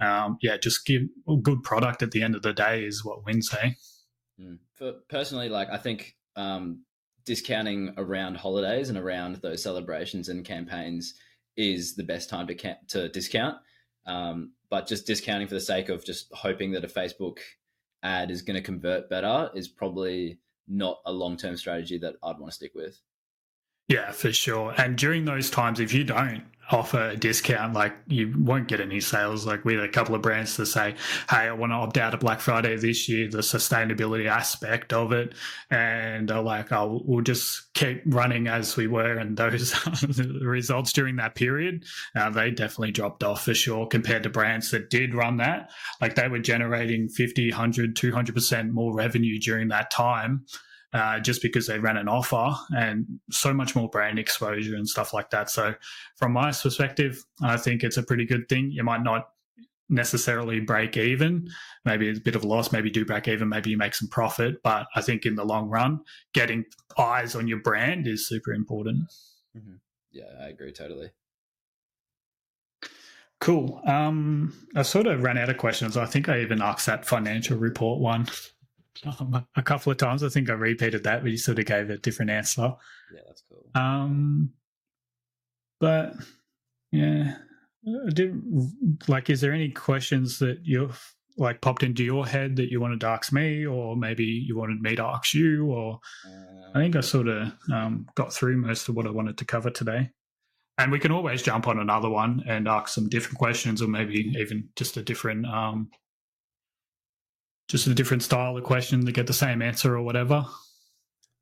um, 0.00 0.38
yeah, 0.40 0.56
just 0.56 0.86
give 0.86 1.02
a 1.28 1.36
good 1.36 1.62
product 1.62 2.02
at 2.02 2.12
the 2.12 2.22
end 2.22 2.34
of 2.34 2.42
the 2.42 2.52
day 2.52 2.84
is 2.84 3.04
what 3.04 3.24
wins, 3.24 3.50
hey? 3.50 3.76
Mm. 4.40 4.58
For 4.74 4.92
personally, 5.08 5.48
like 5.48 5.68
I 5.70 5.76
think 5.76 6.16
um, 6.36 6.84
discounting 7.24 7.94
around 7.98 8.36
holidays 8.36 8.88
and 8.88 8.98
around 8.98 9.36
those 9.36 9.62
celebrations 9.62 10.28
and 10.28 10.44
campaigns 10.44 11.14
is 11.56 11.94
the 11.94 12.04
best 12.04 12.30
time 12.30 12.46
to 12.46 12.54
ca- 12.54 12.78
to 12.88 13.08
discount. 13.10 13.56
Um, 14.06 14.52
but 14.70 14.86
just 14.86 15.06
discounting 15.06 15.48
for 15.48 15.54
the 15.54 15.60
sake 15.60 15.88
of 15.88 16.04
just 16.04 16.28
hoping 16.32 16.72
that 16.72 16.84
a 16.84 16.88
Facebook 16.88 17.38
ad 18.02 18.30
is 18.30 18.42
going 18.42 18.56
to 18.56 18.62
convert 18.62 19.08
better 19.08 19.50
is 19.54 19.68
probably 19.68 20.38
not 20.66 21.00
a 21.06 21.12
long 21.12 21.36
term 21.36 21.56
strategy 21.56 21.98
that 21.98 22.14
I'd 22.22 22.38
want 22.38 22.50
to 22.50 22.56
stick 22.56 22.72
with. 22.74 23.00
Yeah, 23.88 24.12
for 24.12 24.32
sure. 24.32 24.74
And 24.78 24.96
during 24.96 25.24
those 25.24 25.50
times, 25.50 25.80
if 25.80 25.92
you 25.92 26.04
don't 26.04 26.44
offer 26.70 27.10
a 27.10 27.16
discount, 27.16 27.74
like 27.74 27.94
you 28.06 28.32
won't 28.38 28.68
get 28.68 28.80
any 28.80 29.00
sales. 29.00 29.44
Like 29.46 29.64
we 29.64 29.74
had 29.74 29.84
a 29.84 29.88
couple 29.88 30.14
of 30.14 30.22
brands 30.22 30.56
to 30.56 30.64
say, 30.64 30.94
"Hey, 31.28 31.48
I 31.48 31.52
want 31.52 31.72
to 31.72 31.76
opt 31.76 31.98
out 31.98 32.14
of 32.14 32.20
Black 32.20 32.40
Friday 32.40 32.76
this 32.76 33.08
year." 33.08 33.28
The 33.28 33.38
sustainability 33.38 34.26
aspect 34.26 34.92
of 34.92 35.12
it, 35.12 35.34
and 35.70 36.30
uh, 36.30 36.42
like, 36.42 36.72
"I'll 36.72 37.02
we'll 37.04 37.22
just 37.22 37.74
keep 37.74 38.02
running 38.06 38.46
as 38.46 38.76
we 38.76 38.86
were." 38.86 39.18
And 39.18 39.36
those 39.38 39.74
results 40.40 40.92
during 40.92 41.16
that 41.16 41.34
period, 41.34 41.84
uh, 42.16 42.30
they 42.30 42.50
definitely 42.50 42.92
dropped 42.92 43.22
off 43.22 43.44
for 43.44 43.54
sure 43.54 43.86
compared 43.86 44.22
to 44.22 44.30
brands 44.30 44.70
that 44.70 44.88
did 44.88 45.14
run 45.14 45.36
that. 45.38 45.70
Like 46.00 46.14
they 46.14 46.28
were 46.28 46.38
generating 46.38 47.08
50, 47.08 47.50
100, 47.50 47.96
200 47.96 48.34
percent 48.34 48.72
more 48.72 48.94
revenue 48.94 49.38
during 49.38 49.68
that 49.68 49.90
time 49.90 50.46
uh, 50.92 51.20
just 51.20 51.42
because 51.42 51.66
they 51.66 51.78
ran 51.78 51.96
an 51.96 52.08
offer 52.08 52.50
and 52.76 53.06
so 53.30 53.54
much 53.54 53.74
more 53.74 53.88
brand 53.88 54.18
exposure 54.18 54.74
and 54.74 54.88
stuff 54.88 55.14
like 55.14 55.30
that. 55.30 55.50
So, 55.50 55.74
from 56.16 56.32
my 56.32 56.52
perspective, 56.52 57.24
I 57.42 57.56
think 57.56 57.82
it's 57.82 57.96
a 57.96 58.02
pretty 58.02 58.26
good 58.26 58.48
thing. 58.48 58.70
You 58.70 58.84
might 58.84 59.02
not 59.02 59.28
necessarily 59.88 60.60
break 60.60 60.96
even, 60.96 61.48
maybe 61.84 62.08
it's 62.08 62.18
a 62.18 62.22
bit 62.22 62.34
of 62.34 62.44
a 62.44 62.46
loss, 62.46 62.72
maybe 62.72 62.90
do 62.90 63.04
break 63.04 63.28
even, 63.28 63.48
maybe 63.48 63.70
you 63.70 63.76
make 63.76 63.94
some 63.94 64.08
profit. 64.08 64.62
But 64.62 64.86
I 64.94 65.02
think 65.02 65.26
in 65.26 65.34
the 65.34 65.44
long 65.44 65.68
run, 65.68 66.00
getting 66.32 66.64
eyes 66.98 67.34
on 67.34 67.46
your 67.46 67.60
brand 67.60 68.06
is 68.06 68.26
super 68.26 68.52
important. 68.52 69.04
Mm-hmm. 69.56 69.74
Yeah, 70.10 70.24
I 70.40 70.48
agree 70.48 70.72
totally. 70.72 71.10
Cool. 73.40 73.80
Um, 73.84 74.54
I 74.76 74.82
sort 74.82 75.06
of 75.06 75.22
ran 75.22 75.36
out 75.36 75.48
of 75.48 75.58
questions. 75.58 75.96
I 75.96 76.06
think 76.06 76.28
I 76.28 76.40
even 76.40 76.62
asked 76.62 76.86
that 76.86 77.04
financial 77.04 77.58
report 77.58 78.00
one 78.00 78.28
um, 79.04 79.46
a 79.56 79.62
couple 79.62 79.92
of 79.92 79.98
times. 79.98 80.22
I 80.22 80.28
think 80.28 80.50
I 80.50 80.54
repeated 80.54 81.04
that, 81.04 81.22
but 81.22 81.30
you 81.30 81.38
sort 81.38 81.58
of 81.58 81.66
gave 81.66 81.90
a 81.90 81.98
different 81.98 82.30
answer. 82.30 82.74
Yeah, 83.14 83.20
that's 83.26 83.42
cool. 83.48 83.64
Um, 83.74 84.52
but 85.80 86.14
yeah, 86.92 87.36
I 87.86 88.10
did 88.10 88.40
like, 89.08 89.30
is 89.30 89.40
there 89.40 89.52
any 89.52 89.70
questions 89.70 90.38
that 90.38 90.60
you've 90.62 91.14
like 91.36 91.60
popped 91.60 91.82
into 91.82 92.04
your 92.04 92.26
head 92.26 92.56
that 92.56 92.70
you 92.70 92.80
wanted 92.80 93.00
to 93.00 93.06
ask 93.06 93.32
me, 93.32 93.66
or 93.66 93.96
maybe 93.96 94.24
you 94.24 94.56
wanted 94.56 94.80
me 94.80 94.94
to 94.96 95.02
ask 95.02 95.34
you, 95.34 95.66
or 95.66 95.98
I 96.74 96.78
think 96.78 96.94
I 96.94 96.98
um, 96.98 97.02
sort 97.02 97.28
of 97.28 97.52
um, 97.72 98.06
got 98.14 98.32
through 98.32 98.58
most 98.58 98.88
of 98.88 98.94
what 98.94 99.06
I 99.06 99.10
wanted 99.10 99.38
to 99.38 99.44
cover 99.44 99.70
today. 99.70 100.10
And 100.78 100.90
we 100.90 100.98
can 100.98 101.12
always 101.12 101.42
jump 101.42 101.68
on 101.68 101.78
another 101.78 102.08
one 102.08 102.42
and 102.46 102.66
ask 102.66 102.88
some 102.88 103.08
different 103.08 103.38
questions, 103.38 103.82
or 103.82 103.88
maybe 103.88 104.32
even 104.38 104.68
just 104.76 104.96
a 104.96 105.02
different 105.02 105.46
um, 105.46 105.90
just 107.72 107.86
a 107.86 107.94
different 107.94 108.22
style 108.22 108.54
of 108.54 108.62
question 108.64 109.04
to 109.06 109.12
get 109.12 109.26
the 109.26 109.32
same 109.32 109.62
answer 109.62 109.96
or 109.96 110.02
whatever. 110.02 110.44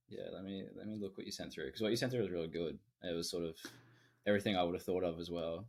Yeah, 0.08 0.26
let 0.32 0.44
me 0.44 0.62
let 0.76 0.86
me 0.86 0.96
look 0.96 1.18
what 1.18 1.26
you 1.26 1.32
sent 1.32 1.52
through 1.52 1.66
because 1.66 1.80
what 1.80 1.90
you 1.90 1.96
sent 1.96 2.12
through 2.12 2.20
was 2.22 2.30
really 2.30 2.46
good. 2.46 2.78
It 3.02 3.16
was 3.16 3.28
sort 3.28 3.44
of 3.44 3.56
everything 4.28 4.56
I 4.56 4.62
would 4.62 4.76
have 4.76 4.84
thought 4.84 5.02
of 5.02 5.18
as 5.18 5.28
well. 5.28 5.66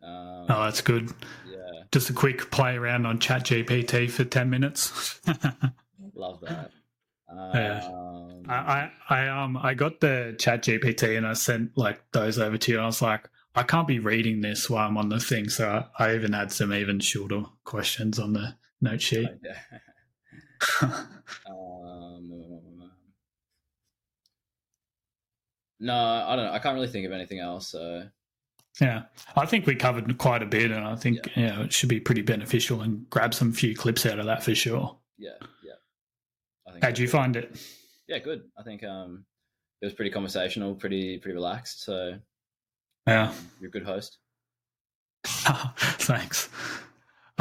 Um, 0.00 0.46
oh, 0.48 0.62
that's 0.64 0.82
good. 0.82 1.10
Yeah, 1.50 1.82
just 1.90 2.10
a 2.10 2.12
quick 2.12 2.52
play 2.52 2.76
around 2.76 3.06
on 3.06 3.18
Chat 3.18 3.46
GPT 3.46 4.08
for 4.08 4.24
ten 4.24 4.48
minutes. 4.50 5.20
Love 6.14 6.40
that. 6.42 6.70
Um, 7.28 7.50
yeah. 7.52 7.90
I, 8.48 8.54
I, 8.54 8.90
I 9.08 9.28
um 9.28 9.56
I 9.56 9.74
got 9.74 9.98
the 9.98 10.36
Chat 10.38 10.62
GPT 10.62 11.16
and 11.16 11.26
I 11.26 11.32
sent 11.32 11.76
like 11.76 12.00
those 12.12 12.38
over 12.38 12.56
to 12.56 12.72
you. 12.72 12.78
I 12.78 12.86
was 12.86 13.02
like, 13.02 13.28
I 13.56 13.64
can't 13.64 13.88
be 13.88 13.98
reading 13.98 14.42
this 14.42 14.70
while 14.70 14.86
I'm 14.86 14.96
on 14.96 15.08
the 15.08 15.18
thing, 15.18 15.48
so 15.48 15.84
I, 15.98 16.04
I 16.04 16.14
even 16.14 16.34
had 16.34 16.52
some 16.52 16.72
even 16.72 17.00
shorter 17.00 17.42
questions 17.64 18.20
on 18.20 18.34
the 18.34 18.54
note 18.82 19.00
sheet. 19.00 19.28
um, 20.82 22.90
no, 25.80 25.94
I 25.94 26.36
don't 26.36 26.46
know. 26.46 26.52
I 26.52 26.58
can't 26.58 26.74
really 26.74 26.88
think 26.88 27.06
of 27.06 27.12
anything 27.12 27.40
else. 27.40 27.68
So 27.68 28.04
yeah, 28.80 29.02
I 29.36 29.46
think 29.46 29.66
we 29.66 29.74
covered 29.74 30.16
quite 30.18 30.42
a 30.42 30.46
bit, 30.46 30.70
and 30.70 30.84
I 30.84 30.96
think 30.96 31.18
yeah. 31.36 31.40
you 31.40 31.56
know, 31.56 31.62
it 31.62 31.72
should 31.72 31.88
be 31.88 32.00
pretty 32.00 32.22
beneficial 32.22 32.82
and 32.82 33.08
grab 33.10 33.34
some 33.34 33.52
few 33.52 33.74
clips 33.74 34.06
out 34.06 34.18
of 34.18 34.26
that 34.26 34.42
for 34.42 34.54
sure. 34.54 34.96
Yeah, 35.18 35.30
yeah. 35.64 36.78
How'd 36.80 36.98
you 36.98 37.08
find 37.08 37.36
it? 37.36 37.60
Yeah, 38.08 38.18
good. 38.18 38.42
I 38.58 38.62
think 38.62 38.82
um, 38.82 39.24
it 39.80 39.86
was 39.86 39.94
pretty 39.94 40.10
conversational, 40.10 40.74
pretty 40.74 41.18
pretty 41.18 41.34
relaxed. 41.34 41.84
So 41.84 42.18
yeah, 43.06 43.28
um, 43.28 43.34
you're 43.60 43.68
a 43.68 43.72
good 43.72 43.84
host. 43.84 44.18
Thanks. 45.24 46.48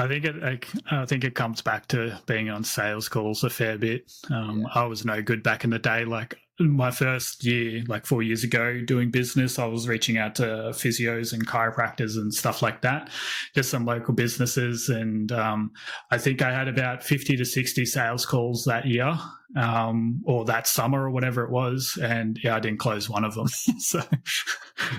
I 0.02 0.08
think 0.08 0.26
it. 0.26 0.66
I 0.90 1.06
think 1.06 1.24
it 1.24 1.36
comes 1.36 1.62
back 1.62 1.88
to 1.90 2.20
being 2.26 2.50
on 2.50 2.64
sales 2.64 3.08
calls 3.08 3.44
a 3.44 3.52
fair 3.52 3.78
bit. 3.78 4.12
Um, 4.32 4.62
yeah. 4.62 4.82
I 4.82 4.86
was 4.86 5.06
no 5.06 5.22
good 5.22 5.44
back 5.44 5.64
in 5.64 5.70
the 5.70 5.78
day. 5.78 6.06
Like 6.06 6.38
my 6.60 6.90
first 6.90 7.46
year, 7.46 7.84
like 7.88 8.08
four 8.08 8.24
years 8.24 8.44
ago, 8.44 8.82
doing 8.82 9.12
business, 9.12 9.60
I 9.60 9.66
was 9.66 9.88
reaching 9.88 10.18
out 10.18 10.34
to 10.36 10.72
physios 10.74 11.34
and 11.34 11.46
chiropractors 11.48 12.16
and 12.16 12.34
stuff 12.34 12.64
like 12.64 12.82
that, 12.82 13.12
just 13.54 13.70
some 13.70 13.86
local 13.86 14.16
businesses. 14.16 14.90
And 14.90 15.32
um, 15.32 15.72
I 16.10 16.18
think 16.18 16.42
I 16.42 16.52
had 16.52 16.68
about 16.68 17.04
50 17.04 17.38
to 17.38 17.46
60 17.46 17.86
sales 17.86 18.26
calls 18.26 18.66
that 18.66 18.86
year 18.86 19.16
um, 19.58 20.22
or 20.26 20.46
that 20.46 20.68
summer 20.68 21.06
or 21.06 21.12
whatever 21.12 21.44
it 21.44 21.52
was. 21.52 21.98
And 22.02 22.40
yeah, 22.44 22.56
I 22.56 22.60
didn't 22.60 22.80
close 22.80 23.10
one 23.10 23.24
of 23.24 23.36
them. 23.36 23.48
so, 23.80 24.02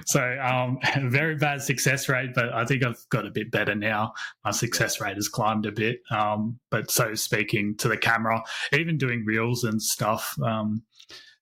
so 0.07 0.39
um, 0.43 0.79
very 1.11 1.37
bad 1.37 1.63
success 1.63 2.09
rate, 2.09 2.31
but 2.35 2.53
I 2.53 2.65
think 2.65 2.85
I've 2.85 3.05
got 3.11 3.27
a 3.27 3.31
bit 3.31 3.51
better 3.51 3.75
now. 3.75 4.13
My 4.45 4.51
success 4.51 5.01
rate 5.01 5.17
has 5.17 5.29
climbed 5.29 5.67
a 5.67 5.73
bit. 5.73 6.01
Um, 6.11 6.59
but 6.71 6.91
so 6.91 7.15
speaking 7.15 7.77
to 7.79 7.89
the 7.89 7.97
camera, 7.97 8.43
even 8.73 8.99
doing 8.99 9.25
reels 9.25 9.65
and 9.65 9.81
stuff, 9.81 10.37
um, 10.45 10.83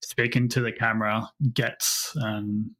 speaking 0.01 0.49
to 0.49 0.61
the 0.61 0.71
camera 0.71 1.29
gets 1.53 2.15
um, 2.21 2.75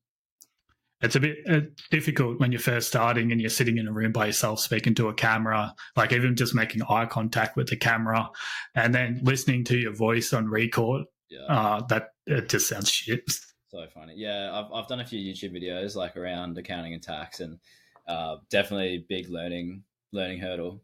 it's 1.01 1.15
a 1.15 1.19
bit 1.19 1.37
uh, 1.49 1.61
difficult 1.89 2.39
when 2.39 2.51
you're 2.51 2.61
first 2.61 2.87
starting 2.87 3.31
and 3.31 3.41
you're 3.41 3.49
sitting 3.49 3.77
in 3.77 3.87
a 3.87 3.91
room 3.91 4.11
by 4.11 4.27
yourself 4.27 4.59
speaking 4.59 4.93
to 4.95 5.07
a 5.07 5.13
camera 5.13 5.73
like 5.95 6.11
even 6.13 6.35
just 6.35 6.53
making 6.55 6.81
eye 6.83 7.05
contact 7.05 7.55
with 7.55 7.67
the 7.67 7.75
camera 7.75 8.29
and 8.75 8.93
then 8.93 9.19
listening 9.23 9.63
to 9.65 9.77
your 9.77 9.93
voice 9.93 10.33
on 10.33 10.49
record. 10.49 11.05
Yeah. 11.29 11.45
uh, 11.47 11.85
that 11.87 12.09
it 12.25 12.49
just 12.49 12.67
sounds 12.67 12.89
shit. 12.89 13.23
So 13.69 13.85
funny. 13.93 14.15
Yeah 14.17 14.51
I've, 14.51 14.73
I've 14.73 14.87
done 14.89 14.99
a 14.99 15.05
few 15.05 15.17
youtube 15.17 15.55
videos 15.55 15.95
like 15.95 16.17
around 16.17 16.57
accounting 16.57 16.93
and 16.93 17.01
tax 17.01 17.39
and 17.39 17.57
uh, 18.05 18.35
definitely 18.49 19.05
big 19.07 19.29
learning 19.29 19.83
learning 20.11 20.39
hurdle. 20.41 20.83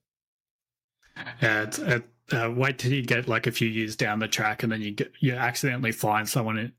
Yeah 1.41 1.63
it's, 1.63 1.79
it, 1.79 2.05
uh, 2.31 2.49
wait 2.55 2.77
till 2.77 2.93
you 2.93 3.03
get 3.03 3.27
like 3.27 3.45
a 3.45 3.51
few 3.51 3.67
years 3.67 3.97
down 3.97 4.19
the 4.19 4.27
track 4.29 4.63
and 4.63 4.71
then 4.71 4.81
you 4.81 4.91
get, 4.91 5.11
you 5.19 5.33
accidentally 5.33 5.91
find 5.91 6.29
someone 6.29 6.57
in, 6.57 6.71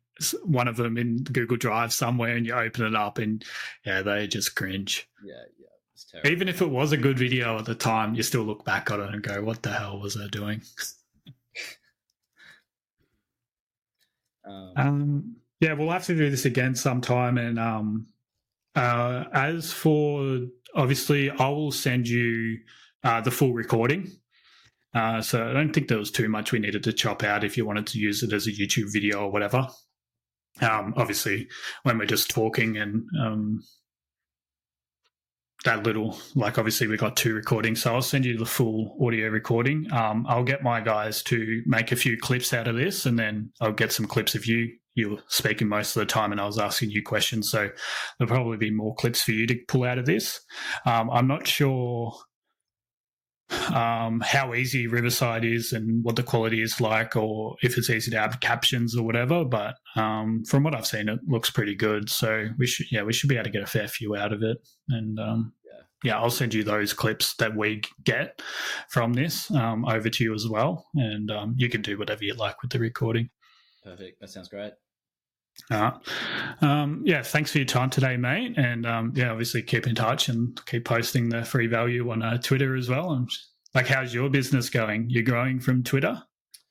one 0.45 0.69
of 0.69 0.77
them 0.77 0.97
in 0.97 1.19
Google 1.19 1.57
Drive 1.57 1.93
somewhere 1.93 2.37
and 2.37 2.47
you 2.47 2.55
open 2.55 2.87
it 2.87 2.95
up 2.95 3.19
and 3.19 3.45
yeah 3.85 4.03
they 4.03 4.27
just 4.27 4.55
cringe. 4.55 5.09
Yeah 5.25 5.35
yeah 5.59 6.31
even 6.31 6.49
if 6.49 6.63
it 6.63 6.71
was 6.71 6.93
a 6.93 6.97
good 6.97 7.19
video 7.19 7.59
at 7.59 7.65
the 7.65 7.75
time 7.75 8.15
you 8.15 8.23
still 8.23 8.43
look 8.43 8.65
back 8.65 8.91
on 8.91 9.01
it 9.01 9.13
and 9.13 9.23
go 9.23 9.43
what 9.43 9.63
the 9.63 9.73
hell 9.73 9.99
was 9.99 10.17
I 10.17 10.29
doing? 10.29 10.63
Um, 14.45 14.73
um, 14.77 15.37
yeah 15.61 15.75
we'll 15.75 15.91
have 15.91 16.07
to 16.07 16.17
do 16.17 16.31
this 16.31 16.47
again 16.47 16.75
sometime 16.75 17.37
and 17.37 17.59
um 17.59 18.07
uh 18.75 19.25
as 19.35 19.71
for 19.75 20.41
obviously 20.75 21.29
I 21.29 21.49
will 21.49 21.71
send 21.71 22.09
you 22.09 22.57
uh, 23.05 23.21
the 23.21 23.31
full 23.31 23.53
recording. 23.53 24.11
Uh, 24.95 25.21
so 25.21 25.49
I 25.49 25.53
don't 25.53 25.73
think 25.73 25.89
there 25.89 25.99
was 25.99 26.11
too 26.11 26.29
much 26.29 26.53
we 26.53 26.59
needed 26.59 26.83
to 26.85 26.93
chop 26.93 27.23
out 27.23 27.45
if 27.45 27.57
you 27.57 27.67
wanted 27.67 27.87
to 27.89 27.99
use 27.99 28.23
it 28.23 28.33
as 28.33 28.47
a 28.47 28.53
YouTube 28.53 28.93
video 28.93 29.21
or 29.21 29.31
whatever. 29.31 29.67
Um, 30.61 30.95
obviously, 30.97 31.49
when 31.83 31.99
we're 31.99 32.07
just 32.07 32.31
talking 32.31 32.77
and 32.77 33.05
um, 33.21 33.63
that 35.65 35.83
little, 35.83 36.19
like 36.35 36.59
obviously 36.59 36.87
we 36.87 36.97
got 36.97 37.17
two 37.17 37.35
recordings, 37.35 37.83
so 37.83 37.95
I'll 37.95 38.03
send 38.03 38.25
you 38.25 38.39
the 38.39 38.47
full 38.47 38.97
audio 39.05 39.29
recording. 39.29 39.91
Um, 39.93 40.25
I'll 40.29 40.45
get 40.45 40.63
my 40.63 40.81
guys 40.81 41.23
to 41.25 41.63
make 41.67 41.93
a 41.93 41.97
few 41.97 42.17
clips 42.17 42.53
out 42.53 42.69
of 42.69 42.77
this, 42.77 43.07
and 43.07 43.19
then 43.19 43.53
I'll 43.61 43.73
get 43.73 43.93
some 43.93 44.07
clips 44.07 44.35
of 44.35 44.47
you. 44.47 44.73
You 44.95 45.11
were 45.11 45.23
speaking 45.29 45.69
most 45.69 45.97
of 45.97 46.01
the 46.01 46.07
time, 46.07 46.33
and 46.33 46.41
I 46.41 46.47
was 46.47 46.59
asking 46.59 46.91
you 46.91 47.03
questions, 47.03 47.51
so 47.51 47.71
there'll 48.19 48.33
probably 48.33 48.57
be 48.57 48.71
more 48.71 48.95
clips 48.97 49.23
for 49.23 49.33
you 49.33 49.47
to 49.47 49.57
pull 49.69 49.85
out 49.85 49.99
of 49.99 50.07
this. 50.07 50.41
Um, 50.87 51.11
I'm 51.11 51.29
not 51.29 51.47
sure 51.47 52.15
um, 53.73 54.21
how 54.21 54.55
easy 54.55 54.87
Riverside 54.87 55.45
is 55.45 55.73
and 55.73 56.05
what 56.05 56.17
the 56.17 56.23
quality 56.23 56.63
is 56.63 56.81
like, 56.81 57.17
or 57.17 57.57
if 57.63 57.77
it's 57.79 57.91
easy 57.91 58.11
to 58.11 58.17
add 58.17 58.41
captions 58.41 58.97
or 58.97 59.05
whatever. 59.05 59.45
But 59.45 59.77
um, 59.97 60.45
from 60.45 60.65
what 60.65 60.75
I've 60.75 60.87
seen, 60.87 61.09
it 61.09 61.21
looks 61.27 61.51
pretty 61.51 61.75
good. 61.75 62.11
So 62.11 62.49
we 62.59 62.67
should, 62.67 62.87
yeah, 62.91 63.03
we 63.03 63.13
should 63.13 63.29
be 63.29 63.37
able 63.37 63.45
to 63.45 63.51
get 63.51 63.63
a 63.63 63.67
fair 63.67 63.89
few 63.89 64.17
out 64.17 64.33
of 64.33 64.43
it. 64.43 64.59
And 64.89 65.19
um, 65.19 65.53
yeah. 65.65 66.13
yeah, 66.13 66.21
I'll 66.21 66.31
send 66.31 66.55
you 66.55 66.65
those 66.65 66.93
clips 66.93 67.35
that 67.37 67.57
we 67.57 67.83
get 68.05 68.41
from 68.91 69.15
this 69.15 69.51
um, 69.51 69.85
over 69.85 70.09
to 70.09 70.25
you 70.25 70.35
as 70.35 70.47
well, 70.47 70.87
and 70.95 71.31
um, 71.31 71.55
you 71.57 71.69
can 71.69 71.83
do 71.83 71.99
whatever 71.99 72.25
you 72.25 72.35
like 72.35 72.63
with 72.63 72.73
the 72.73 72.79
recording. 72.79 73.31
Perfect. 73.85 74.21
That 74.21 74.31
sounds 74.31 74.49
great. 74.49 74.73
Uh, 75.71 75.91
um, 76.61 77.03
yeah, 77.05 77.23
thanks 77.23 77.53
for 77.53 77.59
your 77.59 77.67
time 77.67 77.91
today, 77.91 78.17
mate. 78.17 78.57
And 78.57 78.87
um, 78.87 79.13
yeah, 79.15 79.31
obviously 79.31 79.63
keep 79.63 79.87
in 79.87 79.95
touch 79.95 80.29
and 80.29 80.59
keep 80.67 80.85
posting 80.85 81.29
the 81.29 81.45
free 81.45 81.67
value 81.67 82.11
on 82.11 82.23
uh, 82.23 82.39
Twitter 82.39 82.75
as 82.75 82.89
well. 82.89 83.13
And 83.13 83.31
like, 83.75 83.87
how's 83.87 84.15
your 84.15 84.31
business 84.31 84.71
going? 84.71 85.11
You're 85.11 85.23
growing 85.23 85.61
from 85.61 85.83
Twitter? 85.83 86.23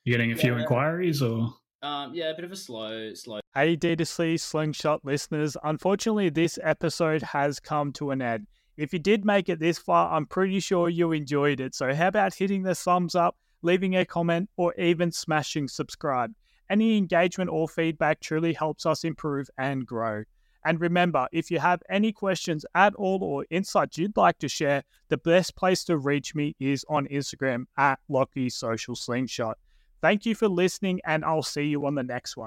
You're 0.03 0.17
getting 0.17 0.31
a 0.31 0.35
few 0.35 0.53
yeah. 0.53 0.61
inquiries 0.61 1.21
or? 1.21 1.53
Um, 1.83 2.13
yeah, 2.13 2.31
a 2.31 2.35
bit 2.35 2.45
of 2.45 2.51
a 2.51 2.55
slow, 2.55 3.13
slow. 3.13 3.39
Hey, 3.53 3.77
D2C 3.77 4.39
Slingshot 4.39 5.05
listeners. 5.05 5.55
Unfortunately, 5.63 6.29
this 6.29 6.57
episode 6.63 7.21
has 7.21 7.59
come 7.59 7.93
to 7.93 8.11
an 8.11 8.21
end. 8.21 8.47
If 8.77 8.93
you 8.93 8.99
did 8.99 9.25
make 9.25 9.47
it 9.49 9.59
this 9.59 9.77
far, 9.77 10.15
I'm 10.15 10.25
pretty 10.25 10.59
sure 10.59 10.89
you 10.89 11.11
enjoyed 11.11 11.59
it. 11.59 11.75
So, 11.75 11.93
how 11.93 12.07
about 12.07 12.35
hitting 12.35 12.63
the 12.63 12.75
thumbs 12.75 13.15
up, 13.15 13.35
leaving 13.61 13.95
a 13.95 14.05
comment, 14.05 14.49
or 14.57 14.73
even 14.75 15.11
smashing 15.11 15.67
subscribe? 15.67 16.33
Any 16.69 16.97
engagement 16.97 17.49
or 17.49 17.67
feedback 17.67 18.19
truly 18.19 18.53
helps 18.53 18.85
us 18.85 19.03
improve 19.03 19.49
and 19.57 19.85
grow. 19.85 20.23
And 20.65 20.81
remember, 20.81 21.27
if 21.31 21.49
you 21.49 21.59
have 21.59 21.81
any 21.89 22.11
questions 22.11 22.65
at 22.75 22.93
all 22.95 23.23
or 23.23 23.45
insights 23.49 23.97
you'd 23.97 24.17
like 24.17 24.37
to 24.39 24.49
share, 24.49 24.83
the 25.07 25.17
best 25.17 25.55
place 25.55 25.83
to 25.85 25.97
reach 25.97 26.35
me 26.35 26.55
is 26.59 26.85
on 26.89 27.07
Instagram 27.07 27.65
at 27.77 27.99
Lachie 28.09 28.51
Social 28.51 28.95
Slingshot. 28.95 29.57
Thank 30.01 30.25
you 30.25 30.35
for 30.35 30.47
listening, 30.47 30.99
and 31.05 31.23
I'll 31.23 31.41
see 31.41 31.63
you 31.63 31.85
on 31.85 31.95
the 31.95 32.03
next 32.03 32.37
one. 32.37 32.45